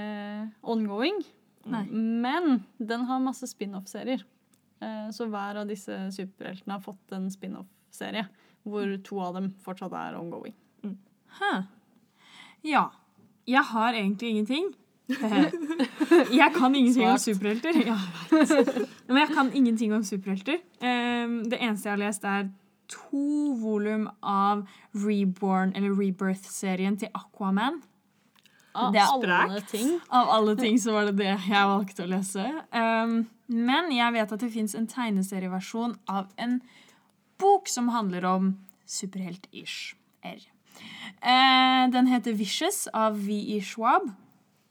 ongoing. 0.64 1.22
Nei. 1.70 1.84
Men 1.92 2.64
den 2.82 3.06
har 3.10 3.22
masse 3.22 3.48
spin-off-serier. 3.52 4.24
Eh, 4.82 5.10
så 5.14 5.28
hver 5.30 5.62
av 5.62 5.70
disse 5.70 5.94
superheltene 6.16 6.78
har 6.78 6.84
fått 6.84 7.14
en 7.18 7.30
spin-off-serie. 7.34 8.26
Hvor 8.66 8.96
to 9.06 9.20
av 9.22 9.38
dem 9.38 9.52
fortsatt 9.66 9.94
er 9.98 10.18
ongoing. 10.20 10.56
Hæ. 11.40 11.52
Ja. 12.68 12.88
Jeg 13.50 13.64
har 13.72 13.94
egentlig 13.98 14.30
ingenting. 14.36 14.72
Jeg 16.32 16.54
kan 16.56 16.76
ingenting 16.76 17.08
om 17.10 17.18
superhelter. 17.20 17.78
Ja. 17.86 17.98
Men 19.08 19.18
jeg 19.18 19.30
kan 19.36 19.50
ingenting 19.54 19.94
om 19.96 20.04
superhelter. 20.08 20.62
Ehm, 20.80 21.42
Det 21.50 21.60
eneste 21.60 21.90
jeg 21.90 21.98
har 21.98 22.00
lest, 22.00 22.24
er 22.24 22.50
to 22.92 23.54
volum 23.62 24.10
av 24.22 24.66
Reborn, 24.94 25.74
eller 25.76 25.96
Rebirth-serien 25.96 27.00
til 27.00 27.12
Aquaman. 27.18 27.82
Av 28.74 28.96
alle 28.96 29.62
ting. 29.68 29.98
Av 30.10 30.30
alle 30.32 30.56
ting 30.56 30.78
så 30.80 30.94
var 30.96 31.10
det 31.10 31.18
det 31.20 31.34
jeg 31.34 31.72
valgte 31.74 32.06
å 32.06 32.12
lese. 32.12 32.46
Um, 32.72 33.26
men 33.52 33.92
jeg 33.92 34.16
vet 34.16 34.32
at 34.32 34.44
det 34.44 34.52
fins 34.54 34.76
en 34.80 34.88
tegneserieversjon 34.88 35.98
av 36.12 36.30
en 36.40 36.62
bok 37.42 37.68
som 37.68 37.92
handler 37.92 38.28
om 38.30 38.54
superhelt-ish. 38.88 39.98
R. 40.24 40.40
Uh, 41.20 41.92
den 41.92 42.08
heter 42.08 42.38
Vicious 42.38 42.86
av 42.96 43.20
V.E. 43.20 43.60
Schwab. 43.66 44.08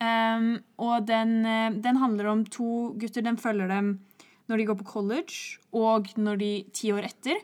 Um, 0.00 0.54
og 0.80 1.04
den, 1.10 1.44
eh, 1.44 1.74
den 1.76 1.98
handler 2.00 2.30
om 2.30 2.46
to 2.48 2.94
gutter. 2.96 3.20
Den 3.20 3.36
følger 3.36 3.68
dem 3.68 3.98
når 4.48 4.56
de 4.56 4.66
går 4.70 4.78
på 4.80 4.88
college, 4.88 5.60
og 5.76 6.08
når 6.16 6.40
de 6.40 6.52
ti 6.72 6.88
år 6.94 7.04
etter. 7.10 7.42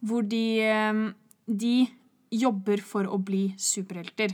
Hvor 0.00 0.22
de, 0.28 0.60
ehm, 0.64 1.14
de 1.46 1.88
jobber 2.32 2.80
for 2.80 3.04
å 3.04 3.18
bli 3.18 3.54
superhelter. 3.58 4.32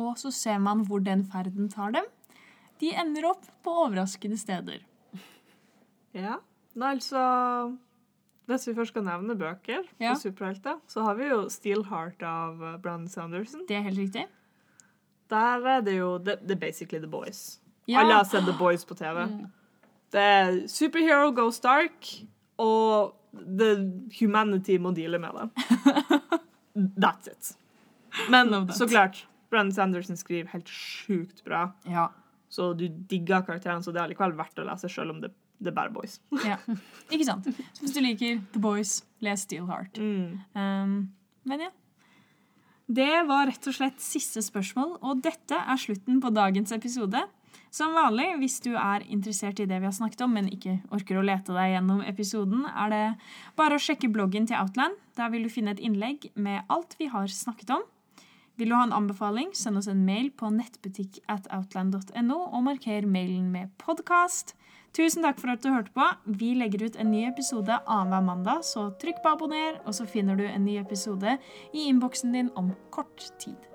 Og 0.00 0.16
så 0.20 0.30
ser 0.32 0.58
man 0.62 0.84
hvor 0.88 1.02
den 1.04 1.24
ferden 1.28 1.68
tar 1.72 1.92
dem. 1.96 2.06
De 2.80 2.92
ender 2.96 3.26
opp 3.28 3.44
på 3.64 3.74
overraskende 3.84 4.38
steder. 4.40 4.80
Ja. 6.16 6.38
Nei, 6.74 6.94
altså 6.96 7.76
Hvis 8.50 8.64
vi 8.66 8.74
først 8.74 8.90
skal 8.94 9.04
nevne 9.06 9.36
bøker 9.38 9.84
Ja. 10.00 10.14
på 10.14 10.20
superhelter, 10.24 10.80
så 10.88 11.04
har 11.04 11.14
vi 11.14 11.28
jo 11.28 11.48
Steelheart 11.48 12.22
av 12.22 12.62
uh, 12.62 12.76
Brandon 12.78 13.08
Sanderson. 13.08 13.62
Det 13.68 13.76
er 13.76 13.82
helt 13.82 13.98
riktig. 13.98 14.24
Der 15.30 15.66
er 15.66 15.80
det 15.80 15.98
jo 15.98 16.18
Det, 16.18 16.38
er 16.50 16.56
basically 16.56 16.98
The 16.98 17.06
Boys. 17.10 17.60
Ja. 17.86 18.00
Alle 18.00 18.14
har 18.14 18.24
sett 18.24 18.44
The 18.46 18.56
Boys 18.58 18.84
på 18.84 18.94
TV. 18.94 19.28
Det 20.10 20.20
er 20.20 20.66
superhero 20.66 21.30
goes 21.30 21.60
dark, 21.60 22.26
og 22.60 23.16
the 23.32 23.72
humanity 24.18 24.76
må 24.82 24.92
deale 24.96 25.20
med 25.22 25.36
det. 25.38 26.20
That's 27.02 27.30
it. 27.30 27.52
Men 28.30 28.50
that. 28.52 28.74
så 28.76 28.88
klart, 28.90 29.24
Brenn 29.50 29.72
Sanderson 29.74 30.18
skriver 30.18 30.50
helt 30.54 30.68
sjukt 30.70 31.44
bra, 31.46 31.70
Ja. 31.86 32.08
så 32.50 32.72
du 32.74 32.88
digger 32.88 33.44
karakterene, 33.46 33.82
så 33.82 33.94
det 33.94 34.02
er 34.02 34.10
likevel 34.12 34.34
verdt 34.38 34.58
å 34.62 34.66
lese, 34.66 34.90
selv 34.90 35.14
om 35.14 35.20
det, 35.22 35.32
det 35.60 35.70
er 35.72 35.76
bare 35.76 35.92
Boys. 35.94 36.18
ja. 36.46 36.58
Ikke 37.10 37.26
sant? 37.28 37.46
Så 37.74 37.84
hvis 37.84 37.94
du 37.96 38.00
liker 38.04 38.40
The 38.54 38.62
Boys, 38.62 39.00
les 39.24 39.46
Steelheart. 39.46 39.98
Mm. 39.98 40.40
Um, 40.54 40.96
men 41.50 41.66
ja. 41.66 41.70
Det 42.90 43.12
var 43.28 43.46
rett 43.46 43.68
og 43.70 43.76
slett 43.76 44.00
siste 44.02 44.42
spørsmål, 44.42 44.96
og 45.06 45.20
dette 45.22 45.54
er 45.54 45.78
slutten 45.78 46.18
på 46.22 46.32
dagens 46.34 46.72
episode. 46.74 47.20
Som 47.70 47.94
vanlig, 47.94 48.26
hvis 48.40 48.58
du 48.64 48.72
er 48.74 49.04
interessert 49.06 49.60
i 49.62 49.66
det 49.70 49.76
vi 49.78 49.86
har 49.86 49.94
snakket 49.94 50.24
om, 50.26 50.32
men 50.34 50.48
ikke 50.50 50.80
orker 50.90 51.20
å 51.20 51.22
lete 51.22 51.54
deg 51.54 51.76
gjennom 51.76 52.00
episoden, 52.02 52.64
er 52.66 52.90
det 52.90 53.04
bare 53.58 53.78
å 53.78 53.82
sjekke 53.82 54.10
bloggen 54.10 54.48
til 54.50 54.58
Outland. 54.58 54.98
Der 55.14 55.30
vil 55.30 55.46
du 55.46 55.52
finne 55.54 55.76
et 55.76 55.82
innlegg 55.82 56.32
med 56.34 56.66
alt 56.66 56.98
vi 56.98 57.06
har 57.12 57.30
snakket 57.30 57.70
om. 57.78 57.86
Vil 58.58 58.72
du 58.72 58.74
ha 58.74 58.82
en 58.84 58.96
anbefaling, 58.96 59.54
send 59.54 59.78
oss 59.78 59.88
en 59.88 60.02
mail 60.04 60.32
på 60.34 60.50
nettbutikk 60.50 61.22
at 61.30 61.46
outland.no, 61.54 62.40
og 62.50 62.66
marker 62.66 63.06
mailen 63.06 63.48
med 63.54 63.70
podkast. 63.78 64.56
Tusen 64.90 65.22
takk 65.22 65.38
for 65.38 65.54
at 65.54 65.62
du 65.62 65.70
hørte 65.70 65.94
på. 65.94 66.10
Vi 66.42 66.56
legger 66.58 66.88
ut 66.90 66.98
en 66.98 67.14
ny 67.14 67.22
episode 67.30 67.78
annenhver 67.86 68.26
mandag, 68.26 68.66
så 68.66 68.90
trykk 68.98 69.22
på 69.22 69.36
abonner, 69.38 69.78
og 69.86 69.94
så 69.94 70.10
finner 70.10 70.34
du 70.34 70.48
en 70.50 70.66
ny 70.66 70.80
episode 70.82 71.38
i 71.70 71.86
innboksen 71.86 72.34
din 72.34 72.50
om 72.58 72.74
kort 72.90 73.30
tid. 73.38 73.69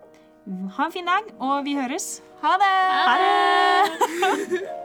Ha 0.46 0.86
en 0.86 0.92
fin 0.94 1.06
dag, 1.06 1.30
og 1.40 1.66
vi 1.66 1.74
høres. 1.76 2.22
Ha 2.42 2.56
det! 2.62 2.74
Ha 3.10 3.16
det! 3.22 4.62